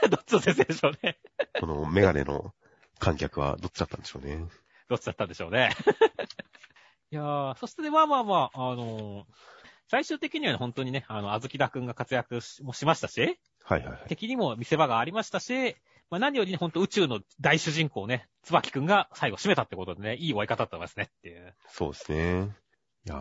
[0.01, 0.09] うね。
[0.09, 1.19] どっちの先生でしょうね。
[1.59, 2.53] このメガネの
[2.99, 4.45] 観客はどっちだったんでしょうね。
[4.89, 5.71] どっちだったんでしょうね。
[7.11, 9.25] いやー、そしてね、まあまあまあ、あのー
[9.93, 14.03] 最終的にはね、本当にね、あの、あずきだくんが活躍しもしましたし、はいはいはい。
[14.07, 15.75] 敵にも見せ場がありましたし、
[16.09, 21.53] まあ何よりね、本当宇宙の大主人公ね、つばきくんが最後締めたってことでね、いい終わり方だったと思いますねっていう。
[21.67, 22.57] そうですね。
[23.05, 23.19] いやー、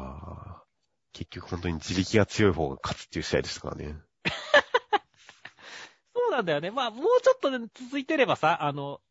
[1.12, 3.96] 結局本当に自力が強い方が勝つっていう試合でしたからね。
[6.16, 6.70] そうなんだよね。
[6.70, 9.02] まあ、もうちょっとね、続いてればさ、あの、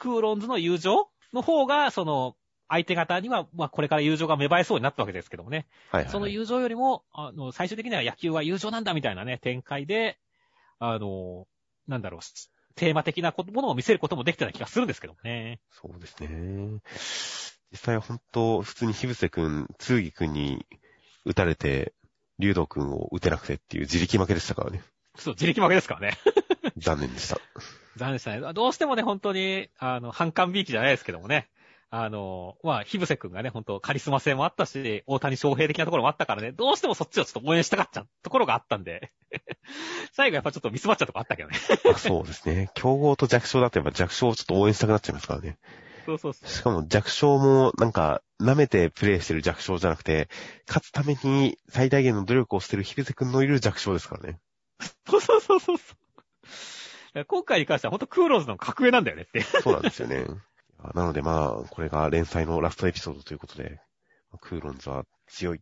[0.00, 2.36] クーロンズの友情の方が、その、
[2.74, 5.66] 相手方には、まあ、これから友情が芽生えそうになったわけですけどもね。
[5.90, 6.12] はいはい、はい。
[6.12, 10.18] その友情よりも、あの、最終的には野球は友情なんだみたいなね、展開で、
[10.80, 11.46] あの、
[11.86, 12.20] なんだろう、
[12.74, 15.60] テーマ的なものを見せることもできてた気がするんですけどもね。
[15.70, 16.80] そうですね。
[17.70, 20.66] 実際は本当、普通にヒブセ君、ツーギ君に
[21.24, 21.94] 撃たれて、
[22.40, 24.82] リュウド君を撃てなくてっていう自力負けでしたからね。
[25.16, 26.18] そう、自力負けですからね。
[26.76, 27.38] 残念でした。
[27.96, 28.52] 残念でしたね。
[28.52, 31.48] どうしてもね、本当に、あの、反感びいきじゃないですけどもね。
[31.96, 39.12] あの、まあ、ヒブセ君がね、本当カリスマ性もあったし、大谷翔平的なところもあったからね、どうしてもそっちをちょっと応援したかっちゃうところがあったんで、
[40.12, 41.56] 最後やっぱちょっとミスマッチャとかあったけどね。
[41.94, 42.68] あそうですね。
[42.74, 45.56] 強豪と弱小だとやっぱ弱小をちょっと応援したくなっちゃいますからね。
[46.04, 46.48] そうそうそう。
[46.48, 50.28] しかも弱小もなんか舐めてプレイしてる弱小じゃなくて、
[50.66, 54.40] 勝つために最大限の努力をしてるヒベセ君のいる弱小ですからね。
[55.08, 57.24] そうそうそうそうそう。
[57.24, 59.42] 今回に関しては本当クーローズの格上なんだよねって。
[59.42, 60.26] そうなんですよね。
[60.94, 63.80] なのでまあ、これが連載のラストエピソードということで、
[64.40, 65.60] クーロンズは強い。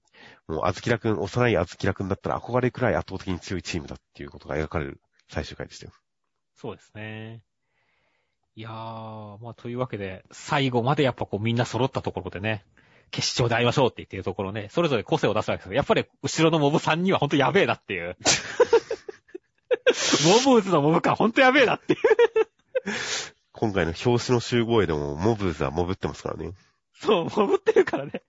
[0.49, 5.01] もう、あずきらくん、幼いあずきらくんだったら憧れくらい圧倒的に強いチームだっていうことが描かれる
[5.31, 5.93] 最終回でしたよ。
[6.57, 7.43] そうですね。
[8.55, 12.65] いやー、まあというわけで、最後までやっぱこうみんな揃ったところでね、
[13.11, 18.16] 決勝で会いましょうって言ってるところね、それぞれ個性を出すわけですけど、やっぱり後ろのモブさんにはほんとやべえなっていう。
[20.24, 21.99] モブーズのモブ感ほんとやべえなっていう。
[23.62, 26.51] 今回の表紙の集合絵でも、モブーズはモブってますからね。
[26.94, 28.24] そう、潜ってるからね。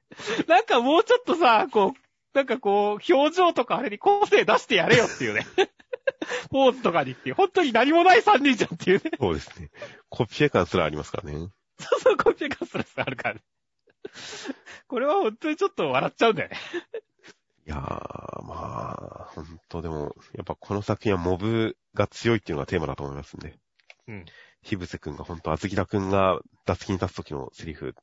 [0.48, 5.48] なんかもうちょっとさ、こう、なんかこう、表情とかあれに個性出してやれよっていうね。
[6.52, 9.10] ポーズとかにっていう、本当に何もない3人じゃんっていうね。
[9.20, 9.72] そうですね。
[10.10, 11.50] コピペ感すらありますからね。
[11.80, 13.42] そうそう、コピーカスラスあるからね。
[14.86, 16.58] これは本当にちょっと笑っちゃうんだよね。
[17.66, 23.58] いやー、まあ、本当でも、やっぱこの作品はモブが強いっていうのがテーマだと思いますんで。
[24.08, 24.26] うん。
[24.64, 27.96] ひぶせくんが本当、あずきらくんが打席に立つ時のセリフ、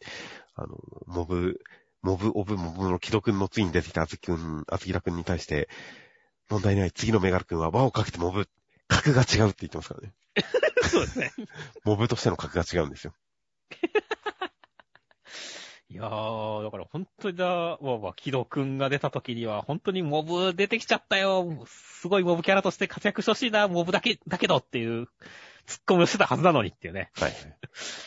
[0.55, 1.61] あの、モブ、
[2.03, 5.69] モブ、オブ、モブの木戸くんの次に出てきたあずきくん、あずきらくんに対して、
[6.49, 8.49] 問題ない、次のメガルくんは輪をかけてモブ、
[8.89, 10.13] 格が違うって言ってますからね。
[10.83, 11.33] そうですね。
[11.85, 13.15] モブとしての格が違うんですよ。
[15.89, 21.65] いやー、だから本当にだ、まあまあ、木戸くんが出た時には、本当にモブ出てきちゃったよ。
[21.67, 25.09] すごいモブキャラとして活躍してほしいな、モブだけ、だけどっていう、
[25.71, 27.13] ツッコミをしてたはずなのにっていうね。
[27.15, 27.31] はい。
[27.33, 27.35] い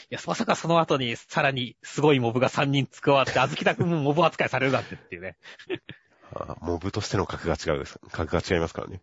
[0.09, 5.37] や、まさかその後に、さらにすごいモブが3人加わって、あずきだくんもモブ扱いされるなんてっていうね。
[6.35, 7.99] あモブとしての格が違うです。
[8.11, 9.01] 格が違いますからね。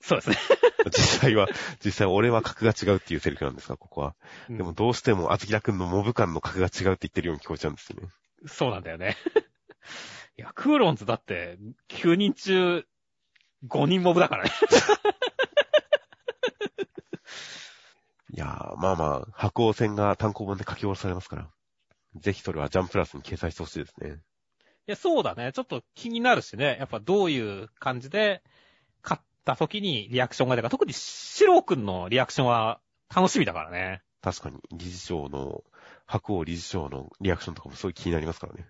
[0.00, 0.36] そうですね。
[0.92, 1.48] 実際は、
[1.82, 4.14] 実際俺は格が違うっていうセリフなんですが、ここは。
[4.50, 8.08] うんでもどうしてもあずきらくんのモブ感の格が違うって言ってるように聞こえちゃうんですよね。
[8.46, 9.16] そうなんだよね。
[10.36, 11.56] いや、クーロンズだって、
[11.88, 12.84] 9人中、
[13.68, 14.50] 5人モブだからね。
[18.34, 21.50] いやー、まあまあ、白鸚戦が単行本で書き下ろされますから。
[22.16, 24.20] ぜひそれはジャンプラスに掲載してほしいですね。
[24.86, 25.52] いや、そうだね。
[25.52, 26.76] ちょっと気になるしね。
[26.78, 28.42] やっぱどういう感じで、
[29.02, 30.70] 勝った時にリアクションが出るか。
[30.70, 32.80] 特にシロー君のリアクションは
[33.14, 34.02] 楽しみだからね。
[34.22, 35.62] 確かに、理事長の、
[36.06, 38.66] 白鸚理事長のリアクションとかもすごい気になりますからね。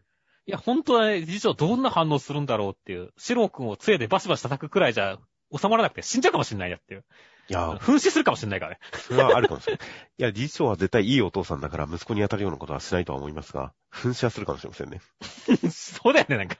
[0.47, 3.13] いや、本当はね、理事長どんな反応するんだろうっていう。
[3.17, 5.19] シロー君を杖でバシバシ叩くくらいじゃ
[5.57, 7.05] 収まらなくて死んじゃうかもしんないやっていう。
[7.53, 8.79] いやー、噴死するかもしんないからね。
[9.07, 9.89] それはあるかもしれない。
[10.16, 15.03] いや、理事長は絶対いいお父さんだから息子に当たるようなことはしないとは思いますが、噴射するかもしれませんね。
[15.70, 16.57] そうだよね、なんか。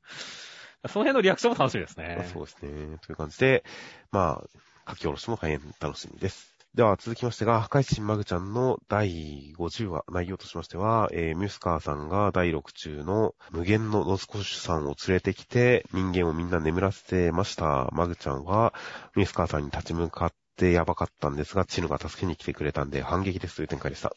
[0.88, 2.26] その辺のリアクションも楽しみですね。
[2.32, 2.98] そうですね。
[3.06, 3.64] という感じで、
[4.12, 6.53] まあ、書き下ろしも大変楽しみです。
[6.74, 17.88] では続きましてが、破壊神マグちゃんの第50話、内容としましては、えー、ミュスカーさんが第6中の無限のノスコシュさんを連れてきて、人間をみんな眠らせてました。
[17.92, 18.74] マグちゃんは、
[19.14, 24.12] ミュスカーさんに立ち向かってやばかったんですが、チヌが助けに来てくれたんで反撃ですという展開でした。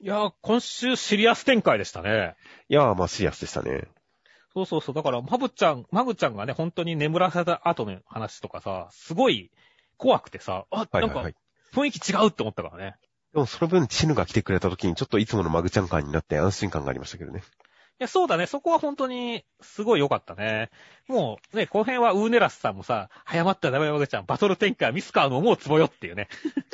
[0.00, 2.34] いや、今週シリアス展開でしたね。
[2.70, 3.88] いやー、まあシリアスでしたね。
[4.54, 4.94] そうそうそう。
[4.94, 9.50] だから、マブちゃん、マグちゃんがね、本当に眠らせた後の話とかさ、すごい
[9.98, 11.34] 怖くてさ、あ、はいはいなんかはい。
[11.74, 12.96] 雰囲気違うって思ったからね。
[13.32, 17.42] でもその分、チヌが来てくれた時にちょっといつものマグちゃん感になって安心感がありましたけどね。
[18.00, 18.46] いや、そうだね。
[18.46, 20.70] そこは本当に、すごい良かったね。
[21.06, 26.28] もう、ね、この辺はウーネラスさんもさ、早まったらダメマグちゃん、バトル展開、ミスカーの思うツボよっていうね。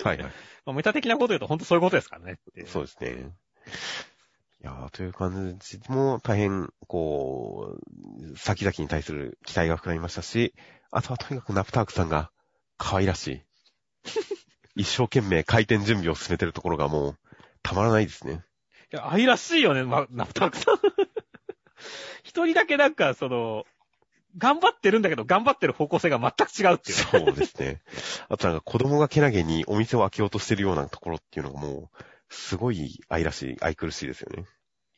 [0.04, 0.32] はいはい。
[0.64, 2.38] まあメタ的なこと言うと本当そういうことですからね。
[2.66, 3.32] そうですね。
[4.62, 7.76] いやーという感じも大変、こ
[8.32, 10.54] う、先々に対する期待が膨らみましたし、
[10.92, 12.30] あとはとにかくナプタークさんが
[12.78, 13.42] 可愛らしい。
[14.76, 17.16] 一生懸命回転準備を進めてるところがもう、
[17.62, 18.44] たまらないですね。
[18.92, 20.76] いや、愛らしいよね、ま、ナプタークさん。
[22.22, 23.64] 一人だけなんか、その、
[24.38, 27.26] 頑張ってるんだけど、頑張ってる方向性が全く違うっていうね。
[27.26, 27.80] そうですね。
[28.28, 34.44] あとなんか子供がけなげにお店を開けようとしてるようなところっていうのがもう、すごい愛らしい、愛くるしいですよね。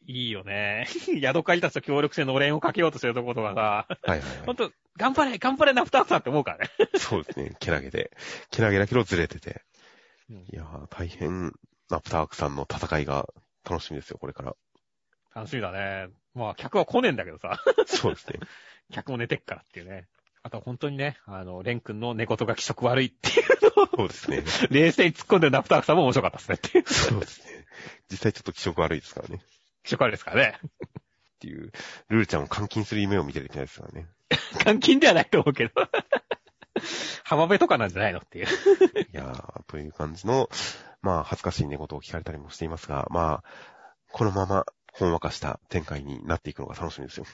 [0.06, 0.88] いいよね。
[1.20, 6.70] ヤドカリたちと協力してのれんをかけようとしてるところとかさ、はいはい、はほんと、頑張れ、頑張れ、ナプタークさんって思うからね。
[6.94, 6.98] い。
[6.98, 7.52] そうですね。
[7.60, 8.10] けなげで。
[8.50, 9.62] けなげだけどずれてて。
[10.30, 11.52] うんいやー、大変、
[11.90, 13.28] ナプタークさんの戦いが
[13.68, 14.56] 楽しみですよ、これから。
[15.34, 16.08] 楽しみだね。
[16.34, 18.38] まあ、客は来ねえんだけどさ、そうですね。
[18.92, 20.08] 客も寝てっからっていうね。
[20.42, 23.46] あと本当にね、あの、レン君の寝言が気色悪いっていう
[23.76, 24.44] のを、そうですね。
[24.70, 26.84] 冷静に突っ込んでるナプタークさんも面白かったですねっていう。
[26.86, 27.66] そうですね。
[28.10, 29.36] 実際ちょっと気色悪いですからね。
[29.36, 29.38] っ
[29.82, 30.58] 気色悪いですからね。
[31.38, 31.72] ていう、
[32.08, 34.08] ルールちゃんを監禁する夢を見てるみたいですからね。
[34.64, 35.72] 監禁ではないと思うけど。
[37.24, 38.46] 浜辺とかなんじゃないのっていう。
[39.00, 40.48] いやー、という感じの、
[41.02, 43.44] まあ、恥ずかしい寝言を聞かれたりもしていますが、まあ、
[44.12, 47.26] このまま、ほんわかした展開になっていくのが楽しみですよ。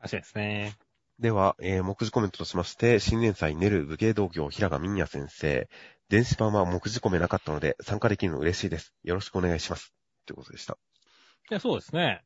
[0.00, 0.76] らしいですね。
[1.18, 5.68] では、えー、目次コメントとしまして、新年祭ネル武芸道業平賀美也先生、
[6.08, 8.94] 電子版は目次コメなかったので参加できるの嬉しいです。
[9.04, 9.92] よろしくお願いします。
[10.26, 10.76] ということでした。
[11.50, 12.22] いや、そうですね。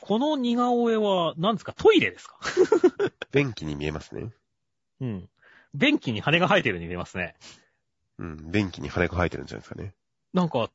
[0.00, 1.72] この似顔絵は、何ですか？
[1.72, 2.38] トイレですか？
[3.32, 4.30] 便器に見えますね。
[5.00, 5.28] うん。
[5.74, 7.34] 便器に羽が生えてるように見えますね。
[8.18, 9.94] うん、便器に羽が生えてるんじゃないですかね。
[10.32, 10.70] なんか、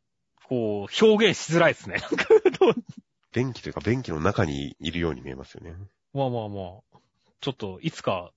[0.48, 1.98] こう、表現しづらいですね。
[1.98, 2.26] なんか
[2.60, 2.76] どう
[3.34, 5.76] 便器というか便器の中にいるように見えますよね。
[6.14, 6.62] まあまあま
[6.94, 7.00] あ。
[7.42, 8.32] ちょっと、いつか、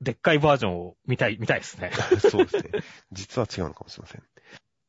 [0.00, 1.90] でっかいバージョンを見たい、見たいですね。
[2.30, 2.70] そうですね。
[3.12, 4.22] 実は違うのかもしれません。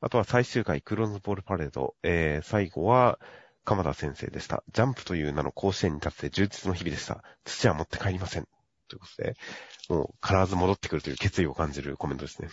[0.01, 1.95] あとは最終回、クローズボールパレード。
[2.03, 3.19] えー、最後は、
[3.63, 4.63] 鎌田先生でした。
[4.71, 7.23] ジャンプという名の甲子園に立って充実の日々でした。
[7.43, 8.47] 土は持って帰りません。
[8.87, 9.35] ということで、
[9.89, 12.49] もう必ず戻ってくるという決意を感じるコメントですね。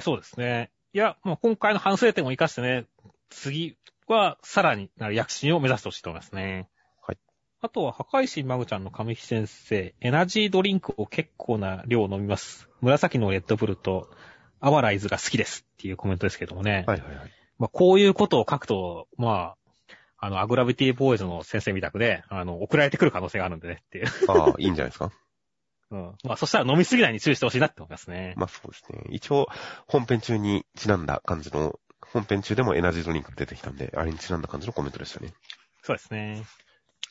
[0.00, 0.70] そうですね。
[0.92, 2.86] いや、もう今回の反省点を活かしてね、
[3.30, 3.76] 次
[4.06, 6.68] はさらになる躍進を目指してほしいと思いますね。
[7.06, 7.18] はい。
[7.60, 12.68] あとは、破壊神マグちゃんの神木先生、エナジードリンクを結構な量飲みます。
[12.80, 14.08] 紫のレッドブルと
[14.60, 16.84] アマライズが好きですっていうコメントですけどもね。
[16.86, 17.30] はいはいはい。
[17.58, 19.56] まあ、こういうことを書くと、まあ、
[20.18, 24.06] あの、アグラビティボーイズの先生みたくで、あの、送られてくる可能性があるんでねっていう。
[24.28, 25.10] ああ、いいんじゃないですか？
[25.90, 26.14] うん。
[26.24, 28.34] まあ、そしたら飲みすぎないに注意してほしいなって思いますね。
[28.36, 29.04] まあそうですね。
[29.10, 29.48] 一応、
[29.86, 35.32] 本編中にちなんだ感じの、本編中でもエナジードリンクが出てきたんで、あれにちなんだ感じのコメントでしたね。
[35.82, 36.44] そうですね。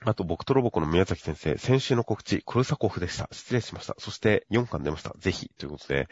[0.03, 3.29] あと、僕とロボコの宮崎先生、先週の告知、コルサコフでした。
[3.31, 3.95] 失礼しました。
[3.97, 5.13] そして、4巻出ました。
[5.17, 6.09] ぜひ、ということで、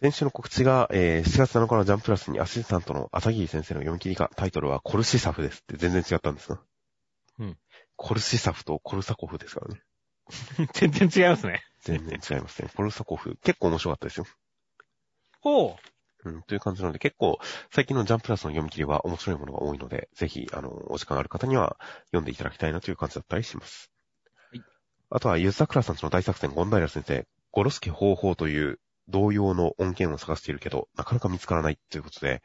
[0.00, 6.60] 先週の告知が、えー、7月7日のジャンププラスにアシスタントの朝霧先生の読み切りが、タイトルはコルシサフですって全然違ったんですが。
[7.38, 7.58] うん。
[7.96, 9.80] コルシサフとコルサコフですからね。
[10.74, 11.62] 全然違いますね。
[11.82, 12.68] 全然違いますね。
[12.74, 14.26] コルサコフ、結構面白かったですよ。
[15.40, 15.76] ほ
[16.24, 16.28] う。
[16.28, 17.38] うん、という感じなので、結構、
[17.72, 21.76] 最近のジャンププラスの読み切りは面白いものが多いので、ぜひ、あの、お時間ある方には
[22.06, 23.90] 読んでいただきたいなという感じだったりします。
[24.52, 24.62] はい。
[25.10, 28.78] あとは、ゆずさくらさんちの大作戦、ゴンダイラ先生、ゴロスケ方法という
[29.08, 32.42] 同様の音源を探しているけど、なかなか見つからないということで、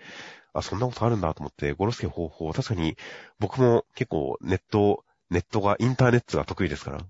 [0.53, 2.97] あ、そんなことあるんだと思って、ゴロスケ方法、確かに、
[3.37, 7.05] 僕も結構ネット、ネットが、インターネットが得意ですから、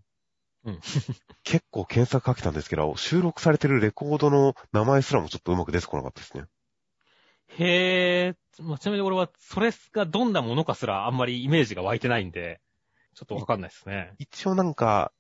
[0.68, 0.80] うん。
[1.44, 6.44] 結構検索かけたんですけど、収録されてるレコードの名前すらもちょっとうまく出てこなかったですね。
[7.58, 12.60] へえ、まあちなみに俺は、それがどんなものかすらあんまりイメージが湧いてないんで、
[13.16, 14.14] ちょっとわかんないですね。
[14.20, 15.14] 一応なんか、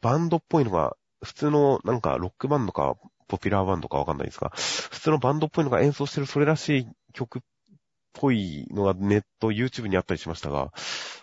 [0.00, 2.96] バンドっぽいのが、普通のなんかロックバンドか、
[3.28, 7.42] ポピュラーバンドかわかんないですが、普通のバンドっぽいのが演奏してるそれらしい曲っ
[8.14, 10.72] ぽいのがネット、YouTube にあったりしましたが、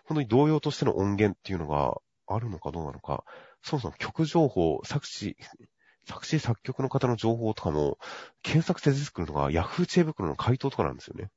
[0.06, 1.98] 本当に同様としての音源っていうのが
[2.28, 3.24] あるのかどうなのか、
[3.62, 5.38] そもそも曲情報、作詞、
[6.06, 7.98] 作詞作曲の方の情報とかも、
[8.42, 11.32] 検索して出てくるのが Yahoo 知恵袋の回答とかなんですよね。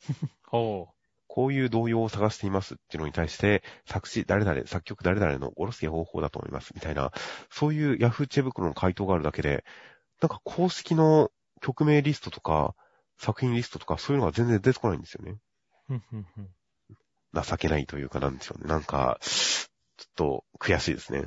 [0.44, 0.88] ほ
[1.26, 7.12] こういう動揺を探していますっていうのに対して、作詞誰々、作曲誰々のおろす方法だと思いますみたいな、
[7.50, 9.64] そういう Yahoo 知恵袋の回答があるだけで、
[10.20, 11.30] なんか公式の
[11.60, 12.74] 曲名リストとか、
[13.18, 15.38] 作品リストとかそういうのが全然出てこないんですよね。
[17.42, 18.68] 情けないというかなんでしょうね。
[18.68, 19.18] なんか、
[19.96, 21.24] ちょっと悔しいですね。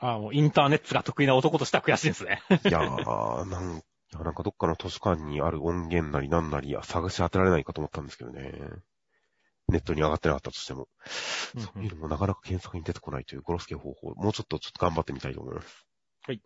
[0.00, 2.42] ああ、もうインターネットが得意な男としては悔しいですね。
[2.50, 8.52] いやー、なんいやなんかどっかの図書館にある音源なりなんなり探し当てられないかと思ったんですけどね。
[9.68, 10.88] ネットに上がってなかったとしても。
[11.04, 15.86] そういうのもなかなか検索に出てこないというゴロスケ方法、もうちょっとちょっと頑張ってみたいと思います。
[16.26, 16.40] はい。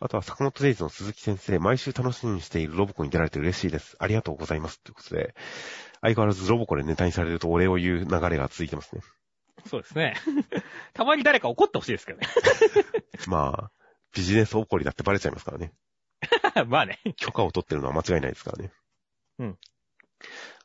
[0.00, 3.96] あとは、坂本デイズの鈴木先生、毎週楽しみにしているロボコに出られて嬉しいです。
[3.98, 4.80] ありがとうございます。
[4.82, 5.34] ということで、
[6.02, 9.00] 相変わらずロボコでネタにされるとお礼を言う流れが続いてますね。
[9.66, 10.14] そうですね。
[10.94, 12.26] たまに誰か怒ってほしいですけどね。
[13.26, 13.72] まあ、
[14.14, 15.72] ビジネス怒りだってバレちゃいますからね。
[16.66, 16.98] まあね。
[17.16, 18.72] 許可を取ってるのは間違いないですからね。
[19.38, 19.58] うん。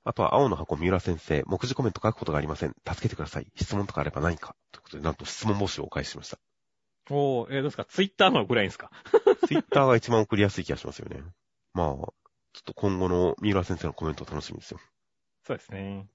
[0.06, 2.76] あとは、青の箱三浦先生、目次コメント書くことがありません。
[2.88, 3.48] 助けてください。
[3.56, 4.56] 質問とかあれば何か。
[4.72, 6.40] ということで、なんと質問募集をお返ししました。
[7.10, 7.86] おー、えーどうですか？
[7.86, 8.90] ツイッターのぐらいですか？
[9.48, 11.22] ツイッターが一番送りやすい気がしますよね。
[11.74, 12.14] まあ、ちょ
[12.60, 14.80] っと今後の三浦先生のコメント楽しみですよ。
[15.45, 16.07] そうですね。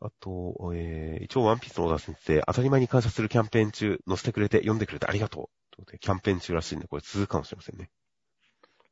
[0.00, 5.74] あと、えー、一応ワンピースの小田先生、当たり前に感謝するキャンペーン中、載せてくれて、読んでくれてありがとう。
[5.74, 7.90] ということで、キャンペーン中らしいんで、これ続くかもしれませんね。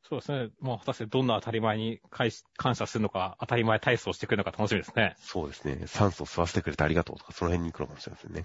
[0.09, 0.51] そうですね。
[0.61, 5.15] もう果たしてどんな当たり前に感謝するのか、当たり前体操してくれるのか楽しみですね。
[5.19, 5.87] そうですね。
[5.87, 8.45] 酸素吸わせてくれてありがとうとか、その辺に行くのかもしれませんね。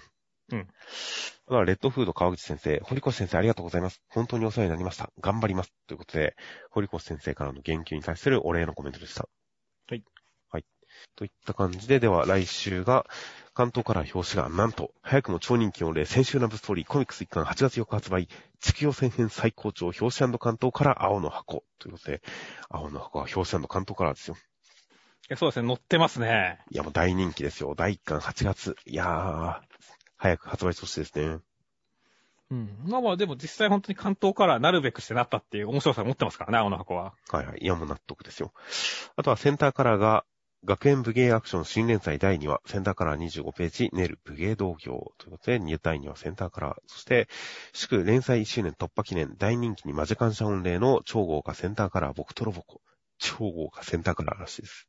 [0.50, 0.60] うん。
[0.60, 4.02] あとは、レッドフード川口先生、堀越先生ありがとうございます。
[4.08, 5.10] 本当にお世話になりました。
[5.20, 5.72] 頑張ります。
[5.86, 6.36] ということで、
[6.70, 9.28] 堀越先生からの言及に対するお礼のコメントでした。
[11.16, 13.06] といった感じで、では来週が、
[13.54, 18.28] 関東から表紙が、なんと、早くも超人気の例、先週ラブストーリー、コミックス一巻8月4日発売、
[18.60, 21.64] 地球予選編最高潮、表紙関東から青の箱。
[21.78, 22.22] ということで、
[22.70, 24.36] 青の箱は表紙関東からですよ。
[24.36, 24.38] い
[25.28, 25.68] やそうですね。
[25.68, 26.58] 乗ってますね。
[26.70, 27.74] いや、もう大人気ですよ。
[27.76, 28.76] 第1巻8月。
[28.86, 29.60] いやー、
[30.16, 31.38] 早く発売してほしいですね。
[32.50, 32.78] うん。
[32.86, 37.14] まあまあ、でも実際本当に関東からなるべくしてなったっていう面白さを持ってますからね、青の箱は。
[37.30, 37.60] はいはい。
[37.62, 38.52] いや、もう納得ですよ。
[39.16, 40.24] あとはセンターカラーが、
[40.64, 47.28] 学園武芸アクション新連載第2話、センターカラー25ページ、ネル武芸同業ということで、2第2話センターカラー、そして、
[47.72, 52.80] 祝連載1周年突破記念、大人気にマジ感謝御礼の超豪華センターカラー、僕とロボコ。
[53.18, 54.88] 超豪華センターカラーらしいです。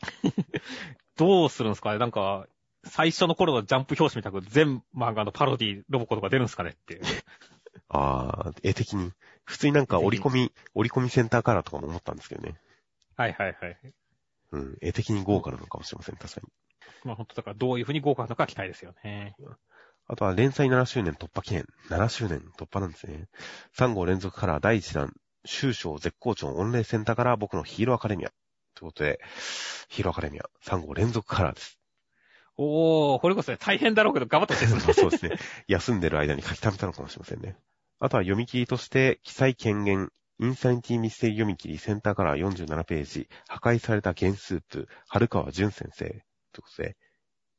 [1.16, 1.92] どうするんですか？
[1.94, 2.46] ねなんか、
[2.84, 7.02] 最初の頃のジャンプ表紙みたく全漫画のパロディロボコとか出るんですかねっていう。
[7.88, 9.10] あー、絵的に。
[9.44, 12.60] 普通になんか折り込み、折り込みセンターカラーとかも思ったんですけどね。
[13.16, 13.94] はいはいはい。
[14.52, 16.48] うん、絵的に豪華なのかもしれません、確かに。
[17.04, 19.34] まあ本当だからどういうふうに豪華なのか期待ですよね。
[20.06, 21.66] あとは連載7周年突破記念。
[21.88, 23.28] 7周年突破なんですね。
[23.76, 25.12] 3号連続から第1弾、
[25.44, 28.30] 終章絶好調御礼センターから僕のヒーローアカデミア。
[28.74, 29.20] ということで、
[29.88, 31.78] ヒーローアカデミア3号連続カラーです。
[32.56, 34.92] おー、これこそね、大変だろうけど頑張ってほしいですね。
[34.94, 35.38] そうですね。
[35.68, 37.56] 休んでる間に書き溜めたのかもしれませんね。
[37.98, 40.10] あとは読み切りとして、記載権限、
[40.40, 46.04] インサニティミステリー読み切り、センターカラー47ページ、破壊された原スープ、春川淳先生。
[46.04, 46.22] という
[46.62, 46.96] ことで、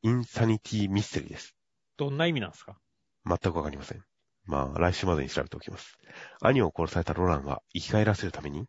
[0.02, 1.56] インサニティミステリーです。
[1.98, 2.78] どんな意味なんですか？
[3.26, 4.04] 全くわかりません。
[4.46, 5.98] まあ、来週までに調べておきます。
[6.42, 8.66] 兄を殺されたロランは生き返らせるために、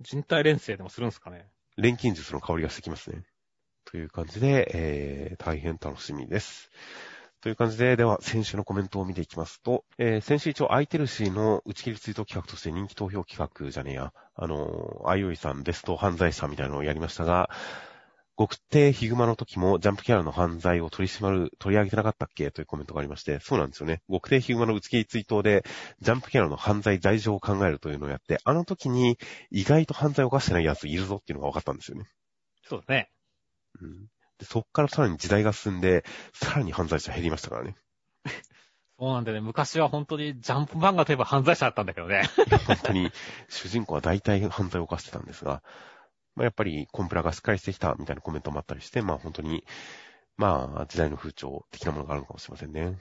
[0.00, 1.50] 人体錬成でもするんですかね？
[1.76, 3.22] 錬金術の香りがしてきますね。
[3.84, 6.70] という感じで、えー、大変楽しみです。
[7.40, 17.48] という感じで、では、先週のコメントを見ていきますと、えー、先週一応、アイテルシーの打ち切りツイート企画として人気投票企画じゃねえや、あのー、あいおいさんベスト犯罪者みたいなのをやりましたが、
[18.36, 22.52] 極低ヒグマの時もジャンプキャラの犯罪を取り締まる、取り上げてなかったっけ？
[22.52, 24.00] というコメントがありまして、そうなんですよね。
[24.08, 25.64] 極低ヒグマの打ち切りツイートで、
[26.00, 29.18] ジャンプキャラの犯罪罪状を考えるというのをやって、あの時に
[29.50, 32.06] 意外と犯罪を犯してない奴いるぞっていうのが分かったんですよね。
[32.68, 33.10] そうですね。
[33.80, 34.06] うん
[34.38, 37.76] でそっからさらに時代が進んで、さらに犯罪者減りましたからね。
[38.98, 39.40] そうなんだよね。
[39.40, 42.24] 昔は本当にジャンプ漫画といえば犯罪者だったんだけどね。
[42.66, 43.12] 本当に
[43.48, 45.62] 主人公は大体犯罪を犯してたんですが、
[46.34, 49.64] まあ、やっぱりコンプラがしっかりしてきたみたいなコメントもあったりして、まあ本当に、
[50.36, 52.96] まあ時代の風潮的なものがあるのかもしれませんね。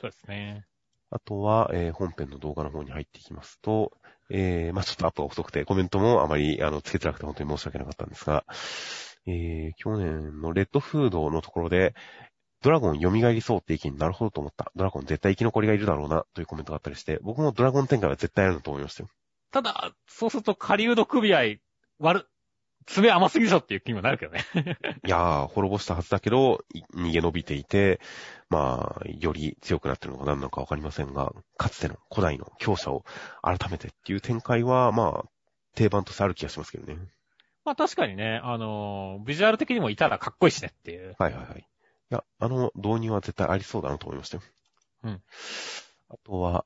[0.00, 0.66] そうですね。
[1.10, 3.92] あとは、えー本編の動画の方に入っていきますと、
[4.30, 8.44] えー、まあちょっとアップが遅くて、コメントもあまり、あの、つけてなくて本当に申し訳なかったんですが、
[9.26, 11.94] えー、去年のレッドフードのところで、
[12.62, 14.72] ドラゴン蘇りそうって意見になるほどと思った。
[14.74, 19.10] ドラゴン絶対生き残りがいるだろうな、というコメントがあったりして、僕もドラゴン展開は絶対あると思いましたよ。
[19.50, 21.56] ただ、そうすると狩人組合、
[21.98, 22.26] 悪、
[22.86, 24.44] 爪甘すぎでしょっていう気にもなるけどね。
[25.06, 28.00] いやー、滅ぼしたはずだけど、い逃げ延びていて、
[28.50, 33.04] まあ、より強くなってるのか何なのかわかりませんが、かつての古代の強者を
[33.42, 35.28] 改めてっていう展開は、まあ、
[35.74, 36.98] 定番としてある気がしますけどね。
[37.64, 41.14] まあ確かにね、あのービジュアル的にもいたらかっこいいしねっていう。
[41.18, 41.60] はいはいはい。
[41.60, 41.64] い
[42.10, 44.42] や、あの導入は絶対ありそうだなと思いましたよ。
[45.04, 45.22] うん。
[46.10, 46.64] あとは、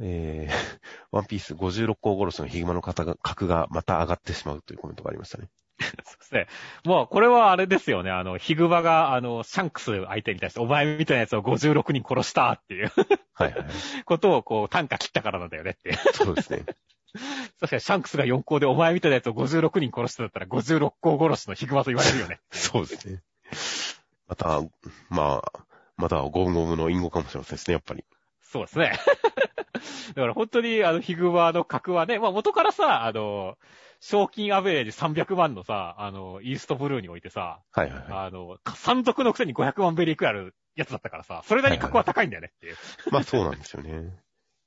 [0.00, 0.52] えー、
[1.12, 5.48] ワンピース56個殺しのヒグマの格がまた上がってしまうというコメントがありましたね。
[6.04, 6.46] そうですね。
[6.84, 8.10] もう、これはあれですよね。
[8.10, 12.92] あの、ヒグマが、あの、シャンクス相手に対して、お前みたいなやつを56人殺したっていう
[13.34, 13.66] はいはいはい。
[14.04, 15.96] ことを、こう、単価切ったからなんだよねっていう。
[16.12, 16.64] そうですね。
[17.60, 22.40] 確かにシャンクスが4校でお前みたいなやつを56人殺したんだったら、56校殺しのヒグマと言われるよね。
[22.50, 23.22] そうですね。
[24.28, 24.62] また、
[25.10, 25.64] まあ、
[25.96, 28.04] またゴムゴムの隠語かもしれませんですね、やっぱり。
[28.40, 28.92] そうですね。
[30.14, 33.56] だから本当に、あの、ヒグマの格はね、まあ元からさ、あの、
[34.04, 38.26] 賞金アベレージ300万のさ、あの、イーストブルーにおいてさ、はいはいはい。
[38.26, 42.76] あの、山賊のくせに500万ベリーくらいあるやつだったからさ、それなりに格は高いんだよねっていう。
[43.12, 44.12] まあそうなんですよね。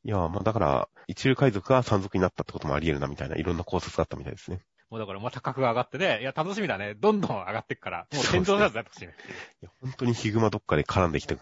[0.06, 4.62] いや、まあだから、一流海賊が山賊になったってこともあり得るなみたいな、いろんな考察があったみたいですね。
[4.90, 6.94] もうだからまた格が上がってね、いや、楽しみだね。
[6.94, 9.16] どんどん上がっていくから、もう天井のやつだってほしいね。
[9.62, 11.38] いや、本当にヒグマどっかで絡んできて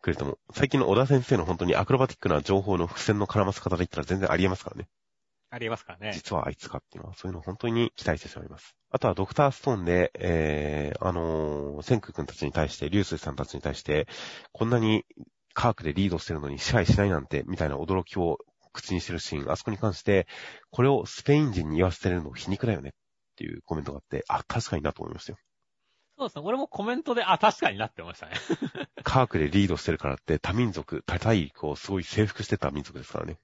[0.00, 4.88] くれても、最近の小田先生の本当にアクロバティックな情報の伏線の絡ませ方で言ったら全然ありえますからね。
[5.54, 6.12] ありえますからね。
[6.14, 8.74] 実はあいつかっていうのは、そういうのを本当に期待してしまいます。
[8.90, 14.08] あとはドクターストーンで、えー、あのー、センク君たちに対して、リュウスイさんたちに対して、
[14.52, 15.04] こんなに
[15.52, 18.38] 科学でリードしてるのに支配しないなんて、みたいな驚きを
[18.72, 20.26] 口にしてるシーン、あそこに関して、
[20.70, 22.92] これをスペイン人に言わせてるの皮肉だよねっ
[23.36, 25.38] ていうコメントがあって、あ、確かになと思いましたよ。
[26.16, 26.42] そうですね。
[26.46, 28.36] 俺もコメントで、あ、確かになってましたね。
[29.04, 33.38] 科学でリードしてるからって多民族、多大陸をすごい征服してた民族ですからね。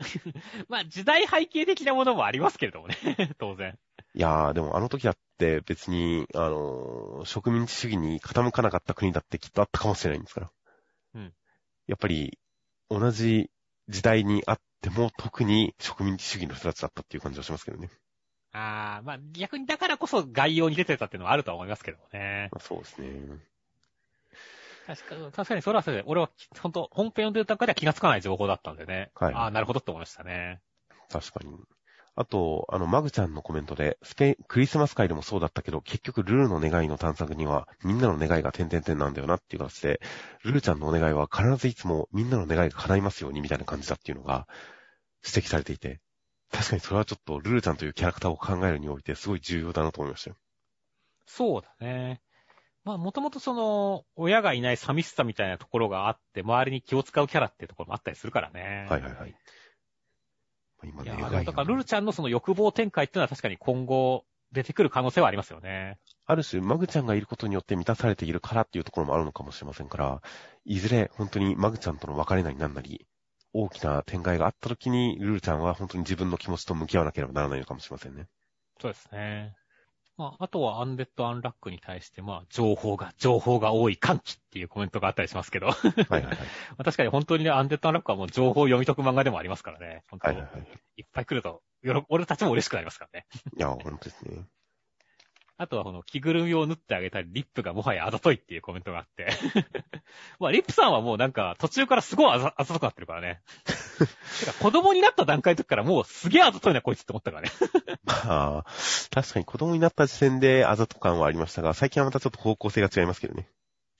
[0.68, 2.96] まあ、時代背景的なものもありますけれどもね。
[3.38, 3.78] 当然。
[4.14, 10.52] いやー、でもあの時だって別に、あのー植民地主義に傾かなかった国だってきっとあったかもしれないんですから。
[11.14, 11.34] うん。
[11.86, 12.38] やっぱり、
[12.88, 13.50] 同じ
[13.88, 17.90] 時代にあっても特に植民地主義の人たちだったっていう感じはしますけどね。
[18.52, 22.48] ああ、まあ、逆にだからこそ概要に出てたっていうのはあるとは思いますけどもね。
[22.52, 23.10] まあ、そうですね。
[24.96, 29.10] 確か確かにそれはそれで、俺は本当本編読んでる段階では気がつかない情報だったんでね。
[29.14, 30.60] はいああ、なるほどって思いましたね。
[31.08, 31.56] 確かに。
[32.16, 40.00] あと、あの、マグちゃんのコメントで、スペイン、クリスマス会でもそうだったけど、結局ルルの願いの探索には、みんなの願いが点々点なんだよなっていう形で、
[40.42, 44.48] ルルちゃんのお願いは必ずいつもみんなの願いが叶いますようにみたいな感じだっていうのが
[45.24, 46.00] 指摘されていて、
[46.50, 50.36] 確かにそれはちょっとルルちゃんというキャラクターを考えるにおいてすごい重要だなと思いましたよ。
[51.26, 52.20] そうだね。
[52.90, 58.86] まあ、もともとその、親がいない寂しさみたいなところがあって、周りに気を使うキャラっていうところもあったりするからね。
[58.88, 59.34] はいはいはい。
[60.82, 65.98] 今いや、願いあのだから、ルルちゃんのその欲望展開っていうのは確かに今後、出てくる可能性はありますよね。
[66.26, 70.22] ある種、マグちゃんがいることによって満たされているからっていうところもあるのかもしれませんから、
[70.64, 73.06] いずれ本当にマグちゃんとの別れなりなんなり、
[73.52, 78.26] 大きな展開があった時に、ルルちゃんは本当に自分の気持ちと向き合わなければならないのかもしれませんね。
[78.80, 79.54] そうですね。
[80.16, 86.36] まあ、あとはアンデッド・アンラックに対して、まあ、情報が、情報が多い歓喜っていうコメントがあったりしますけど、まはいはいはい。
[86.78, 90.04] あ確かに本当にね、アンデッド・アンラックはもう情報を読み解く漫画でもありますからね。
[90.10, 90.66] 本当はいはいはい。
[90.98, 91.62] いっぱい来ると、
[92.08, 93.26] 俺たちも嬉しくなりますからね。
[93.56, 94.44] いや、本当ですね。
[95.60, 99.28] あとはこの着ぐるみを縫ってあげたり、リップがもはやあざといっていうコメントがあって。
[100.40, 103.42] まあ、リップさんはもうなんか途中からすごいあざあざとくなってるからね。
[104.40, 107.50] てか子供になった段階の時からもうすげえあざといなこいつって思ったからね。
[108.04, 108.64] まあ、
[109.10, 113.46] 確かに子供になった時点であざと感はありましたが、最近はまたちょっと方向性が違いますけどね。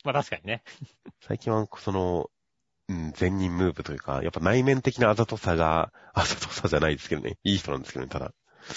[0.03, 0.63] まあ確かにね。
[1.21, 2.31] 最近はその、
[2.89, 7.37] うん、善人ムーブというか、やっぱ内面的なあざとさが、あざとさじゃないですけどね。
[7.45, 8.33] いい人なんですけどね、ただ。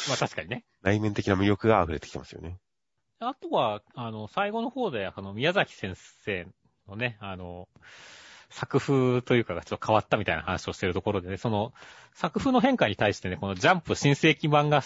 [0.09, 0.65] まあ確かにね。
[0.81, 2.59] 内面的な魅力が溢れてきてますよね。
[3.27, 5.95] あとは、あの、最後の方で、あの、宮崎先
[6.25, 6.47] 生
[6.87, 7.67] のね、あの、
[8.49, 11.73] 作風というかがちょっと変わったみたいな話をしてるところでね、その、
[12.13, 14.83] 作風の変化に対してね、このジャンプ新世紀漫画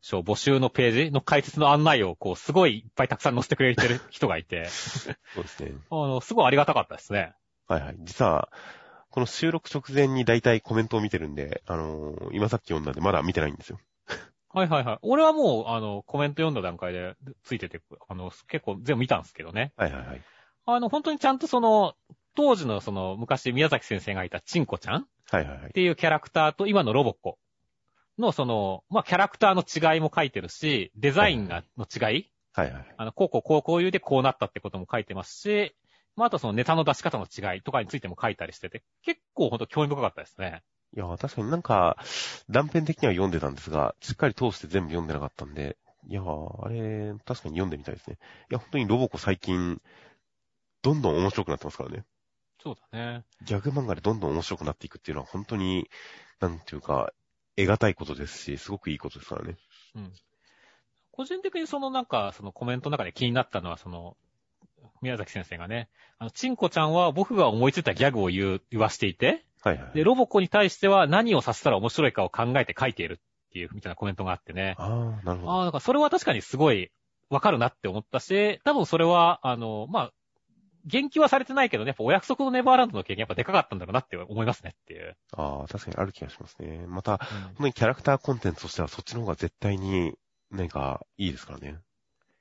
[0.00, 4.66] 賞募集のページの解説の案内を、こう、すごいいっぱいたくさん載せてくれてる人がいて、
[5.34, 5.72] そうですね。
[5.90, 7.34] あの、すごいありがたかったですね。
[7.68, 7.96] はいはい。
[8.00, 8.48] 実は、
[9.10, 13.78] この収録直前に大体コメントを見てるんで、あのー今さっき読んだんでまだ見てないんですよ。
[14.54, 14.98] はいはいはい。
[15.02, 19.72] 俺はもう、あの、コメント読んだ段階でついてて、あの、結構全部見たんですけどね。
[19.76, 20.22] はいはいはい。
[20.66, 21.94] あの、本当にちゃんとその、
[22.34, 25.06] 当時のその、昔宮崎先生がいたチンコちゃん？
[25.30, 25.68] はいはいはいっ。
[25.70, 27.38] ていうキャラクターと今のロボッコ
[28.18, 32.30] のその、まあ、キャラクターの違いも書いてるし、デザインが、の違い？
[32.54, 32.94] はいはい。
[32.96, 35.74] あの、こうこうこうこういうでこうなったってことも書いてますし、
[36.14, 40.62] まあ、あとそのネタの出し方の違いとかについても書いたりしてて、結構ほんと興味深かったですね。
[40.94, 41.96] いや、確かになんか、
[42.50, 45.76] 断片的には読んでたんですが、しっかり通して全部読んでなかったんで、
[46.08, 48.18] いや、あれ、確かに読んでみたいですね。
[48.50, 49.80] いや、本当にロボコ最近、
[50.82, 52.04] どんどん面白くなってますからね。
[52.62, 53.24] そうだね。
[53.44, 55.88] ギャグ漫画でどんどん面白くなっていくっていうのは本当に、
[56.40, 57.12] なんていうか、
[57.56, 59.56] 得難いことですし、すごくいいことですからね。
[59.94, 60.12] うん。
[61.10, 64.16] 個人的にそのなんか、そのコメントの中で気になったのは、その、
[65.00, 65.88] 宮崎先生がね、
[66.18, 69.90] あの、チンコちゃんは僕が思いついたギャグを言う、言わしていて、はいはい。
[69.94, 74.74] で、ロボコに対しては何をさせたら面白いかを考えて書いているっていう、みたいなコメントがあってね。
[74.78, 75.52] ああ、なるほど。
[75.52, 76.90] ああ、だからそれは確かにすごい
[77.30, 80.12] わかるなって思ったし、多分それは、あの、まあ、
[80.84, 85.16] 言及はされてないけどね、やっぱお約束のネバーランドの経験やっぱでかかったんだろうなって思いますねっていう。
[85.32, 86.84] ああ、確かにある気がしますね。
[86.88, 90.14] また、うん本当にキャラクターコンテンツとしてはそっちの方が絶対に、
[90.50, 91.78] なんか、いいですからね。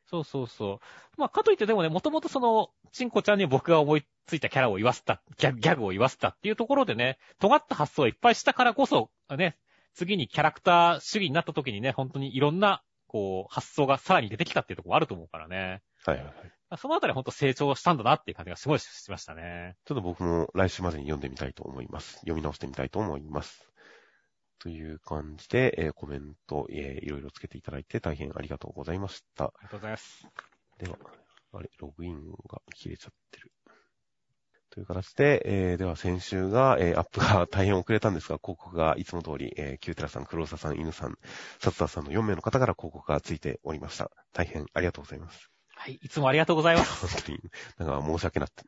[0.10, 0.80] そうそうそう。
[1.18, 9.58] まあ、かといってでもね、もともとその、チンコちゃんに僕が思いついたキャラを言わせた、ギャギャグを言わせたっていうところでね、尖った発想をいっぱいしたからこそ、ね、
[9.94, 15.82] 次にキャラクター主義になった時にね、本当にいろんな、こう、発想がさらに出てきたっていうところもあると思うからね。
[16.06, 16.78] はいはいはい。
[16.78, 19.76] そのあたり本当成長したんだなっていう感じがすごいしましたね。
[19.86, 22.14] ちょっと僕も来週までに読んでみたいと思います。
[22.20, 23.70] 読み直してみたいと思います。
[24.60, 29.46] という感じで、えーコメント、えーいろいろつけていただいて大変ありがとうございました。
[29.46, 30.28] ありがとうございます。
[30.78, 30.98] では、
[31.54, 33.52] あれ、ログインが切れちゃってる。
[34.72, 41.18] という形で、えーでは先週が、えーアップが大変遅れたんですが、広告がいつも通り、えー、キューテラさん、クローサさん、犬さん、
[41.60, 44.10] サツダさんの4名の方から広告がついておりました。
[44.34, 45.52] 大変ありがとうございます。
[45.76, 47.08] はい、いつもありがとうございます。
[47.08, 47.40] 本当に、
[47.80, 48.64] なんか申し訳なって、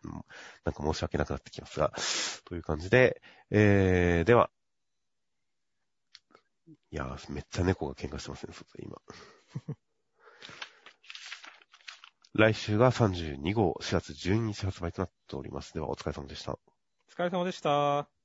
[0.65, 1.93] なんか申し訳なくなってきますが、
[2.43, 4.49] という感じで、えー、では、
[6.91, 8.97] いやー、めっちゃ猫が喧嘩してますね、外で今。
[12.35, 15.73] 来週が32号、4月12日発売となっております。
[15.73, 16.53] では、お疲れ様でした。
[16.53, 16.59] お
[17.11, 18.22] 疲れ様でした。